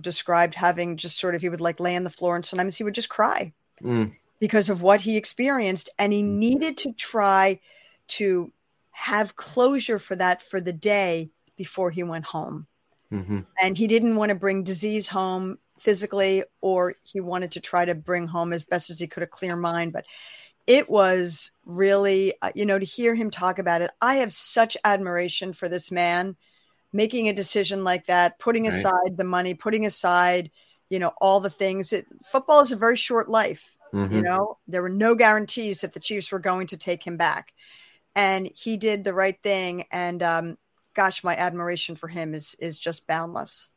described 0.00 0.54
having 0.54 0.96
just 0.96 1.18
sort 1.18 1.34
of 1.34 1.40
he 1.40 1.48
would 1.48 1.60
like 1.60 1.80
lay 1.80 1.96
on 1.96 2.04
the 2.04 2.10
floor 2.10 2.36
and 2.36 2.46
sometimes 2.46 2.76
he 2.76 2.84
would 2.84 2.94
just 2.94 3.08
cry 3.08 3.52
Mm. 3.82 4.12
because 4.40 4.68
of 4.68 4.82
what 4.82 5.00
he 5.02 5.16
experienced 5.16 5.88
and 6.00 6.12
he 6.12 6.20
needed 6.20 6.76
to 6.78 6.92
try 6.92 7.60
to 8.08 8.52
have 8.90 9.36
closure 9.36 10.00
for 10.00 10.16
that 10.16 10.42
for 10.42 10.60
the 10.60 10.72
day 10.72 11.30
before 11.56 11.92
he 11.92 12.02
went 12.02 12.24
home 12.24 12.66
Mm-hmm. 13.12 13.40
and 13.62 13.76
he 13.78 13.86
didn't 13.86 14.16
want 14.16 14.28
to 14.30 14.34
bring 14.34 14.62
disease 14.62 15.08
home 15.08 15.58
physically 15.78 16.44
or 16.60 16.94
he 17.04 17.20
wanted 17.20 17.52
to 17.52 17.60
try 17.60 17.84
to 17.84 17.94
bring 17.94 18.26
home 18.26 18.52
as 18.52 18.64
best 18.64 18.90
as 18.90 18.98
he 18.98 19.06
could 19.06 19.22
a 19.22 19.26
clear 19.26 19.56
mind 19.56 19.92
but 19.92 20.04
it 20.66 20.90
was 20.90 21.50
really 21.64 22.34
uh, 22.42 22.50
you 22.54 22.66
know 22.66 22.78
to 22.78 22.84
hear 22.84 23.14
him 23.14 23.30
talk 23.30 23.58
about 23.58 23.80
it 23.80 23.90
i 24.02 24.16
have 24.16 24.32
such 24.32 24.76
admiration 24.84 25.52
for 25.52 25.68
this 25.68 25.90
man 25.90 26.36
making 26.92 27.28
a 27.28 27.32
decision 27.32 27.84
like 27.84 28.06
that 28.06 28.38
putting 28.38 28.64
Right. 28.64 28.74
aside 28.74 29.16
the 29.16 29.24
money 29.24 29.54
putting 29.54 29.86
aside 29.86 30.50
you 30.90 30.98
know 30.98 31.12
all 31.20 31.40
the 31.40 31.48
things 31.50 31.92
it, 31.92 32.06
football 32.26 32.60
is 32.60 32.72
a 32.72 32.76
very 32.76 32.96
short 32.96 33.28
life 33.28 33.74
Mm-hmm. 33.94 34.16
you 34.16 34.20
know 34.22 34.58
there 34.66 34.82
were 34.82 34.90
no 34.90 35.14
guarantees 35.14 35.80
that 35.80 35.94
the 35.94 36.00
chiefs 36.00 36.30
were 36.30 36.38
going 36.38 36.66
to 36.66 36.76
take 36.76 37.02
him 37.06 37.16
back 37.16 37.54
and 38.14 38.46
he 38.54 38.76
did 38.76 39.02
the 39.02 39.14
right 39.14 39.38
thing 39.42 39.86
and 39.90 40.22
um 40.22 40.58
gosh 40.98 41.22
my 41.22 41.36
admiration 41.36 41.94
for 41.94 42.08
him 42.08 42.34
is 42.34 42.56
is 42.58 42.76
just 42.76 43.06
boundless 43.06 43.68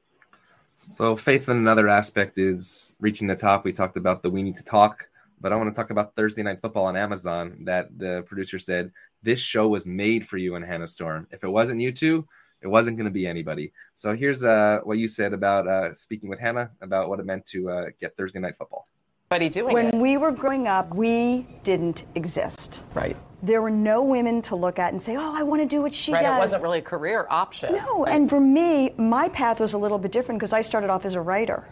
So 0.80 1.16
faith 1.16 1.50
in 1.50 1.58
another 1.58 1.88
aspect 1.88 2.40
is 2.40 2.96
reaching 3.00 3.28
the 3.28 3.36
top. 3.36 3.64
We 3.64 3.74
talked 3.74 3.96
about 3.96 4.24
the 4.24 4.32
we 4.32 4.42
need 4.42 4.56
to 4.56 4.64
talk, 4.64 5.08
but 5.40 5.54
I 5.54 5.56
want 5.56 5.70
to 5.70 5.76
talk 5.80 5.92
about 5.92 6.16
Thursday 6.16 6.42
night 6.42 6.62
football 6.62 6.86
on 6.86 6.98
Amazon 6.98 7.46
that 7.66 7.96
the 7.96 8.24
producer 8.24 8.58
said 8.58 8.92
this 9.22 9.40
show 9.40 9.68
was 9.68 9.86
made 9.86 10.26
for 10.26 10.38
you 10.38 10.56
and 10.56 10.66
Hannah 10.66 10.88
Storm. 10.88 11.28
If 11.30 11.44
it 11.44 11.52
wasn't 11.60 11.80
you 11.80 11.92
two, 11.92 12.28
it 12.64 12.68
wasn't 12.68 12.98
going 12.98 13.06
to 13.06 13.20
be 13.20 13.28
anybody. 13.28 13.72
So 13.94 14.16
here's 14.16 14.44
uh, 14.44 14.80
what 14.84 14.98
you 14.98 15.08
said 15.08 15.32
about 15.34 15.68
uh, 15.68 15.94
speaking 15.94 16.28
with 16.28 16.40
Hannah 16.40 16.72
about 16.82 17.08
what 17.08 17.20
it 17.20 17.28
meant 17.28 17.46
to 17.54 17.70
uh, 17.70 17.86
get 18.00 18.18
Thursday 18.18 18.40
night 18.40 18.58
football. 18.58 18.88
Doing 19.32 19.74
When 19.74 19.88
it. 19.88 19.96
we 19.96 20.18
were 20.18 20.32
growing 20.32 20.68
up, 20.68 20.94
we 20.94 21.48
didn't 21.64 22.04
exist. 22.16 22.84
Right. 22.94 23.16
There 23.42 23.62
were 23.62 23.72
no 23.72 24.04
women 24.04 24.42
to 24.44 24.58
look 24.58 24.78
at 24.78 24.92
and 24.92 25.02
say, 25.02 25.16
"Oh, 25.16 25.34
I 25.34 25.44
want 25.44 25.62
to 25.62 25.68
do 25.68 25.82
what 25.82 25.96
she 25.96 26.12
does. 26.12 26.22
Right. 26.22 26.28
does." 26.28 26.38
It 26.38 26.40
wasn't 26.40 26.64
really 26.64 26.80
a 26.80 26.84
career 26.84 27.28
option. 27.30 27.74
No, 27.74 28.06
and 28.06 28.30
for 28.30 28.42
me, 28.42 28.94
my 28.98 29.30
path 29.30 29.62
was 29.62 29.72
a 29.74 29.78
little 29.78 29.98
bit 29.98 30.12
different 30.12 30.38
because 30.40 30.52
I 30.52 30.62
started 30.62 30.90
off 30.90 31.06
as 31.06 31.16
a 31.16 31.22
writer. 31.22 31.66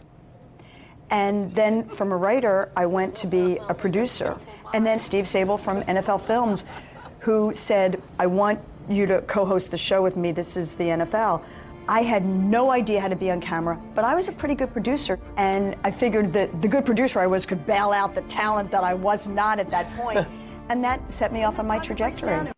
And 1.10 1.50
then 1.52 1.84
from 1.84 2.12
a 2.12 2.16
writer, 2.16 2.70
I 2.76 2.86
went 2.86 3.14
to 3.16 3.26
be 3.26 3.58
a 3.68 3.74
producer. 3.74 4.36
And 4.72 4.86
then 4.86 4.98
Steve 4.98 5.24
Sabol 5.26 5.60
from 5.60 5.82
NFL 5.82 6.22
Films, 6.22 6.64
who 7.20 7.52
said, 7.54 8.00
I 8.18 8.26
want 8.26 8.60
you 8.88 9.06
to 9.06 9.20
co 9.22 9.44
host 9.44 9.70
the 9.70 9.78
show 9.78 10.02
with 10.02 10.16
me. 10.16 10.32
This 10.32 10.56
is 10.56 10.74
the 10.74 10.84
NFL. 10.84 11.42
I 11.90 12.02
had 12.02 12.24
no 12.24 12.70
idea 12.70 13.00
how 13.00 13.08
to 13.08 13.16
be 13.16 13.32
on 13.32 13.40
camera, 13.40 13.76
but 13.96 14.04
I 14.04 14.14
was 14.14 14.28
a 14.28 14.32
pretty 14.32 14.54
good 14.54 14.72
producer. 14.72 15.18
And 15.36 15.74
I 15.82 15.90
figured 15.90 16.32
that 16.34 16.62
the 16.62 16.68
good 16.68 16.86
producer 16.86 17.18
I 17.18 17.26
was 17.26 17.44
could 17.44 17.66
bail 17.66 17.90
out 17.90 18.14
the 18.14 18.22
talent 18.22 18.70
that 18.70 18.84
I 18.84 18.94
was 18.94 19.26
not 19.26 19.58
at 19.58 19.70
that 19.72 19.90
point. 19.96 20.24
and 20.68 20.84
that 20.84 21.00
set 21.10 21.32
me 21.32 21.42
off 21.42 21.58
on 21.58 21.66
my 21.66 21.80
trajectory. 21.80 22.52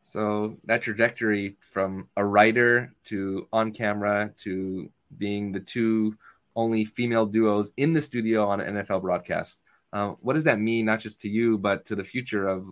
So 0.00 0.56
that 0.64 0.80
trajectory 0.80 1.58
from 1.60 2.08
a 2.16 2.24
writer 2.24 2.94
to 3.04 3.46
on 3.52 3.70
camera 3.70 4.32
to 4.38 4.90
being 5.18 5.52
the 5.52 5.60
two 5.60 6.16
only 6.56 6.86
female 6.86 7.26
duos 7.26 7.70
in 7.76 7.92
the 7.92 8.00
studio 8.00 8.48
on 8.48 8.62
an 8.62 8.76
NFL 8.76 9.02
broadcast. 9.02 9.60
Uh, 9.92 10.14
what 10.20 10.32
does 10.32 10.44
that 10.44 10.58
mean, 10.58 10.86
not 10.86 11.00
just 11.00 11.20
to 11.20 11.28
you, 11.28 11.58
but 11.58 11.84
to 11.84 11.96
the 11.96 12.04
future 12.04 12.48
of 12.48 12.66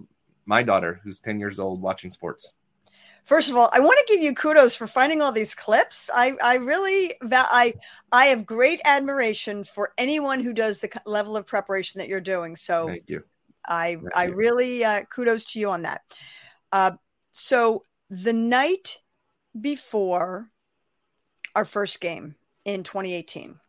my 0.46 0.62
daughter, 0.62 1.00
who's 1.04 1.18
10 1.20 1.38
years 1.38 1.60
old, 1.60 1.82
watching 1.82 2.10
sports? 2.10 2.54
First 3.28 3.50
of 3.50 3.56
all, 3.56 3.68
I 3.74 3.80
want 3.80 3.98
to 3.98 4.14
give 4.14 4.22
you 4.22 4.34
kudos 4.34 4.74
for 4.74 4.86
finding 4.86 5.20
all 5.20 5.32
these 5.32 5.54
clips. 5.54 6.08
I, 6.14 6.32
I 6.42 6.54
really, 6.54 7.12
I, 7.30 7.74
I 8.10 8.24
have 8.24 8.46
great 8.46 8.80
admiration 8.86 9.64
for 9.64 9.92
anyone 9.98 10.40
who 10.40 10.54
does 10.54 10.80
the 10.80 10.88
level 11.04 11.36
of 11.36 11.46
preparation 11.46 11.98
that 11.98 12.08
you're 12.08 12.22
doing. 12.22 12.56
So 12.56 12.86
Thank 12.86 13.10
you. 13.10 13.24
I, 13.68 13.96
Thank 13.96 14.16
I 14.16 14.24
you. 14.28 14.34
really 14.34 14.82
uh, 14.82 15.02
kudos 15.14 15.44
to 15.52 15.60
you 15.60 15.68
on 15.68 15.82
that. 15.82 16.00
Uh, 16.72 16.92
so 17.32 17.82
the 18.08 18.32
night 18.32 18.96
before 19.60 20.48
our 21.54 21.66
first 21.66 22.00
game 22.00 22.34
in 22.64 22.82
2018, 22.82 23.60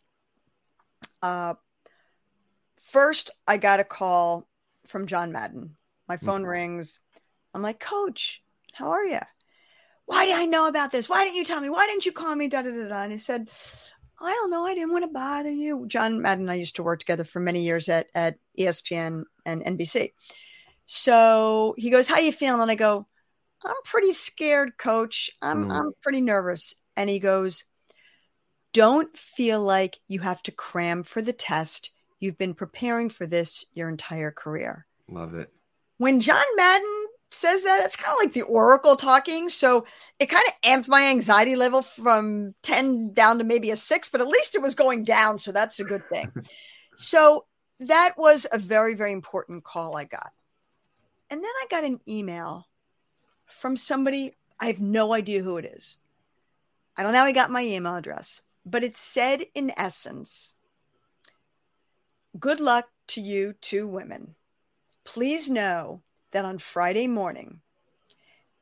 uh, 1.22 1.56
first 2.82 3.32
I 3.46 3.58
got 3.58 3.82
a 3.82 3.84
call 3.84 4.48
from 4.88 5.06
John 5.06 5.34
Madden. 5.34 5.76
My 6.08 6.16
phone 6.16 6.46
rings. 6.46 7.02
I'm 7.54 7.62
like, 7.62 7.82
Coach, 7.82 8.42
how 8.72 8.92
are 8.92 9.04
you? 9.04 9.20
Why 10.10 10.26
did 10.26 10.34
I 10.36 10.46
know 10.46 10.68
about 10.68 10.92
this? 10.92 11.08
Why 11.08 11.24
didn't 11.24 11.36
you 11.38 11.46
tell 11.46 11.62
me? 11.62 11.70
Why 11.70 11.86
didn't 11.86 12.04
you 12.04 12.12
call 12.12 12.34
me? 12.34 12.48
Da 12.48 12.64
da 12.64 12.72
da 12.72 12.88
da. 12.88 13.04
And 13.04 13.12
he 13.12 13.20
said, 13.20 13.48
I 14.20 14.32
don't 14.32 14.50
know. 14.50 14.66
I 14.66 14.74
didn't 14.74 14.92
want 14.92 15.04
to 15.04 15.12
bother 15.12 15.52
you. 15.52 15.86
John 15.88 16.20
Madden 16.20 16.46
and 16.46 16.52
I 16.52 16.56
used 16.56 16.78
to 16.78 16.84
work 16.84 16.98
together 16.98 17.24
for 17.24 17.40
many 17.40 17.62
years 17.62 17.88
at 17.90 18.08
at 18.16 18.40
ESPN 18.58 19.26
and 19.46 19.64
NBC. 19.64 20.14
So 20.88 21.76
he 21.78 21.92
goes, 21.92 22.08
"How 22.08 22.18
you 22.18 22.32
feeling?" 22.32 22.60
And 22.60 22.72
I 22.72 22.76
go, 22.76 23.06
"I'm 23.64 23.76
pretty 23.86 24.12
scared, 24.12 24.80
Coach. 24.80 25.30
I'm 25.44 25.70
Mm. 25.70 25.74
I'm 25.74 25.92
pretty 26.02 26.22
nervous." 26.22 26.74
And 26.98 27.08
he 27.08 27.20
goes, 27.20 27.64
"Don't 28.74 29.16
feel 29.16 29.62
like 29.62 30.00
you 30.08 30.22
have 30.22 30.42
to 30.44 30.52
cram 30.52 31.04
for 31.04 31.22
the 31.22 31.34
test. 31.34 31.92
You've 32.20 32.40
been 32.40 32.56
preparing 32.56 33.12
for 33.12 33.28
this 33.28 33.64
your 33.74 33.90
entire 33.90 34.32
career." 34.32 34.88
Love 35.08 35.36
it. 35.36 35.54
When 35.98 36.20
John 36.20 36.46
Madden 36.56 36.99
says 37.32 37.64
that, 37.64 37.84
it's 37.86 37.96
kind 37.96 38.14
of 38.14 38.24
like 38.24 38.34
the 38.34 38.42
oracle 38.42 38.96
talking. 38.96 39.50
So 39.50 39.86
it 40.20 40.28
kind 40.28 40.46
of 40.48 40.54
amped 40.62 40.88
my 40.88 41.06
anxiety 41.06 41.56
level 41.56 41.82
from 41.82 42.56
10 42.64 43.14
down 43.14 43.38
to 43.38 43.44
maybe 43.44 43.72
a 43.72 43.76
six, 43.76 44.10
but 44.10 44.22
at 44.22 44.28
least 44.28 44.56
it 44.56 44.62
was 44.62 44.76
going 44.76 45.04
down. 45.04 45.38
So 45.38 45.52
that's 45.52 45.80
a 45.80 45.84
good 45.84 46.04
thing. 46.06 46.32
so 46.98 47.46
that 47.82 48.16
was 48.18 48.46
a 48.52 48.58
very, 48.58 48.96
very 48.96 49.14
important 49.14 49.64
call 49.64 49.96
I 49.96 50.06
got. 50.06 50.32
And 51.30 51.44
then 51.44 51.52
I 51.62 51.66
got 51.70 51.84
an 51.84 52.00
email 52.08 52.68
from 53.46 53.76
somebody, 53.76 54.36
I 54.60 54.68
have 54.68 54.82
no 54.82 55.14
idea 55.14 55.44
who 55.44 55.58
it 55.58 55.66
is. 55.66 55.98
I 56.98 57.04
don't 57.04 57.14
know 57.14 57.20
how 57.20 57.28
he 57.28 57.34
got 57.34 57.52
my 57.52 57.64
email 57.64 57.96
address, 57.96 58.42
but 58.66 58.84
it 58.84 58.96
said 58.96 59.46
in 59.54 59.72
essence, 59.78 60.56
good 62.38 62.60
luck 62.60 62.90
to 63.10 63.22
you 63.22 63.54
two 63.62 63.88
women. 63.88 64.36
Please 65.06 65.50
know 65.50 66.02
that 66.32 66.46
on 66.46 66.58
Friday 66.58 67.08
morning, 67.08 67.62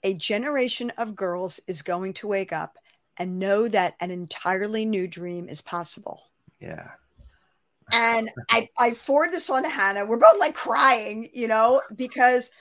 a 0.04 0.14
generation 0.14 0.92
of 0.98 1.16
girls 1.16 1.60
is 1.68 1.82
going 1.82 2.14
to 2.14 2.28
wake 2.28 2.54
up 2.54 2.78
and 3.18 3.40
know 3.40 3.68
that 3.68 3.96
an 4.00 4.12
entirely 4.12 4.86
new 4.86 5.08
dream 5.08 5.50
is 5.50 5.62
possible. 5.62 6.22
Yeah. 6.60 6.92
And 7.92 8.30
I, 8.50 8.70
I 8.78 8.94
forward 8.94 9.32
this 9.32 9.50
on 9.50 9.64
to 9.64 9.70
Hannah. 9.70 10.06
We're 10.06 10.18
both 10.18 10.40
like 10.40 10.54
crying, 10.54 11.30
you 11.34 11.48
know, 11.48 11.82
because 11.96 12.52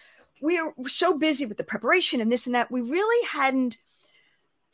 we 0.41 0.59
are 0.59 0.73
so 0.87 1.19
busy 1.19 1.47
with 1.47 1.59
the 1.59 1.65
preparation 1.65 2.21
and 2.21 2.31
this 2.31 2.47
and 2.47 2.55
that. 2.55 2.71
We 2.71 2.81
really 2.81 3.27
hadn't, 3.27 3.77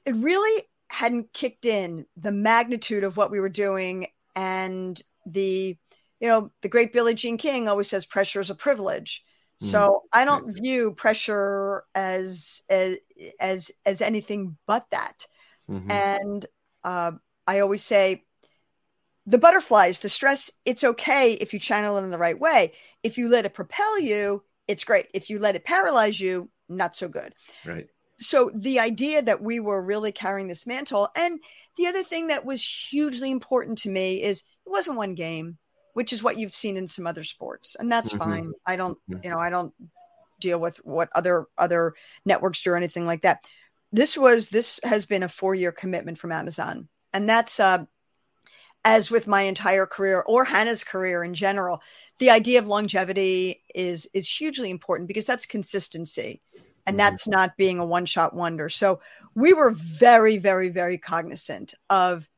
it 0.04 0.14
really 0.16 0.64
hadn't 0.88 1.32
kicked 1.32 1.64
in 1.64 2.06
the 2.16 2.32
magnitude 2.32 3.02
of 3.02 3.16
what 3.16 3.30
we 3.30 3.40
were 3.40 3.48
doing 3.48 4.08
and 4.36 5.00
the, 5.24 5.76
you 6.20 6.28
know, 6.28 6.50
the 6.60 6.68
great 6.68 6.92
Billie 6.92 7.14
Jean 7.14 7.38
King 7.38 7.66
always 7.66 7.88
says 7.88 8.04
pressure 8.06 8.40
is 8.40 8.50
a 8.50 8.54
privilege. 8.54 9.24
So 9.62 9.78
mm. 9.80 10.00
I 10.12 10.24
don't 10.24 10.52
view 10.52 10.92
pressure 10.92 11.84
as 11.94 12.62
as 12.68 12.98
as 13.38 13.70
as 13.86 14.02
anything 14.02 14.56
but 14.66 14.86
that. 14.90 15.26
Mm-hmm. 15.70 15.90
And 15.90 16.46
uh, 16.84 17.12
I 17.46 17.60
always 17.60 17.82
say 17.82 18.24
the 19.24 19.38
butterflies, 19.38 20.00
the 20.00 20.08
stress, 20.08 20.50
it's 20.64 20.82
okay 20.82 21.34
if 21.34 21.52
you 21.52 21.60
channel 21.60 21.96
it 21.96 22.02
in 22.02 22.10
the 22.10 22.18
right 22.18 22.38
way. 22.38 22.72
If 23.02 23.18
you 23.18 23.28
let 23.28 23.46
it 23.46 23.54
propel 23.54 24.00
you, 24.00 24.42
it's 24.66 24.84
great. 24.84 25.06
If 25.14 25.30
you 25.30 25.38
let 25.38 25.54
it 25.54 25.64
paralyze 25.64 26.20
you, 26.20 26.50
not 26.68 26.96
so 26.96 27.08
good. 27.08 27.32
Right. 27.64 27.86
So 28.18 28.50
the 28.54 28.80
idea 28.80 29.22
that 29.22 29.42
we 29.42 29.60
were 29.60 29.82
really 29.82 30.12
carrying 30.12 30.48
this 30.48 30.66
mantle, 30.66 31.08
and 31.16 31.40
the 31.76 31.86
other 31.86 32.02
thing 32.02 32.28
that 32.28 32.44
was 32.44 32.64
hugely 32.64 33.30
important 33.30 33.78
to 33.78 33.90
me 33.90 34.22
is 34.22 34.42
it 34.66 34.70
wasn't 34.70 34.96
one 34.96 35.14
game 35.14 35.58
which 35.94 36.12
is 36.12 36.22
what 36.22 36.36
you've 36.36 36.54
seen 36.54 36.76
in 36.76 36.86
some 36.86 37.06
other 37.06 37.24
sports 37.24 37.76
and 37.78 37.90
that's 37.90 38.12
mm-hmm. 38.12 38.30
fine 38.30 38.52
i 38.66 38.76
don't 38.76 38.98
mm-hmm. 39.10 39.20
you 39.22 39.30
know 39.30 39.38
i 39.38 39.50
don't 39.50 39.72
deal 40.40 40.58
with 40.58 40.76
what 40.78 41.08
other 41.14 41.46
other 41.56 41.94
networks 42.24 42.62
do 42.62 42.72
or 42.72 42.76
anything 42.76 43.06
like 43.06 43.22
that 43.22 43.46
this 43.92 44.16
was 44.16 44.48
this 44.48 44.80
has 44.82 45.06
been 45.06 45.22
a 45.22 45.28
four 45.28 45.54
year 45.54 45.72
commitment 45.72 46.18
from 46.18 46.32
amazon 46.32 46.88
and 47.12 47.28
that's 47.28 47.60
uh 47.60 47.84
as 48.84 49.12
with 49.12 49.28
my 49.28 49.42
entire 49.42 49.86
career 49.86 50.20
or 50.26 50.44
hannah's 50.44 50.84
career 50.84 51.22
in 51.22 51.34
general 51.34 51.80
the 52.18 52.30
idea 52.30 52.58
of 52.58 52.66
longevity 52.66 53.62
is 53.74 54.08
is 54.12 54.28
hugely 54.28 54.70
important 54.70 55.08
because 55.08 55.26
that's 55.26 55.46
consistency 55.46 56.42
and 56.86 56.94
mm-hmm. 56.94 56.96
that's 56.96 57.28
not 57.28 57.56
being 57.56 57.78
a 57.78 57.86
one 57.86 58.06
shot 58.06 58.34
wonder 58.34 58.68
so 58.68 59.00
we 59.34 59.52
were 59.52 59.70
very 59.70 60.38
very 60.38 60.68
very 60.68 60.98
cognizant 60.98 61.74
of 61.88 62.28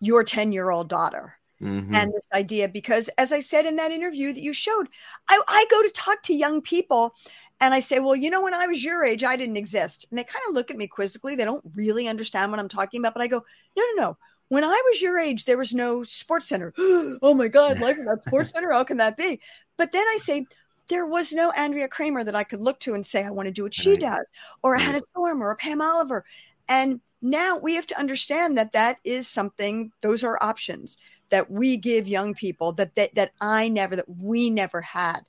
your 0.00 0.24
10 0.24 0.52
year 0.52 0.70
old 0.70 0.88
daughter 0.88 1.34
Mm-hmm. 1.62 1.94
and 1.94 2.12
this 2.12 2.26
idea 2.34 2.68
because 2.68 3.08
as 3.16 3.32
i 3.32 3.38
said 3.38 3.64
in 3.64 3.76
that 3.76 3.92
interview 3.92 4.32
that 4.32 4.42
you 4.42 4.52
showed 4.52 4.88
I, 5.28 5.40
I 5.46 5.66
go 5.70 5.84
to 5.84 5.90
talk 5.90 6.20
to 6.24 6.34
young 6.34 6.60
people 6.60 7.14
and 7.60 7.72
i 7.72 7.78
say 7.78 8.00
well 8.00 8.16
you 8.16 8.28
know 8.28 8.42
when 8.42 8.54
i 8.54 8.66
was 8.66 8.82
your 8.82 9.04
age 9.04 9.22
i 9.22 9.36
didn't 9.36 9.56
exist. 9.56 10.04
And 10.10 10.18
they 10.18 10.24
kind 10.24 10.42
of 10.48 10.54
look 10.54 10.72
at 10.72 10.76
me 10.76 10.88
quizzically. 10.88 11.36
They 11.36 11.44
don't 11.44 11.64
really 11.76 12.08
understand 12.08 12.50
what 12.50 12.58
i'm 12.58 12.68
talking 12.68 13.00
about 13.00 13.14
but 13.14 13.22
i 13.22 13.28
go 13.28 13.44
no 13.76 13.84
no 13.94 14.02
no. 14.02 14.16
When 14.48 14.64
i 14.64 14.82
was 14.90 15.00
your 15.00 15.16
age 15.16 15.44
there 15.44 15.56
was 15.56 15.72
no 15.72 16.00
SportsCenter. 16.00 16.72
Oh 17.22 17.34
my 17.34 17.46
god 17.46 17.78
life 17.78 17.98
without 17.98 18.24
SportsCenter? 18.26 18.72
How 18.72 18.82
can 18.82 18.96
that 18.96 19.16
be? 19.16 19.40
But 19.76 19.92
then 19.92 20.04
i 20.08 20.16
say 20.16 20.46
there 20.88 21.06
was 21.06 21.32
no 21.32 21.50
Andrea 21.52 21.88
Kremer 21.88 22.24
that 22.24 22.34
I 22.34 22.44
could 22.44 22.60
look 22.60 22.80
to 22.80 22.94
and 22.94 23.06
say, 23.06 23.24
I 23.24 23.30
want 23.30 23.46
to 23.46 23.52
do 23.52 23.62
what 23.62 23.74
she 23.74 23.96
does, 23.96 24.24
or 24.62 24.74
a 24.74 24.80
Hannah 24.80 25.00
Storm 25.12 25.42
or 25.42 25.50
a 25.50 25.56
Pam 25.56 25.80
Oliver. 25.80 26.24
And 26.68 27.00
now 27.22 27.56
we 27.56 27.74
have 27.76 27.86
to 27.86 27.98
understand 27.98 28.58
that 28.58 28.72
that 28.72 28.98
is 29.02 29.26
something, 29.26 29.92
those 30.02 30.22
are 30.22 30.38
options 30.42 30.98
that 31.30 31.50
we 31.50 31.76
give 31.76 32.06
young 32.06 32.34
people 32.34 32.72
that, 32.72 32.94
that 32.96 33.14
that 33.14 33.32
I 33.40 33.68
never 33.68 33.96
that 33.96 34.08
we 34.08 34.50
never 34.50 34.80
had. 34.80 35.20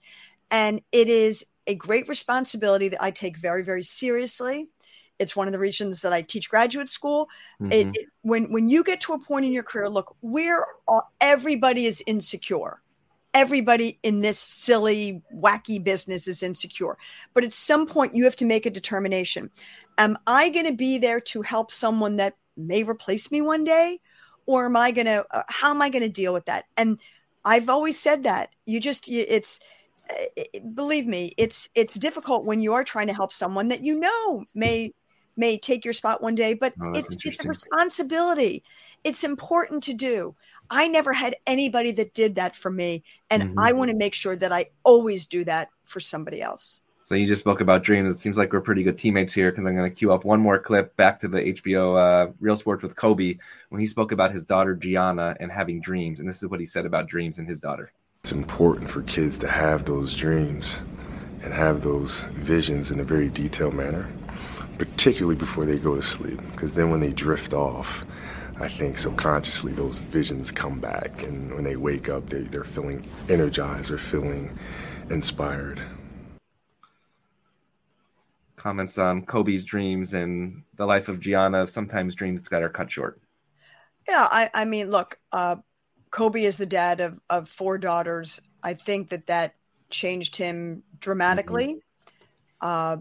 And 0.51 0.81
it 0.91 1.07
is 1.07 1.45
a 1.67 1.75
great 1.75 2.07
responsibility 2.07 2.89
that 2.89 3.03
I 3.03 3.11
take 3.11 3.37
very 3.37 3.63
very 3.63 3.83
seriously. 3.83 4.67
It's 5.17 5.35
one 5.35 5.47
of 5.47 5.53
the 5.53 5.59
reasons 5.59 6.01
that 6.01 6.11
I 6.11 6.21
teach 6.21 6.49
graduate 6.49 6.89
school. 6.89 7.29
Mm-hmm. 7.61 7.71
It, 7.71 7.87
it, 7.95 8.09
when 8.21 8.51
when 8.51 8.69
you 8.69 8.83
get 8.83 9.01
to 9.01 9.13
a 9.13 9.19
point 9.19 9.45
in 9.45 9.53
your 9.53 9.63
career, 9.63 9.89
look, 9.89 10.15
we're 10.21 10.65
all, 10.87 11.09
everybody 11.21 11.85
is 11.85 12.03
insecure. 12.05 12.81
Everybody 13.33 13.99
in 14.01 14.21
this 14.21 14.39
silly, 14.39 15.21
wacky 15.33 15.83
business 15.83 16.25
is 16.25 16.41
insecure. 16.41 16.97
But 17.33 17.43
at 17.43 17.51
some 17.51 17.85
point, 17.85 18.15
you 18.15 18.23
have 18.23 18.37
to 18.37 18.45
make 18.45 18.65
a 18.65 18.69
determination. 18.69 19.49
Am 19.97 20.17
I 20.25 20.49
going 20.49 20.67
to 20.67 20.73
be 20.73 20.97
there 20.99 21.19
to 21.19 21.41
help 21.41 21.69
someone 21.69 22.15
that 22.15 22.37
may 22.55 22.83
replace 22.83 23.31
me 23.31 23.41
one 23.41 23.65
day? 23.65 23.99
Or 24.45 24.65
am 24.65 24.75
I 24.75 24.91
going 24.91 25.07
to, 25.07 25.25
uh, 25.31 25.43
how 25.47 25.71
am 25.71 25.81
I 25.81 25.89
going 25.89 26.03
to 26.03 26.09
deal 26.09 26.33
with 26.33 26.45
that? 26.45 26.65
And 26.77 26.99
I've 27.43 27.69
always 27.69 27.99
said 27.99 28.23
that 28.23 28.49
you 28.65 28.79
just, 28.79 29.09
it's, 29.09 29.59
uh, 30.09 30.59
believe 30.73 31.07
me, 31.07 31.33
it's, 31.37 31.69
it's 31.75 31.95
difficult 31.95 32.45
when 32.45 32.61
you 32.61 32.73
are 32.73 32.83
trying 32.83 33.07
to 33.07 33.13
help 33.13 33.33
someone 33.33 33.69
that 33.69 33.83
you 33.83 33.99
know 33.99 34.45
may, 34.53 34.93
may 35.37 35.57
take 35.57 35.83
your 35.83 35.93
spot 35.93 36.21
one 36.21 36.35
day, 36.35 36.53
but 36.53 36.73
oh, 36.81 36.91
it's, 36.95 37.15
it's 37.23 37.43
a 37.43 37.47
responsibility. 37.47 38.63
It's 39.03 39.23
important 39.23 39.83
to 39.83 39.93
do. 39.93 40.35
I 40.69 40.87
never 40.87 41.13
had 41.13 41.35
anybody 41.45 41.91
that 41.93 42.13
did 42.13 42.35
that 42.35 42.55
for 42.55 42.71
me. 42.71 43.03
And 43.29 43.43
mm-hmm. 43.43 43.59
I 43.59 43.73
want 43.73 43.91
to 43.91 43.97
make 43.97 44.13
sure 44.13 44.35
that 44.35 44.51
I 44.51 44.67
always 44.83 45.25
do 45.25 45.43
that 45.43 45.69
for 45.83 45.99
somebody 45.99 46.41
else. 46.41 46.81
So 47.05 47.13
you 47.13 47.27
just 47.27 47.41
spoke 47.41 47.61
about 47.61 47.83
dreams. 47.83 48.15
It 48.15 48.17
seems 48.17 48.35
like 48.35 48.51
we're 48.51 48.61
pretty 48.61 48.81
good 48.81 48.97
teammates 48.97 49.31
here 49.31 49.51
because 49.51 49.63
I'm 49.63 49.75
going 49.75 49.87
to 49.87 49.95
cue 49.95 50.11
up 50.11 50.25
one 50.25 50.41
more 50.41 50.57
clip 50.57 50.97
back 50.97 51.19
to 51.19 51.27
the 51.27 51.37
HBO 51.37 51.95
uh, 51.95 52.31
Real 52.39 52.55
Sports 52.55 52.81
with 52.81 52.95
Kobe 52.95 53.37
when 53.69 53.79
he 53.79 53.85
spoke 53.85 54.11
about 54.11 54.31
his 54.31 54.43
daughter 54.43 54.73
Gianna 54.73 55.37
and 55.39 55.51
having 55.51 55.79
dreams. 55.79 56.19
And 56.19 56.27
this 56.27 56.41
is 56.41 56.49
what 56.49 56.59
he 56.59 56.65
said 56.65 56.83
about 56.83 57.07
dreams 57.07 57.37
and 57.37 57.47
his 57.47 57.61
daughter. 57.61 57.91
It's 58.23 58.31
important 58.31 58.89
for 58.89 59.03
kids 59.03 59.37
to 59.37 59.47
have 59.47 59.85
those 59.85 60.15
dreams 60.15 60.81
and 61.43 61.53
have 61.53 61.83
those 61.83 62.23
visions 62.37 62.89
in 62.89 62.99
a 62.99 63.03
very 63.03 63.29
detailed 63.29 63.75
manner, 63.75 64.11
particularly 64.79 65.35
before 65.35 65.67
they 65.67 65.77
go 65.77 65.93
to 65.93 66.01
sleep. 66.01 66.41
Because 66.53 66.73
then 66.73 66.89
when 66.89 67.01
they 67.01 67.11
drift 67.11 67.53
off, 67.53 68.03
I 68.59 68.67
think 68.67 68.97
subconsciously 68.97 69.73
those 69.73 69.99
visions 69.99 70.49
come 70.49 70.79
back. 70.79 71.21
And 71.21 71.53
when 71.53 71.65
they 71.65 71.75
wake 71.75 72.09
up, 72.09 72.31
they, 72.31 72.41
they're 72.41 72.63
feeling 72.63 73.05
energized 73.29 73.91
or 73.91 73.99
feeling 73.99 74.57
inspired 75.11 75.79
comments 78.66 78.97
on 78.97 79.24
Kobe's 79.24 79.63
dreams 79.63 80.16
and 80.16 80.63
the 80.74 80.88
life 80.88 81.07
of 81.07 81.20
Gianna. 81.20 81.68
Sometimes 81.68 82.16
dreams 82.16 82.49
got 82.49 82.63
her 82.63 82.70
cut 82.70 82.89
short. 82.89 83.22
Yeah, 84.09 84.28
I, 84.32 84.49
I 84.55 84.66
mean, 84.66 84.89
look, 84.89 85.20
uh, 85.32 85.57
Kobe 86.09 86.41
is 86.43 86.57
the 86.57 86.66
dad 86.66 86.99
of, 86.99 87.20
of 87.30 87.47
four 87.47 87.78
daughters. 87.78 88.41
I 88.63 88.74
think 88.74 89.09
that 89.09 89.28
that 89.28 89.53
changed 89.91 90.36
him 90.36 90.82
dramatically. 90.99 91.76
Mm-hmm. 92.59 92.59
Uh, 92.61 92.97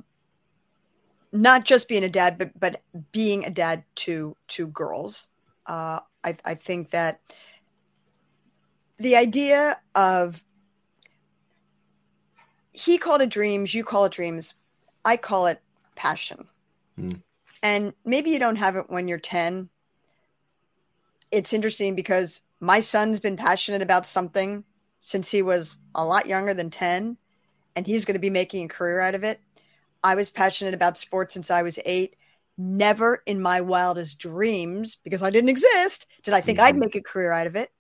not 1.33 1.65
just 1.65 1.89
being 1.89 2.05
a 2.05 2.11
dad, 2.11 2.37
but 2.37 2.51
but 2.61 2.83
being 3.13 3.47
a 3.47 3.51
dad 3.51 3.85
to 3.95 4.37
to 4.49 4.67
girls. 4.67 5.29
Uh, 5.65 6.01
I, 6.23 6.37
I 6.45 6.55
think 6.57 6.91
that 6.91 7.21
the 8.99 9.17
idea 9.17 9.81
of 9.95 10.45
he 12.75 12.99
called 12.99 13.23
it 13.23 13.31
dreams, 13.31 13.73
you 13.73 13.83
call 13.83 14.05
it 14.05 14.13
dreams. 14.13 14.53
I 15.05 15.17
call 15.17 15.47
it 15.47 15.61
passion. 15.95 16.47
Mm. 16.99 17.21
And 17.63 17.95
maybe 18.05 18.31
you 18.31 18.39
don't 18.39 18.57
have 18.57 18.77
it 18.77 18.91
when 18.91 19.09
you're 19.09 19.19
10. 19.19 19.69
It's 21.31 21.53
interesting 21.53 21.95
because 21.95 22.41
my 22.61 22.81
son's 22.81 23.21
been 23.21 23.37
passionate 23.37 23.83
about 23.83 24.07
something 24.07 24.65
since 25.01 25.31
he 25.31 25.43
was 25.43 25.77
a 25.95 26.05
lot 26.05 26.27
younger 26.27 26.55
than 26.55 26.71
10, 26.71 27.17
and 27.77 27.87
he's 27.87 28.05
going 28.05 28.15
to 28.15 28.21
be 28.21 28.31
making 28.31 28.65
a 28.65 28.69
career 28.69 29.01
out 29.01 29.15
of 29.15 29.25
it. 29.25 29.41
I 30.03 30.15
was 30.15 30.31
passionate 30.31 30.75
about 30.75 30.99
sports 30.99 31.35
since 31.35 31.51
I 31.51 31.63
was 31.63 31.79
eight. 31.85 32.17
Never 32.57 33.23
in 33.27 33.41
my 33.41 33.61
wildest 33.61 34.19
dreams, 34.19 34.97
because 35.03 35.23
I 35.23 35.31
didn't 35.31 35.51
exist, 35.51 36.07
did 36.23 36.35
I 36.35 36.41
think 36.41 36.59
mm-hmm. 36.59 36.67
I'd 36.69 36.77
make 36.77 36.95
a 36.95 37.03
career 37.03 37.33
out 37.33 37.47
of 37.47 37.57
it. 37.57 37.71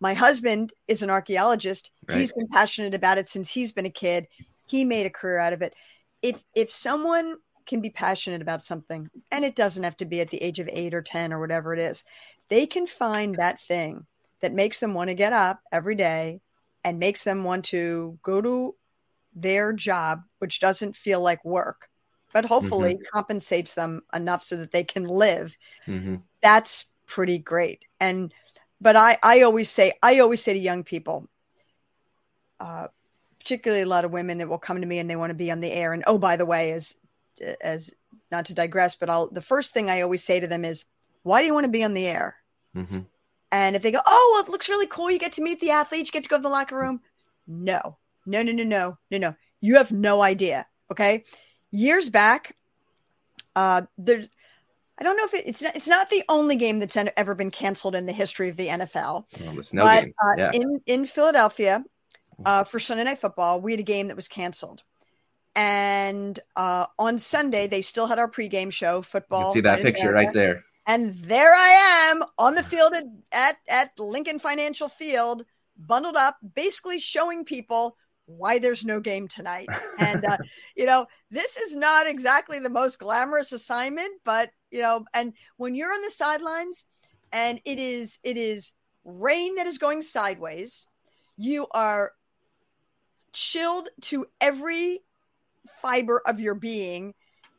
My 0.00 0.14
husband 0.14 0.72
is 0.88 1.02
an 1.02 1.10
archaeologist. 1.10 1.90
Right. 2.08 2.18
He's 2.18 2.32
been 2.32 2.48
passionate 2.48 2.94
about 2.94 3.18
it 3.18 3.28
since 3.28 3.50
he's 3.50 3.72
been 3.72 3.86
a 3.86 3.90
kid. 3.90 4.26
He 4.66 4.84
made 4.84 5.06
a 5.06 5.10
career 5.10 5.38
out 5.38 5.52
of 5.52 5.60
it 5.60 5.74
if 6.22 6.42
if 6.54 6.70
someone 6.70 7.36
can 7.66 7.80
be 7.80 7.90
passionate 7.90 8.42
about 8.42 8.62
something 8.62 9.08
and 9.30 9.44
it 9.44 9.54
doesn't 9.54 9.84
have 9.84 9.96
to 9.96 10.04
be 10.04 10.20
at 10.20 10.30
the 10.30 10.42
age 10.42 10.58
of 10.58 10.68
8 10.70 10.94
or 10.94 11.02
10 11.02 11.32
or 11.32 11.38
whatever 11.38 11.72
it 11.72 11.78
is 11.78 12.02
they 12.48 12.66
can 12.66 12.86
find 12.86 13.36
that 13.36 13.60
thing 13.60 14.06
that 14.40 14.52
makes 14.52 14.80
them 14.80 14.92
want 14.92 15.08
to 15.08 15.14
get 15.14 15.32
up 15.32 15.60
every 15.72 15.94
day 15.94 16.40
and 16.84 16.98
makes 16.98 17.24
them 17.24 17.44
want 17.44 17.64
to 17.66 18.18
go 18.22 18.40
to 18.40 18.74
their 19.34 19.72
job 19.72 20.22
which 20.38 20.60
doesn't 20.60 20.96
feel 20.96 21.20
like 21.20 21.44
work, 21.44 21.88
but 22.32 22.44
hopefully 22.44 22.94
mm-hmm. 22.94 23.16
compensates 23.16 23.74
them 23.74 24.02
enough 24.12 24.44
so 24.44 24.56
that 24.56 24.72
they 24.72 24.84
can 24.84 25.04
live. 25.04 25.56
Mm-hmm. 25.86 26.16
That's 26.42 26.86
pretty 27.06 27.38
great. 27.38 27.84
And 28.00 28.34
but 28.80 28.96
I 28.96 29.18
I 29.22 29.42
always 29.42 29.70
say 29.70 29.92
I 30.02 30.18
always 30.18 30.42
say 30.42 30.52
to 30.52 30.58
young 30.58 30.84
people, 30.84 31.28
uh, 32.60 32.88
particularly 33.42 33.82
a 33.82 33.86
lot 33.86 34.04
of 34.04 34.12
women 34.12 34.38
that 34.38 34.48
will 34.48 34.58
come 34.58 34.80
to 34.80 34.86
me 34.86 34.98
and 34.98 35.10
they 35.10 35.16
want 35.16 35.30
to 35.30 35.34
be 35.34 35.50
on 35.50 35.60
the 35.60 35.72
air. 35.72 35.92
And 35.92 36.04
oh, 36.06 36.16
by 36.16 36.36
the 36.36 36.46
way, 36.46 36.72
as 36.72 36.94
as 37.60 37.92
not 38.30 38.44
to 38.46 38.54
digress, 38.54 38.94
but 38.94 39.10
I'll 39.10 39.28
the 39.28 39.42
first 39.42 39.74
thing 39.74 39.90
I 39.90 40.02
always 40.02 40.22
say 40.22 40.38
to 40.38 40.46
them 40.46 40.64
is, 40.64 40.84
why 41.24 41.40
do 41.40 41.46
you 41.46 41.54
want 41.54 41.64
to 41.64 41.70
be 41.70 41.82
on 41.82 41.94
the 41.94 42.06
air? 42.06 42.36
Mm-hmm. 42.76 43.00
And 43.50 43.76
if 43.76 43.82
they 43.82 43.90
go, 43.90 44.00
oh, 44.06 44.30
well, 44.32 44.44
it 44.44 44.50
looks 44.50 44.68
really 44.68 44.86
cool. 44.86 45.10
You 45.10 45.18
get 45.18 45.32
to 45.32 45.42
meet 45.42 45.60
the 45.60 45.70
athletes, 45.70 46.08
you 46.08 46.12
get 46.12 46.22
to 46.22 46.28
go 46.28 46.36
to 46.36 46.42
the 46.42 46.48
locker 46.48 46.76
room. 46.76 47.00
No, 47.46 47.98
no, 48.24 48.42
no, 48.42 48.52
no, 48.52 48.62
no, 48.62 48.98
no, 49.10 49.18
no. 49.18 49.34
You 49.60 49.76
have 49.76 49.92
no 49.92 50.22
idea. 50.22 50.66
Okay. 50.90 51.24
Years 51.70 52.08
back, 52.08 52.56
uh, 53.56 53.82
there, 53.98 54.24
I 54.98 55.04
don't 55.04 55.16
know 55.16 55.24
if 55.24 55.34
it, 55.34 55.46
it's 55.46 55.62
not, 55.62 55.76
it's 55.76 55.88
not 55.88 56.10
the 56.10 56.22
only 56.28 56.56
game 56.56 56.78
that's 56.78 56.96
ever 56.96 57.34
been 57.34 57.50
canceled 57.50 57.94
in 57.94 58.06
the 58.06 58.12
history 58.12 58.48
of 58.48 58.56
the 58.56 58.68
NFL. 58.68 59.24
Well, 59.40 59.54
the 59.54 59.62
snow 59.62 59.84
but, 59.84 60.04
game. 60.04 60.14
Uh, 60.38 60.50
in, 60.54 60.80
in 60.86 61.06
Philadelphia, 61.06 61.84
uh, 62.44 62.64
for 62.64 62.78
Sunday 62.78 63.04
Night 63.04 63.20
Football, 63.20 63.60
we 63.60 63.72
had 63.72 63.80
a 63.80 63.84
game 63.84 64.08
that 64.08 64.16
was 64.16 64.28
canceled. 64.28 64.82
And 65.54 66.38
uh, 66.56 66.86
on 66.98 67.18
Sunday, 67.18 67.66
they 67.66 67.82
still 67.82 68.06
had 68.06 68.18
our 68.18 68.30
pregame 68.30 68.72
show, 68.72 69.02
football. 69.02 69.52
see 69.52 69.60
that 69.60 69.82
picture 69.82 70.12
right 70.12 70.32
there. 70.32 70.64
And 70.86 71.14
there 71.16 71.54
I 71.54 72.10
am 72.10 72.24
on 72.38 72.54
the 72.54 72.62
field 72.62 72.92
at, 72.94 73.04
at, 73.32 73.56
at 73.68 73.98
Lincoln 73.98 74.38
Financial 74.38 74.88
Field, 74.88 75.44
bundled 75.76 76.16
up, 76.16 76.36
basically 76.54 76.98
showing 76.98 77.44
people 77.44 77.96
why 78.26 78.58
there's 78.58 78.84
no 78.84 78.98
game 78.98 79.28
tonight. 79.28 79.68
And, 79.98 80.24
uh, 80.24 80.38
you 80.76 80.86
know, 80.86 81.06
this 81.30 81.56
is 81.56 81.76
not 81.76 82.06
exactly 82.06 82.58
the 82.58 82.70
most 82.70 82.98
glamorous 82.98 83.52
assignment, 83.52 84.12
but, 84.24 84.50
you 84.70 84.80
know, 84.80 85.04
and 85.14 85.34
when 85.56 85.74
you're 85.74 85.92
on 85.92 86.02
the 86.02 86.10
sidelines 86.10 86.84
and 87.30 87.60
it 87.64 87.78
is, 87.78 88.18
it 88.22 88.36
is 88.36 88.72
rain 89.04 89.56
that 89.56 89.66
is 89.66 89.78
going 89.78 90.02
sideways, 90.02 90.86
you 91.36 91.66
are 91.72 92.12
chilled 93.32 93.88
to 94.02 94.26
every 94.40 95.00
fiber 95.80 96.22
of 96.26 96.40
your 96.40 96.54
being 96.54 97.14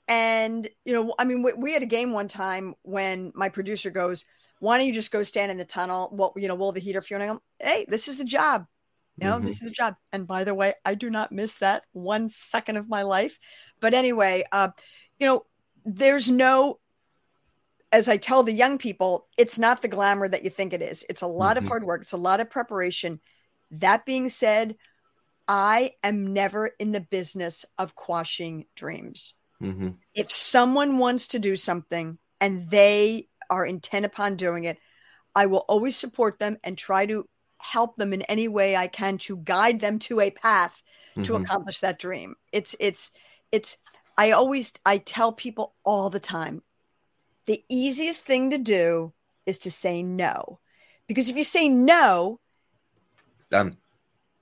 and, 0.08 0.68
you 0.84 0.94
know, 0.94 1.16
I 1.18 1.24
mean, 1.24 1.44
we, 1.44 1.54
we, 1.54 1.74
had 1.74 1.82
a 1.82 1.88
game 1.88 2.12
one 2.12 2.28
time 2.28 2.76
when 2.82 3.32
my 3.36 3.50
producer 3.50 3.90
goes, 3.90 4.26
why 4.60 4.78
don't 4.78 4.88
you 4.88 4.94
just 4.94 5.12
go 5.12 5.24
stand 5.24 5.52
in 5.52 5.58
the 5.58 5.66
tunnel? 5.66 6.10
What, 6.12 6.34
you 6.36 6.48
know, 6.48 6.56
will 6.56 6.72
the 6.72 6.80
heater 6.80 7.02
fueling? 7.02 7.40
Hey, 7.60 7.86
this 7.88 8.08
is 8.08 8.18
the 8.18 8.26
job. 8.26 8.66
You 9.18 9.28
know, 9.28 9.36
mm-hmm. 9.36 9.46
this 9.46 9.62
is 9.62 9.70
the 9.70 9.76
job. 9.76 9.96
And 10.12 10.26
by 10.26 10.44
the 10.44 10.56
way, 10.56 10.74
I 10.84 10.96
do 10.96 11.10
not 11.10 11.32
miss 11.32 11.58
that 11.58 11.84
one 11.94 12.28
second 12.28 12.78
of 12.78 12.90
my 12.90 13.04
life. 13.04 13.38
But 13.80 13.94
anyway, 13.94 14.44
uh, 14.52 14.70
you 15.20 15.28
know, 15.28 15.46
there's 15.86 16.30
no, 16.30 16.80
as 17.92 18.10
I 18.10 18.18
tell 18.18 18.44
the 18.44 18.54
young 18.54 18.80
people, 18.80 19.28
it's 19.38 19.60
not 19.60 19.82
the 19.82 19.88
glamour 19.88 20.28
that 20.28 20.44
you 20.44 20.50
think 20.50 20.74
it 20.74 20.82
is. 20.82 21.06
It's 21.10 21.22
a 21.22 21.28
lot 21.28 21.58
mm-hmm. 21.58 21.66
of 21.66 21.70
hard 21.70 21.84
work. 21.84 22.02
It's 22.02 22.14
a 22.14 22.18
lot 22.18 22.40
of 22.40 22.50
preparation. 22.50 23.20
That 23.72 24.06
being 24.06 24.30
said, 24.30 24.76
I 25.48 25.92
am 26.04 26.34
never 26.34 26.72
in 26.80 26.92
the 26.92 27.02
business 27.02 27.66
of 27.78 27.96
quashing 27.96 28.66
dreams. 28.76 29.34
Mm-hmm. 29.62 29.90
If 30.14 30.32
someone 30.32 30.98
wants 30.98 31.28
to 31.28 31.40
do 31.40 31.56
something 31.56 32.18
and 32.40 32.70
they 32.70 33.28
are 33.50 33.66
intent 33.66 34.06
upon 34.06 34.36
doing 34.36 34.66
it, 34.66 34.78
I 35.36 35.48
will 35.48 35.66
always 35.68 35.96
support 35.96 36.40
them 36.40 36.58
and 36.64 36.78
try 36.78 37.06
to 37.06 37.28
help 37.58 37.96
them 37.96 38.14
in 38.14 38.22
any 38.24 38.48
way 38.48 38.76
I 38.76 38.88
can 38.88 39.18
to 39.20 39.38
guide 39.38 39.80
them 39.80 40.00
to 40.00 40.20
a 40.20 40.32
path 40.32 40.82
mm-hmm. 41.12 41.24
to 41.24 41.36
accomplish 41.36 41.80
that 41.80 42.00
dream. 42.00 42.36
It's 42.52 42.76
it's 42.80 43.12
it's 43.52 43.78
I 44.18 44.32
always 44.32 44.74
I 44.86 44.98
tell 44.98 45.32
people 45.32 45.74
all 45.84 46.10
the 46.10 46.20
time 46.20 46.62
the 47.46 47.64
easiest 47.70 48.26
thing 48.26 48.52
to 48.52 48.58
do 48.58 49.14
is 49.46 49.60
to 49.60 49.72
say 49.72 50.04
no. 50.04 50.60
Because 51.08 51.30
if 51.30 51.36
you 51.36 51.44
say 51.44 51.68
no, 51.68 52.40
it's 53.36 53.48
done. 53.48 53.78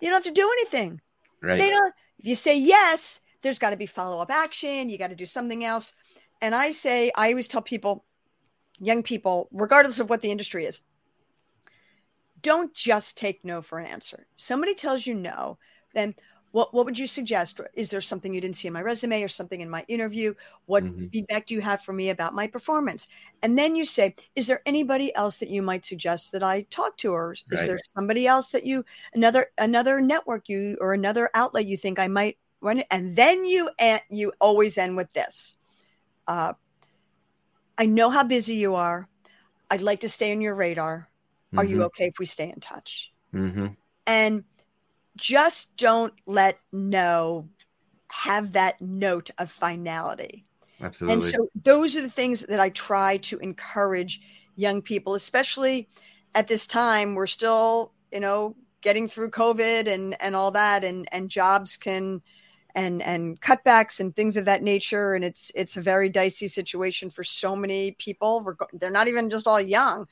You 0.01 0.09
don't 0.09 0.23
have 0.23 0.33
to 0.33 0.39
do 0.39 0.49
anything. 0.59 0.99
Right. 1.41 1.59
They 1.59 1.69
don't 1.69 1.93
if 2.21 2.27
you 2.27 2.35
say 2.35 2.59
yes, 2.59 3.19
there's 3.41 3.59
got 3.59 3.71
to 3.71 3.77
be 3.77 3.87
follow 3.87 4.19
up 4.19 4.29
action. 4.29 4.89
You 4.89 4.97
got 4.99 5.09
to 5.09 5.15
do 5.15 5.25
something 5.25 5.65
else. 5.65 5.93
And 6.39 6.53
I 6.53 6.71
say, 6.71 7.11
I 7.15 7.29
always 7.29 7.47
tell 7.47 7.61
people, 7.61 8.05
young 8.79 9.01
people, 9.01 9.49
regardless 9.51 9.99
of 9.99 10.09
what 10.09 10.21
the 10.21 10.31
industry 10.31 10.65
is, 10.65 10.81
don't 12.41 12.73
just 12.73 13.17
take 13.17 13.43
no 13.43 13.61
for 13.61 13.79
an 13.79 13.87
answer. 13.87 14.27
Somebody 14.37 14.75
tells 14.75 15.05
you 15.05 15.15
no, 15.15 15.57
then 15.93 16.15
what, 16.51 16.73
what 16.73 16.85
would 16.85 16.99
you 16.99 17.07
suggest? 17.07 17.59
Is 17.73 17.89
there 17.89 18.01
something 18.01 18.33
you 18.33 18.41
didn't 18.41 18.57
see 18.57 18.67
in 18.67 18.73
my 18.73 18.81
resume 18.81 19.23
or 19.23 19.27
something 19.27 19.61
in 19.61 19.69
my 19.69 19.85
interview? 19.87 20.33
What 20.65 20.83
mm-hmm. 20.83 21.07
feedback 21.07 21.47
do 21.47 21.55
you 21.55 21.61
have 21.61 21.81
for 21.81 21.93
me 21.93 22.09
about 22.09 22.35
my 22.35 22.47
performance? 22.47 23.07
And 23.41 23.57
then 23.57 23.75
you 23.75 23.85
say, 23.85 24.15
is 24.35 24.47
there 24.47 24.61
anybody 24.65 25.15
else 25.15 25.37
that 25.37 25.49
you 25.49 25.61
might 25.61 25.85
suggest 25.85 26.31
that 26.33 26.43
I 26.43 26.63
talk 26.63 26.97
to, 26.97 27.13
or 27.13 27.33
is 27.33 27.43
right. 27.51 27.67
there 27.67 27.79
somebody 27.95 28.27
else 28.27 28.51
that 28.51 28.65
you 28.65 28.83
another 29.13 29.47
another 29.57 30.01
network 30.01 30.49
you 30.49 30.77
or 30.81 30.93
another 30.93 31.29
outlet 31.33 31.67
you 31.67 31.77
think 31.77 31.99
I 31.99 32.07
might 32.07 32.37
run 32.59 32.79
it, 32.79 32.87
and 32.91 33.15
then 33.15 33.45
you 33.45 33.69
end, 33.79 34.01
you 34.09 34.33
always 34.39 34.77
end 34.77 34.97
with 34.97 35.11
this. 35.13 35.55
Uh, 36.27 36.53
I 37.77 37.85
know 37.85 38.09
how 38.09 38.23
busy 38.23 38.55
you 38.55 38.75
are. 38.75 39.07
I'd 39.69 39.81
like 39.81 40.01
to 40.01 40.09
stay 40.09 40.31
on 40.33 40.41
your 40.41 40.55
radar. 40.55 41.09
Are 41.57 41.63
mm-hmm. 41.63 41.73
you 41.73 41.83
okay 41.83 42.07
if 42.07 42.19
we 42.19 42.25
stay 42.25 42.49
in 42.49 42.59
touch? 42.59 43.11
Mm-hmm. 43.33 43.67
And 44.05 44.43
just 45.21 45.77
don't 45.77 46.13
let 46.25 46.57
no 46.73 47.47
have 48.11 48.53
that 48.53 48.81
note 48.81 49.29
of 49.37 49.51
finality. 49.51 50.43
Absolutely. 50.81 51.13
And 51.13 51.23
so 51.23 51.47
those 51.63 51.95
are 51.95 52.01
the 52.01 52.09
things 52.09 52.41
that 52.41 52.59
I 52.59 52.69
try 52.69 53.17
to 53.17 53.37
encourage 53.37 54.19
young 54.55 54.81
people, 54.81 55.13
especially 55.13 55.87
at 56.33 56.47
this 56.47 56.65
time. 56.65 57.13
We're 57.13 57.27
still, 57.27 57.93
you 58.11 58.19
know, 58.19 58.55
getting 58.81 59.07
through 59.07 59.29
COVID 59.29 59.87
and 59.87 60.19
and 60.19 60.35
all 60.35 60.51
that, 60.51 60.83
and 60.83 61.07
and 61.11 61.29
jobs 61.29 61.77
can 61.77 62.23
and 62.73 63.03
and 63.03 63.39
cutbacks 63.41 63.99
and 63.99 64.15
things 64.15 64.37
of 64.37 64.45
that 64.45 64.63
nature 64.63 65.13
and 65.13 65.25
it's 65.25 65.51
it's 65.55 65.75
a 65.75 65.81
very 65.81 66.07
dicey 66.07 66.47
situation 66.47 67.09
for 67.09 67.21
so 67.21 67.53
many 67.53 67.91
people 67.99 68.55
they're 68.71 68.89
not 68.89 69.09
even 69.09 69.29
just 69.29 69.45
all 69.45 69.59
young 69.59 70.07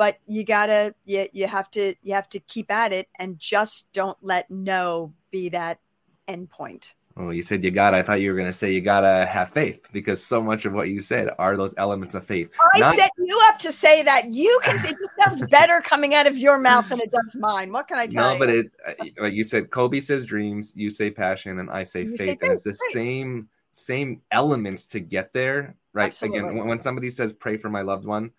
but 0.00 0.18
you 0.26 0.44
gotta 0.44 0.94
you, 1.04 1.26
you 1.34 1.46
have 1.46 1.70
to 1.70 1.94
you 2.00 2.14
have 2.14 2.26
to 2.26 2.40
keep 2.40 2.70
at 2.70 2.90
it 2.90 3.06
and 3.18 3.38
just 3.38 3.92
don't 3.92 4.16
let 4.22 4.50
no 4.50 5.12
be 5.30 5.50
that 5.50 5.78
end 6.26 6.48
point 6.48 6.94
well, 7.16 7.34
you 7.34 7.42
said 7.42 7.62
you 7.62 7.70
gotta. 7.70 7.98
I 7.98 8.02
thought 8.02 8.22
you 8.22 8.32
were 8.32 8.38
gonna 8.38 8.52
say 8.52 8.72
you 8.72 8.80
gotta 8.80 9.26
have 9.26 9.50
faith 9.50 9.88
because 9.92 10.24
so 10.24 10.40
much 10.40 10.64
of 10.64 10.72
what 10.72 10.88
you 10.88 11.00
said 11.00 11.28
are 11.38 11.54
those 11.54 11.74
elements 11.76 12.14
of 12.14 12.24
faith. 12.24 12.56
I 12.74 12.78
Not- 12.78 12.94
set 12.94 13.10
you 13.18 13.38
up 13.48 13.58
to 13.58 13.72
say 13.72 14.02
that. 14.04 14.30
You 14.30 14.58
can. 14.64 14.76
It 14.76 14.82
just 14.82 15.20
sounds 15.20 15.42
better 15.50 15.82
coming 15.82 16.14
out 16.14 16.26
of 16.26 16.38
your 16.38 16.58
mouth 16.58 16.88
than 16.88 17.00
it 17.00 17.10
does 17.10 17.36
mine. 17.38 17.72
What 17.72 17.88
can 17.88 17.98
I 17.98 18.06
tell 18.06 18.32
you? 18.32 18.38
no, 18.38 18.54
you? 18.54 18.70
but 18.86 19.02
it. 19.02 19.20
Like 19.20 19.34
you 19.34 19.44
said, 19.44 19.70
Kobe 19.70 20.00
says 20.00 20.24
dreams. 20.24 20.72
You 20.74 20.88
say 20.88 21.10
passion, 21.10 21.58
and 21.58 21.68
I 21.68 21.82
say, 21.82 22.06
faith, 22.06 22.18
say 22.18 22.26
faith, 22.26 22.38
and 22.42 22.52
it's 22.52 22.64
the 22.64 22.74
same 22.92 23.48
same 23.72 24.22
elements 24.30 24.86
to 24.86 25.00
get 25.00 25.34
there. 25.34 25.76
Right. 25.92 26.06
Absolutely. 26.06 26.38
Again, 26.38 26.66
when 26.68 26.78
somebody 26.78 27.10
says 27.10 27.32
pray 27.32 27.56
for 27.56 27.68
my 27.68 27.82
loved 27.82 28.06
one, 28.06 28.30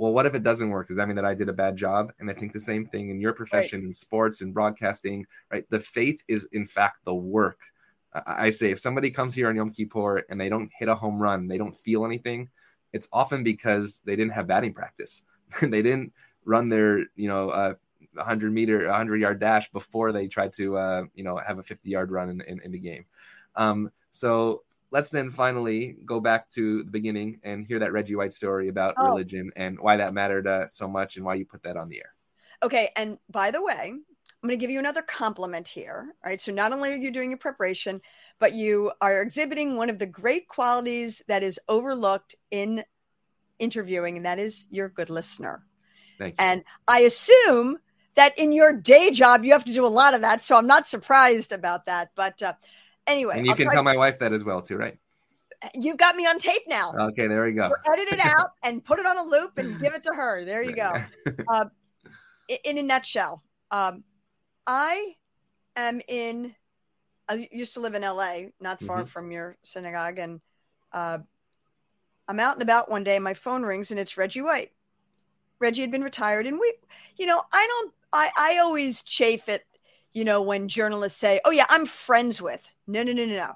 well, 0.00 0.12
what 0.12 0.26
if 0.26 0.34
it 0.34 0.42
doesn't 0.42 0.70
work? 0.70 0.88
Does 0.88 0.96
that 0.96 1.06
mean 1.06 1.16
that 1.16 1.24
I 1.24 1.34
did 1.34 1.48
a 1.48 1.52
bad 1.52 1.76
job? 1.76 2.12
And 2.18 2.30
I 2.30 2.32
think 2.32 2.52
the 2.52 2.60
same 2.60 2.84
thing 2.84 3.10
in 3.10 3.20
your 3.20 3.32
profession, 3.32 3.80
right. 3.80 3.86
in 3.88 3.92
sports, 3.92 4.40
and 4.40 4.54
broadcasting. 4.54 5.26
Right. 5.52 5.64
The 5.68 5.80
faith 5.80 6.22
is 6.26 6.48
in 6.52 6.64
fact 6.64 7.04
the 7.04 7.14
work 7.14 7.58
I 8.12 8.50
say 8.50 8.70
if 8.70 8.80
somebody 8.80 9.10
comes 9.10 9.34
here 9.34 9.48
on 9.48 9.56
Yom 9.56 9.70
Kippur 9.70 10.24
and 10.28 10.40
they 10.40 10.48
don't 10.48 10.70
hit 10.76 10.88
a 10.88 10.94
home 10.94 11.20
run, 11.20 11.46
they 11.46 11.58
don't 11.58 11.76
feel 11.76 12.04
anything, 12.04 12.48
it's 12.92 13.08
often 13.12 13.44
because 13.44 14.00
they 14.04 14.16
didn't 14.16 14.32
have 14.32 14.46
batting 14.46 14.72
practice. 14.72 15.22
they 15.62 15.82
didn't 15.82 16.12
run 16.44 16.68
their, 16.68 16.98
you 17.14 17.28
know, 17.28 17.50
uh, 17.50 17.74
100 18.14 18.52
meter, 18.52 18.86
100 18.86 19.20
yard 19.20 19.38
dash 19.38 19.70
before 19.70 20.10
they 20.10 20.26
tried 20.26 20.52
to, 20.54 20.76
uh, 20.76 21.04
you 21.14 21.22
know, 21.22 21.36
have 21.36 21.58
a 21.58 21.62
50 21.62 21.88
yard 21.88 22.10
run 22.10 22.30
in, 22.30 22.40
in, 22.40 22.60
in 22.62 22.72
the 22.72 22.78
game. 22.78 23.04
Um, 23.54 23.92
so 24.10 24.64
let's 24.90 25.10
then 25.10 25.30
finally 25.30 25.96
go 26.04 26.20
back 26.20 26.50
to 26.50 26.82
the 26.82 26.90
beginning 26.90 27.40
and 27.42 27.66
hear 27.66 27.78
that 27.78 27.92
Reggie 27.92 28.16
White 28.16 28.32
story 28.32 28.68
about 28.68 28.94
oh. 28.98 29.06
religion 29.08 29.50
and 29.56 29.78
why 29.78 29.96
that 29.96 30.14
mattered 30.14 30.46
uh, 30.46 30.68
so 30.68 30.88
much 30.88 31.16
and 31.16 31.24
why 31.24 31.34
you 31.34 31.44
put 31.44 31.62
that 31.62 31.76
on 31.76 31.88
the 31.88 31.98
air. 31.98 32.14
Okay. 32.62 32.90
And 32.96 33.18
by 33.30 33.50
the 33.50 33.62
way, 33.62 33.92
I'm 34.42 34.48
going 34.48 34.58
to 34.58 34.60
give 34.60 34.70
you 34.70 34.78
another 34.78 35.02
compliment 35.02 35.68
here. 35.68 36.14
Right. 36.24 36.40
So 36.40 36.52
not 36.52 36.72
only 36.72 36.92
are 36.92 36.96
you 36.96 37.10
doing 37.10 37.30
your 37.30 37.38
preparation, 37.38 38.00
but 38.38 38.54
you 38.54 38.92
are 39.00 39.22
exhibiting 39.22 39.76
one 39.76 39.90
of 39.90 39.98
the 39.98 40.06
great 40.06 40.48
qualities 40.48 41.22
that 41.28 41.42
is 41.42 41.60
overlooked 41.68 42.34
in 42.50 42.82
interviewing, 43.58 44.16
and 44.16 44.26
that 44.26 44.38
is 44.38 44.66
you're 44.70 44.86
a 44.86 44.92
good 44.92 45.10
listener. 45.10 45.62
Thank 46.18 46.40
you. 46.40 46.46
And 46.46 46.64
I 46.88 47.00
assume 47.00 47.78
that 48.14 48.38
in 48.38 48.52
your 48.52 48.72
day 48.72 49.10
job, 49.10 49.44
you 49.44 49.52
have 49.52 49.64
to 49.64 49.72
do 49.72 49.86
a 49.86 49.88
lot 49.88 50.14
of 50.14 50.22
that. 50.22 50.42
So 50.42 50.56
I'm 50.56 50.66
not 50.66 50.86
surprised 50.86 51.52
about 51.52 51.86
that. 51.86 52.10
But 52.14 52.42
uh, 52.42 52.54
anyway. 53.06 53.34
And 53.36 53.46
you 53.46 53.52
I'll 53.52 53.56
can 53.56 53.70
tell 53.70 53.82
my 53.82 53.96
wife 53.96 54.18
that 54.20 54.32
as 54.32 54.44
well, 54.44 54.62
too, 54.62 54.76
right? 54.76 54.96
You've 55.74 55.98
got 55.98 56.16
me 56.16 56.26
on 56.26 56.38
tape 56.38 56.62
now. 56.66 56.94
Okay, 57.10 57.26
there 57.26 57.44
we 57.44 57.52
go. 57.52 57.68
We'll 57.68 57.94
edit 57.94 58.08
it 58.12 58.20
out 58.20 58.50
and 58.64 58.82
put 58.82 58.98
it 58.98 59.06
on 59.06 59.18
a 59.18 59.22
loop 59.22 59.58
and 59.58 59.78
give 59.78 59.92
it 59.94 60.02
to 60.04 60.10
her. 60.14 60.44
There 60.44 60.62
you 60.62 60.74
go. 60.74 60.96
Uh, 61.48 61.66
in 62.64 62.78
a 62.78 62.82
nutshell, 62.82 63.42
um, 63.70 64.04
I 64.66 65.16
am 65.76 66.00
in 66.08 66.54
I 67.28 67.48
used 67.52 67.74
to 67.74 67.80
live 67.80 67.94
in 67.94 68.02
LA, 68.02 68.48
not 68.58 68.80
far 68.82 69.04
Mhm. 69.04 69.08
from 69.08 69.30
your 69.30 69.56
synagogue, 69.62 70.18
and 70.18 70.40
uh, 70.92 71.18
I'm 72.26 72.40
out 72.40 72.54
and 72.54 72.62
about 72.62 72.90
one 72.90 73.04
day. 73.04 73.18
My 73.20 73.34
phone 73.34 73.62
rings, 73.62 73.92
and 73.92 74.00
it's 74.00 74.16
Reggie 74.16 74.40
White. 74.42 74.72
Reggie 75.60 75.82
had 75.82 75.92
been 75.92 76.02
retired, 76.02 76.46
and 76.46 76.58
we, 76.58 76.74
you 77.16 77.26
know, 77.26 77.42
I 77.52 77.66
don't, 77.68 77.94
I, 78.12 78.30
I 78.36 78.58
always 78.58 79.02
chafe 79.02 79.48
it, 79.48 79.64
you 80.12 80.24
know, 80.24 80.42
when 80.42 80.66
journalists 80.68 81.20
say, 81.20 81.40
"Oh 81.44 81.52
yeah, 81.52 81.66
I'm 81.68 81.86
friends 81.86 82.42
with." 82.42 82.68
No, 82.90 83.02
no, 83.02 83.12
no, 83.12 83.24
no, 83.26 83.34
no. 83.34 83.52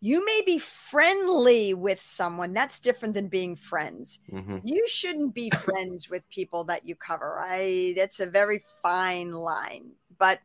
You 0.00 0.24
may 0.26 0.42
be 0.44 0.58
friendly 0.58 1.72
with 1.72 2.00
someone. 2.00 2.52
That's 2.52 2.80
different 2.80 3.14
than 3.14 3.28
being 3.28 3.56
friends. 3.56 4.18
Mhm. 4.30 4.60
You 4.62 4.86
shouldn't 4.86 5.34
be 5.34 5.50
friends 5.50 6.10
with 6.10 6.28
people 6.28 6.64
that 6.64 6.84
you 6.84 6.94
cover. 6.94 7.38
I 7.40 7.94
that's 7.96 8.20
a 8.20 8.26
very 8.26 8.62
fine 8.82 9.30
line. 9.32 9.92
But 10.18 10.40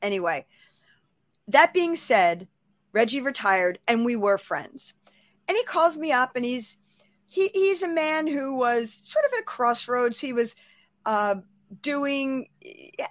anyway, 0.00 0.46
that 1.48 1.74
being 1.74 1.94
said, 1.94 2.48
Reggie 2.92 3.20
retired 3.20 3.78
and 3.86 4.04
we 4.04 4.16
were 4.16 4.38
friends. 4.38 4.94
And 5.48 5.56
he 5.56 5.64
calls 5.64 5.96
me 5.96 6.12
up 6.12 6.36
and 6.36 6.44
he's 6.44 6.78
he 7.26 7.48
he's 7.48 7.82
a 7.82 7.88
man 7.88 8.26
who 8.26 8.56
was 8.56 8.92
sort 8.92 9.24
of 9.26 9.32
at 9.34 9.40
a 9.40 9.44
crossroads. 9.44 10.20
He 10.20 10.32
was 10.32 10.54
uh 11.04 11.36
doing 11.80 12.48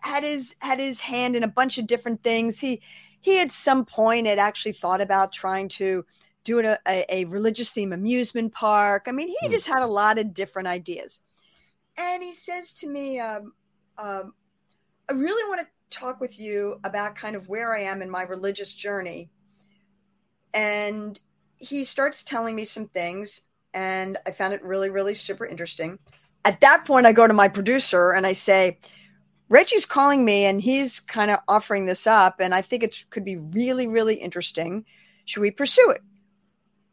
had 0.01 0.23
his 0.23 0.55
had 0.61 0.79
his 0.79 0.99
hand 0.99 1.35
in 1.35 1.43
a 1.43 1.47
bunch 1.47 1.77
of 1.77 1.87
different 1.87 2.23
things. 2.23 2.59
He 2.59 2.81
he 3.21 3.39
at 3.39 3.51
some 3.51 3.85
point 3.85 4.27
had 4.27 4.39
actually 4.39 4.73
thought 4.73 5.01
about 5.01 5.31
trying 5.31 5.69
to 5.69 6.05
do 6.43 6.59
a, 6.59 6.77
a, 7.09 7.25
religious 7.25 7.71
theme 7.71 7.93
amusement 7.93 8.51
park. 8.51 9.05
I 9.07 9.11
mean, 9.11 9.27
he 9.27 9.37
Hmm. 9.43 9.51
just 9.51 9.67
had 9.67 9.83
a 9.83 9.87
lot 9.87 10.17
of 10.17 10.33
different 10.33 10.67
ideas. 10.67 11.21
And 11.97 12.23
he 12.23 12.33
says 12.33 12.73
to 12.73 12.87
me, 12.87 13.19
um, 13.19 13.53
um, 13.97 14.33
I 15.09 15.13
really 15.13 15.47
want 15.47 15.61
to 15.61 15.67
talk 15.95 16.19
with 16.19 16.39
you 16.39 16.79
about 16.83 17.15
kind 17.15 17.35
of 17.35 17.47
where 17.47 17.75
I 17.75 17.81
am 17.81 18.01
in 18.01 18.09
my 18.09 18.23
religious 18.23 18.73
journey. 18.73 19.29
And 20.53 21.19
he 21.57 21.83
starts 21.83 22.23
telling 22.23 22.55
me 22.55 22.65
some 22.65 22.87
things, 22.87 23.41
and 23.73 24.17
I 24.25 24.31
found 24.31 24.53
it 24.53 24.63
really, 24.63 24.89
really 24.89 25.13
super 25.13 25.45
interesting. 25.45 25.99
At 26.43 26.59
that 26.61 26.85
point, 26.85 27.05
I 27.05 27.13
go 27.13 27.27
to 27.27 27.33
my 27.33 27.47
producer 27.47 28.11
and 28.11 28.25
I 28.25 28.33
say, 28.33 28.79
Reggie's 29.51 29.85
calling 29.85 30.23
me 30.23 30.45
and 30.45 30.61
he's 30.61 31.01
kind 31.01 31.29
of 31.29 31.39
offering 31.45 31.85
this 31.85 32.07
up, 32.07 32.39
and 32.39 32.55
I 32.55 32.61
think 32.61 32.83
it 32.83 33.03
could 33.09 33.25
be 33.25 33.35
really, 33.35 33.85
really 33.85 34.15
interesting. 34.15 34.85
Should 35.25 35.41
we 35.41 35.51
pursue 35.51 35.89
it? 35.89 36.01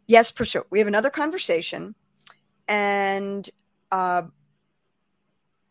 Yes, 0.09 0.33
pursue 0.33 0.61
it. 0.61 0.67
We 0.69 0.81
have 0.81 0.89
another 0.89 1.09
conversation, 1.09 1.95
and 2.67 3.49
uh, 3.93 4.23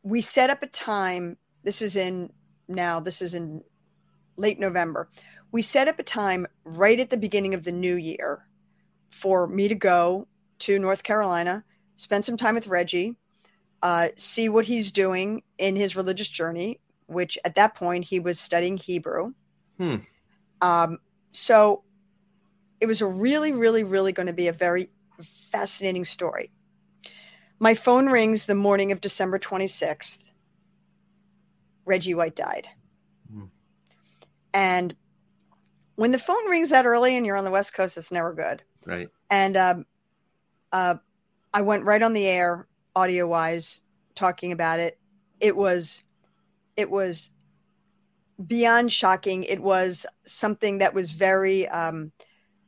we 0.01 0.21
set 0.21 0.49
up 0.49 0.63
a 0.63 0.67
time. 0.67 1.37
This 1.63 1.81
is 1.81 1.97
in 1.97 2.31
now, 2.69 3.01
this 3.01 3.21
is 3.21 3.33
in 3.33 3.63
late 4.37 4.57
November. 4.57 5.09
We 5.51 5.63
set 5.63 5.89
up 5.89 5.99
a 5.99 6.03
time 6.03 6.47
right 6.63 7.01
at 7.01 7.09
the 7.09 7.17
beginning 7.17 7.53
of 7.53 7.65
the 7.65 7.73
new 7.73 7.95
year 7.95 8.47
for 9.09 9.45
me 9.45 9.67
to 9.67 9.75
go 9.75 10.25
to 10.59 10.79
North 10.79 11.03
Carolina, 11.03 11.65
spend 11.97 12.23
some 12.23 12.37
time 12.37 12.55
with 12.55 12.67
Reggie, 12.67 13.17
uh, 13.81 14.09
see 14.15 14.49
what 14.49 14.65
he's 14.65 14.91
doing 14.91 15.43
in 15.57 15.75
his 15.75 15.95
religious 15.95 16.27
journey, 16.27 16.79
which 17.07 17.37
at 17.45 17.55
that 17.55 17.75
point 17.75 18.05
he 18.05 18.19
was 18.19 18.39
studying 18.39 18.77
Hebrew. 18.77 19.33
Hmm. 19.77 19.97
Um, 20.61 20.99
so 21.31 21.83
it 22.79 22.87
was 22.87 23.01
a 23.01 23.05
really, 23.05 23.51
really, 23.53 23.83
really 23.83 24.11
going 24.11 24.27
to 24.27 24.33
be 24.33 24.47
a 24.47 24.53
very 24.53 24.89
fascinating 25.51 26.05
story. 26.05 26.51
My 27.59 27.73
phone 27.73 28.07
rings 28.07 28.45
the 28.45 28.55
morning 28.55 28.91
of 28.91 29.01
December 29.01 29.39
26th. 29.39 30.19
Reggie 31.85 32.13
White 32.13 32.35
died. 32.35 32.67
Hmm. 33.31 33.45
And 34.53 34.95
when 35.95 36.11
the 36.11 36.19
phone 36.19 36.49
rings 36.49 36.69
that 36.69 36.85
early 36.85 37.15
and 37.15 37.25
you're 37.25 37.37
on 37.37 37.45
the 37.45 37.51
West 37.51 37.73
Coast, 37.73 37.97
it's 37.97 38.11
never 38.11 38.33
good. 38.33 38.61
Right. 38.85 39.09
And 39.29 39.57
um, 39.57 39.85
uh, 40.71 40.95
I 41.53 41.61
went 41.61 41.85
right 41.85 42.01
on 42.01 42.13
the 42.13 42.27
air, 42.27 42.67
audio 42.97 43.27
wise, 43.27 43.81
talking 44.15 44.51
about 44.51 44.79
it. 44.79 44.99
It 45.39 45.55
was, 45.55 46.03
it 46.75 46.89
was 46.89 47.29
beyond 48.45 48.91
shocking. 48.91 49.43
It 49.43 49.61
was 49.61 50.07
something 50.25 50.79
that 50.79 50.95
was 50.95 51.11
very, 51.11 51.67
um, 51.69 52.11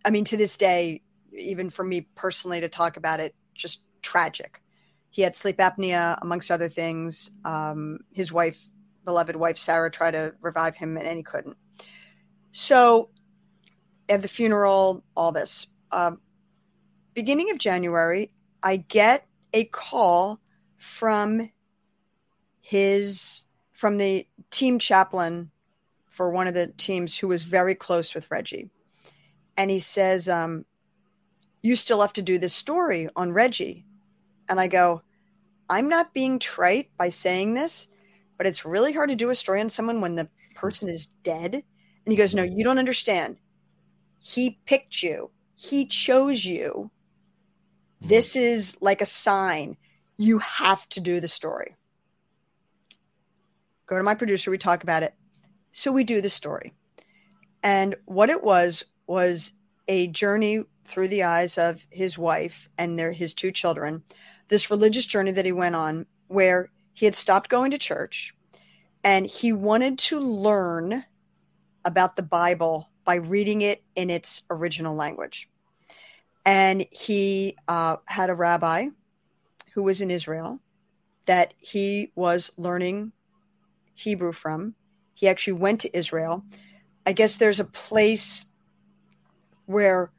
I 0.06 0.12
mean, 0.12 0.26
to 0.26 0.38
this 0.38 0.56
day, 0.56 1.02
even 1.36 1.72
for 1.72 1.84
me 1.84 2.02
personally 2.14 2.62
to 2.62 2.70
talk 2.70 2.96
about 2.96 3.20
it, 3.20 3.34
just 3.56 3.82
tragic. 4.04 4.62
He 5.10 5.24
had 5.24 5.36
sleep 5.36 5.58
apnea, 5.58 6.20
amongst 6.22 6.52
other 6.52 6.70
things. 6.70 7.32
Um, 7.44 8.00
his 8.12 8.32
wife, 8.32 8.62
beloved 9.06 9.36
wife 9.36 9.58
Sarah, 9.58 9.90
tried 9.90 10.12
to 10.12 10.36
revive 10.42 10.76
him, 10.76 10.96
and 10.96 11.18
he 11.18 11.24
couldn't. 11.24 11.58
So, 12.52 13.10
at 14.08 14.22
the 14.22 14.28
funeral, 14.28 15.04
all 15.16 15.32
this. 15.32 15.66
Um, 15.92 16.20
beginning 17.16 17.50
of 17.50 17.58
January, 17.58 18.32
I 18.62 18.78
get 18.78 19.26
a 19.54 19.66
call 19.66 20.40
from 20.78 21.52
his 22.62 23.46
from 23.72 23.98
the 23.98 24.28
team 24.52 24.80
chaplain 24.80 25.52
for 26.06 26.30
one 26.32 26.48
of 26.48 26.54
the 26.54 26.68
teams 26.78 27.18
who 27.18 27.28
was 27.28 27.44
very 27.44 27.76
close 27.76 28.14
with 28.14 28.30
Reggie, 28.30 28.70
and 29.58 29.72
he 29.72 29.80
says, 29.80 30.28
um, 30.28 30.66
"You 31.62 31.76
still 31.76 32.02
have 32.02 32.14
to 32.14 32.22
do 32.22 32.38
this 32.38 32.54
story 32.54 33.10
on 33.16 33.32
Reggie," 33.32 33.86
and 34.48 34.60
I 34.60 34.68
go, 34.68 35.02
"I'm 35.70 35.88
not 35.88 36.14
being 36.14 36.40
trite 36.40 36.90
by 36.98 37.10
saying 37.10 37.54
this." 37.54 37.88
But 38.38 38.48
it's 38.48 38.64
really 38.64 38.94
hard 38.94 39.10
to 39.10 39.18
do 39.18 39.32
a 39.32 39.36
story 39.36 39.60
on 39.60 39.70
someone 39.70 40.00
when 40.00 40.16
the 40.16 40.30
person 40.56 40.88
is 40.88 41.08
dead. 41.24 41.54
And 41.54 41.64
he 42.14 42.16
goes, 42.16 42.34
No, 42.34 42.42
you 42.42 42.64
don't 42.64 42.80
understand. 42.80 43.38
He 44.20 44.62
picked 44.66 45.04
you, 45.04 45.30
he 45.56 45.86
chose 45.86 46.46
you. 46.46 46.90
This 48.02 48.36
is 48.36 48.78
like 48.82 49.02
a 49.02 49.06
sign. 49.06 49.78
You 50.18 50.40
have 50.40 50.88
to 50.90 51.00
do 51.00 51.20
the 51.20 51.28
story. 51.28 51.76
Go 53.88 53.98
to 53.98 54.04
my 54.04 54.16
producer, 54.16 54.52
we 54.52 54.58
talk 54.58 54.84
about 54.84 55.04
it. 55.04 55.14
So 55.72 55.92
we 55.92 56.04
do 56.04 56.22
the 56.22 56.30
story. 56.30 56.74
And 57.64 57.96
what 58.06 58.30
it 58.30 58.44
was 58.44 58.86
was 59.08 59.54
a 59.88 60.08
journey 60.08 60.64
through 60.86 61.08
the 61.08 61.24
eyes 61.24 61.58
of 61.58 61.86
his 61.90 62.18
wife 62.18 62.70
and 62.78 62.98
their 62.98 63.12
his 63.12 63.34
two 63.34 63.52
children. 63.52 64.04
This 64.48 64.72
religious 64.72 65.06
journey 65.06 65.32
that 65.32 65.46
he 65.46 65.52
went 65.52 65.76
on 65.76 66.06
where 66.28 66.70
he 66.94 67.06
had 67.06 67.16
stopped 67.16 67.50
going 67.50 67.72
to 67.72 67.78
church 67.78 68.34
and 69.04 69.26
he 69.26 69.54
wanted 69.54 69.98
to 70.00 70.20
learn 70.20 71.06
about 71.86 72.16
the 72.16 72.24
Bible 72.24 72.90
by 73.06 73.16
reading 73.16 73.62
it 73.62 73.84
in 73.96 74.10
its 74.10 74.44
original 74.50 74.96
language. 74.96 75.50
And 76.50 76.88
he 76.90 77.56
uh, 77.68 77.98
had 78.06 78.32
a 78.32 78.34
rabbi 78.34 78.88
who 79.76 79.84
was 79.84 80.02
in 80.02 80.10
Israel 80.10 80.60
that 81.28 81.54
he 81.60 82.12
was 82.16 82.52
learning 82.58 83.12
Hebrew 83.94 84.32
from. 84.32 84.74
He 85.14 85.28
actually 85.28 85.54
went 85.54 85.82
to 85.82 85.96
Israel. 85.96 86.44
I 87.06 87.14
guess 87.14 87.36
there's 87.36 87.60
a 87.60 87.66
place 87.66 88.46
where 89.68 90.12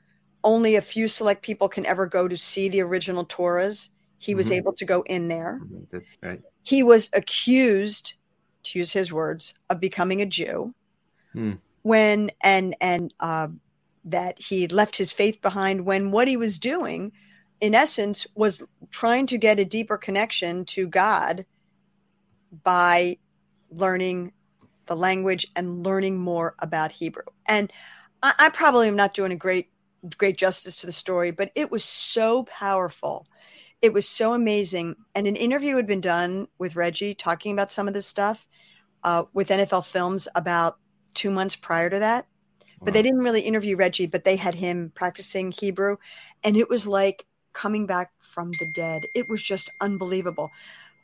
only 0.45 0.77
a 0.77 0.81
few 0.81 1.09
select 1.09 1.43
people 1.43 1.69
can 1.69 1.85
ever 1.85 2.07
go 2.07 2.29
to 2.29 2.39
see 2.39 2.69
the 2.69 2.83
original 2.83 3.27
Torahs. 3.27 3.89
He 4.19 4.37
was 4.37 4.51
Mhm. 4.51 4.59
able 4.59 4.73
to 4.75 4.85
go 4.85 5.03
in 5.07 5.27
there. 5.27 5.61
That's 5.91 6.05
right. 6.23 6.41
He 6.63 6.85
was 6.85 7.11
accused, 7.13 8.15
to 8.63 8.79
use 8.79 8.93
his 8.93 9.13
words, 9.13 9.55
of 9.69 9.81
becoming 9.81 10.23
a 10.23 10.27
Jew 10.27 10.75
Hmm. 11.33 11.55
when 11.83 12.31
and 12.41 12.77
and 12.81 13.13
uh, 13.19 13.49
that 14.05 14.41
he 14.41 14.67
left 14.69 14.97
his 14.97 15.13
faith 15.13 15.41
behind 15.43 15.85
when 15.85 16.11
what 16.11 16.29
he 16.29 16.37
was 16.37 16.59
doing, 16.59 17.13
in 17.61 17.75
essence, 17.75 18.27
was 18.35 18.63
trying 18.91 19.27
to 19.27 19.39
get 19.39 19.59
a 19.59 19.65
deeper 19.65 19.99
connection 19.99 20.65
to 20.67 20.87
God 20.87 21.45
by 22.63 23.19
learning 23.71 24.33
the 24.87 24.97
language 24.97 25.47
and 25.55 25.85
learning 25.85 26.19
more 26.19 26.55
about 26.59 26.93
Hebrew. 26.93 27.23
And 27.47 27.73
I, 28.23 28.33
I 28.39 28.51
probably 28.51 28.89
am 28.89 28.97
not 28.97 29.15
doing 29.15 29.33
a 29.33 29.37
great 29.37 29.69
great 30.17 30.39
justice 30.39 30.77
to 30.77 30.87
the 30.87 30.93
story, 30.93 31.31
but 31.31 31.51
it 31.55 31.71
was 31.71 31.85
so 31.85 32.45
powerful. 32.45 33.27
It 33.83 33.93
was 33.93 34.09
so 34.09 34.33
amazing. 34.33 34.97
And 35.15 35.27
an 35.27 35.37
interview 35.37 35.77
had 35.77 35.87
been 35.87 36.01
done 36.01 36.49
with 36.59 36.77
Reggie 36.77 37.15
talking 37.15 37.53
about 37.53 37.71
some 37.71 37.89
of 37.89 37.95
this 37.95 38.07
stuff 38.07 38.47
uh, 39.05 39.25
with 39.33 39.49
NFL 39.49 39.87
Films 39.87 40.29
about 40.35 40.79
two 41.15 41.31
months 41.31 41.57
prior 41.57 41.91
to 41.91 41.99
that. 41.99 42.27
But 42.85 42.95
they 42.95 43.03
didn't 43.03 43.21
really 43.21 43.43
interview 43.43 43.77
Reggie, 43.77 44.07
but 44.07 44.25
they 44.25 44.37
had 44.37 44.55
him 44.55 44.93
practicing 44.95 45.53
Hebrew. 45.53 45.97
And 46.43 46.57
it 46.57 46.69
was 46.69 46.87
like 46.87 47.27
coming 47.53 47.87
back 47.87 48.13
from 48.21 48.53
the 48.53 48.67
dead. 48.75 49.07
It 49.15 49.29
was 49.29 49.43
just 49.43 49.71
unbelievable. 49.81 50.51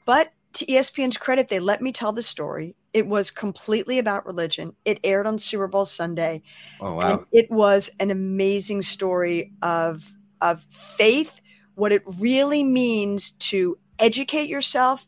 But 0.05 0.33
to 0.55 0.67
ESPN's 0.67 1.19
credit, 1.19 1.49
they 1.49 1.61
let 1.61 1.83
me 1.83 1.93
tell 1.93 2.13
the 2.13 2.23
story. 2.23 2.77
It 2.95 3.07
was 3.07 3.31
completely 3.31 3.99
about 3.99 4.25
religion. 4.27 4.75
It 4.85 5.01
aired 5.05 5.27
on 5.27 5.39
Super 5.39 5.67
Bowl 5.67 5.85
Sunday. 5.85 6.43
Oh 6.81 6.95
And 7.03 7.21
wow. 7.21 7.25
it 7.33 7.51
was 7.51 7.91
an 8.01 8.11
amazing 8.11 8.83
story 8.83 9.53
of 9.63 10.11
of 10.41 10.65
faith, 10.71 11.41
what 11.75 11.93
it 11.93 12.03
really 12.07 12.63
means 12.65 13.33
to 13.33 13.79
educate 13.99 14.49
yourself, 14.49 15.07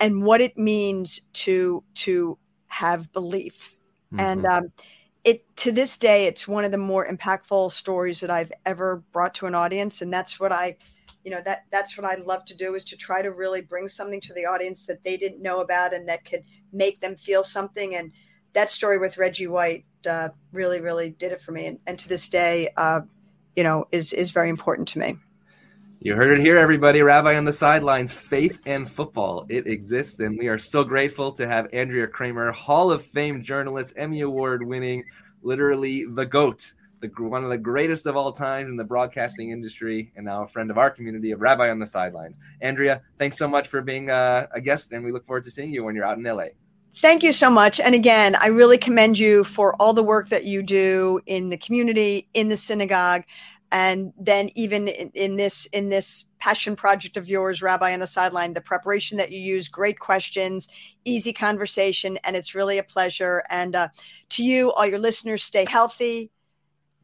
and 0.00 0.24
what 0.24 0.40
it 0.40 0.58
means 0.58 1.20
to 1.32 1.82
to 1.94 2.38
have 2.66 3.12
belief. 3.12 3.76
And 4.18 4.44
Mhm. 4.44 4.50
um, 4.50 4.72
it 5.24 5.44
to 5.56 5.72
this 5.72 5.98
day, 5.98 6.26
it's 6.26 6.48
one 6.48 6.64
of 6.64 6.72
the 6.72 6.78
more 6.78 7.06
impactful 7.06 7.72
stories 7.72 8.20
that 8.20 8.30
I've 8.30 8.52
ever 8.64 9.02
brought 9.12 9.34
to 9.36 9.46
an 9.46 9.54
audience, 9.54 10.02
and 10.02 10.12
that's 10.12 10.40
what 10.40 10.52
I, 10.52 10.76
you 11.24 11.30
know, 11.30 11.40
that 11.44 11.66
that's 11.70 11.98
what 11.98 12.10
I 12.10 12.16
love 12.16 12.44
to 12.46 12.56
do 12.56 12.74
is 12.74 12.84
to 12.84 12.96
try 12.96 13.22
to 13.22 13.30
really 13.30 13.60
bring 13.60 13.88
something 13.88 14.20
to 14.22 14.32
the 14.32 14.46
audience 14.46 14.86
that 14.86 15.04
they 15.04 15.16
didn't 15.16 15.42
know 15.42 15.60
about 15.60 15.92
and 15.92 16.08
that 16.08 16.24
could 16.24 16.44
make 16.72 17.00
them 17.00 17.16
feel 17.16 17.44
something. 17.44 17.96
And 17.96 18.12
that 18.54 18.70
story 18.70 18.98
with 18.98 19.18
Reggie 19.18 19.46
White 19.46 19.84
uh, 20.08 20.30
really, 20.52 20.80
really 20.80 21.10
did 21.10 21.32
it 21.32 21.40
for 21.40 21.52
me, 21.52 21.66
and, 21.66 21.78
and 21.86 21.98
to 21.98 22.08
this 22.08 22.28
day, 22.28 22.70
uh, 22.76 23.02
you 23.56 23.62
know, 23.62 23.86
is 23.92 24.12
is 24.12 24.30
very 24.30 24.48
important 24.48 24.88
to 24.88 24.98
me. 24.98 25.18
You 26.02 26.14
heard 26.14 26.38
it 26.38 26.42
here, 26.42 26.56
everybody. 26.56 27.02
Rabbi 27.02 27.36
on 27.36 27.44
the 27.44 27.52
sidelines, 27.52 28.14
faith 28.14 28.62
and 28.64 28.90
football. 28.90 29.44
It 29.50 29.66
exists, 29.66 30.18
and 30.20 30.38
we 30.38 30.48
are 30.48 30.58
so 30.58 30.82
grateful 30.82 31.30
to 31.32 31.46
have 31.46 31.68
Andrea 31.74 32.06
Kremer, 32.06 32.52
Hall 32.52 32.90
of 32.90 33.04
Fame 33.04 33.42
journalist, 33.42 33.92
Emmy 33.98 34.22
Award 34.22 34.66
winning, 34.66 35.04
literally 35.42 36.06
the 36.06 36.24
GOAT, 36.24 36.72
the 37.00 37.08
one 37.18 37.44
of 37.44 37.50
the 37.50 37.58
greatest 37.58 38.06
of 38.06 38.16
all 38.16 38.32
time 38.32 38.68
in 38.68 38.76
the 38.76 38.84
broadcasting 38.84 39.50
industry, 39.50 40.10
and 40.16 40.24
now 40.24 40.42
a 40.42 40.48
friend 40.48 40.70
of 40.70 40.78
our 40.78 40.88
community 40.88 41.32
of 41.32 41.42
Rabbi 41.42 41.68
on 41.68 41.78
the 41.78 41.84
sidelines. 41.84 42.38
Andrea, 42.62 43.02
thanks 43.18 43.36
so 43.36 43.46
much 43.46 43.68
for 43.68 43.82
being 43.82 44.08
uh, 44.08 44.46
a 44.54 44.60
guest, 44.62 44.92
and 44.92 45.04
we 45.04 45.12
look 45.12 45.26
forward 45.26 45.44
to 45.44 45.50
seeing 45.50 45.70
you 45.70 45.84
when 45.84 45.94
you're 45.94 46.06
out 46.06 46.16
in 46.16 46.24
LA. 46.24 46.46
Thank 46.96 47.22
you 47.22 47.32
so 47.32 47.50
much. 47.50 47.78
And 47.78 47.94
again, 47.94 48.36
I 48.40 48.46
really 48.46 48.78
commend 48.78 49.18
you 49.18 49.44
for 49.44 49.74
all 49.78 49.92
the 49.92 50.02
work 50.02 50.30
that 50.30 50.44
you 50.44 50.62
do 50.62 51.20
in 51.26 51.50
the 51.50 51.58
community, 51.58 52.26
in 52.32 52.48
the 52.48 52.56
synagogue 52.56 53.24
and 53.72 54.12
then 54.18 54.48
even 54.54 54.88
in, 54.88 55.10
in, 55.14 55.36
this 55.36 55.66
in 55.66 55.88
this 55.88 56.26
passion 56.38 56.74
project 56.74 57.16
of 57.16 57.28
yours 57.28 57.62
rabbi 57.62 57.92
on 57.92 58.00
the 58.00 58.06
sideline 58.06 58.52
the 58.52 58.60
preparation 58.60 59.18
that 59.18 59.30
you 59.30 59.38
use 59.38 59.68
great 59.68 59.98
questions 59.98 60.68
easy 61.04 61.32
conversation 61.32 62.18
and 62.24 62.36
it's 62.36 62.54
really 62.54 62.78
a 62.78 62.82
pleasure. 62.82 63.42
And 63.50 63.74
uh, 63.74 63.88
to 64.30 64.44
you 64.44 64.72
all 64.72 64.86
your 64.86 64.98
listeners 64.98 65.42
stay 65.42 65.66
healthy. 65.68 66.30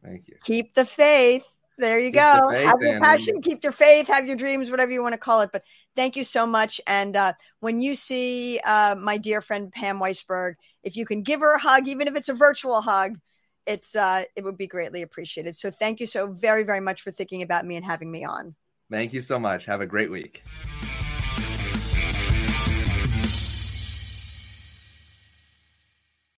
Thank 0.03 0.27
you. 0.27 0.35
Keep 0.43 0.73
the 0.73 0.85
faith. 0.85 1.45
There 1.79 1.99
you 1.99 2.11
keep 2.11 2.21
go. 2.21 2.49
faith, 2.49 2.65
have 2.65 2.81
your 2.81 2.95
and- 2.95 3.03
passion 3.03 3.41
keep 3.41 3.63
your 3.63 3.71
faith 3.71 4.07
have 4.07 4.25
your 4.25 4.35
dreams 4.35 4.71
whatever 4.71 4.91
you 4.91 5.03
want 5.03 5.13
to 5.13 5.19
call 5.19 5.41
it. 5.41 5.51
But 5.53 5.63
thank 5.95 6.15
you 6.15 6.23
so 6.23 6.45
much. 6.45 6.81
And 6.87 7.15
uh, 7.15 7.33
when 7.59 7.79
you 7.79 7.93
see 7.95 8.59
uh, 8.65 8.95
my 8.97 9.17
dear 9.17 9.41
friend 9.41 9.71
pam 9.71 9.99
weisberg 9.99 10.55
if 10.83 10.95
you 10.95 11.05
can 11.05 11.21
give 11.21 11.41
her 11.41 11.55
a 11.55 11.59
hug 11.59 11.87
even 11.87 12.07
if 12.07 12.15
it's 12.15 12.29
a 12.29 12.33
virtual 12.33 12.81
hug 12.81 13.19
it's 13.67 13.95
uh 13.95 14.23
it 14.35 14.43
would 14.43 14.57
be 14.57 14.67
greatly 14.67 15.01
appreciated 15.01 15.55
so 15.55 15.69
thank 15.69 15.99
you 15.99 16.05
so 16.05 16.27
very 16.27 16.63
very 16.63 16.79
much 16.79 17.01
for 17.01 17.11
thinking 17.11 17.41
about 17.41 17.65
me 17.65 17.75
and 17.75 17.85
having 17.85 18.09
me 18.11 18.23
on 18.23 18.55
Thank 18.89 19.11
you 19.13 19.21
so 19.21 19.37
much. 19.37 19.65
Have 19.65 19.81
a 19.81 19.85
great 19.85 20.09
week. 20.09 20.43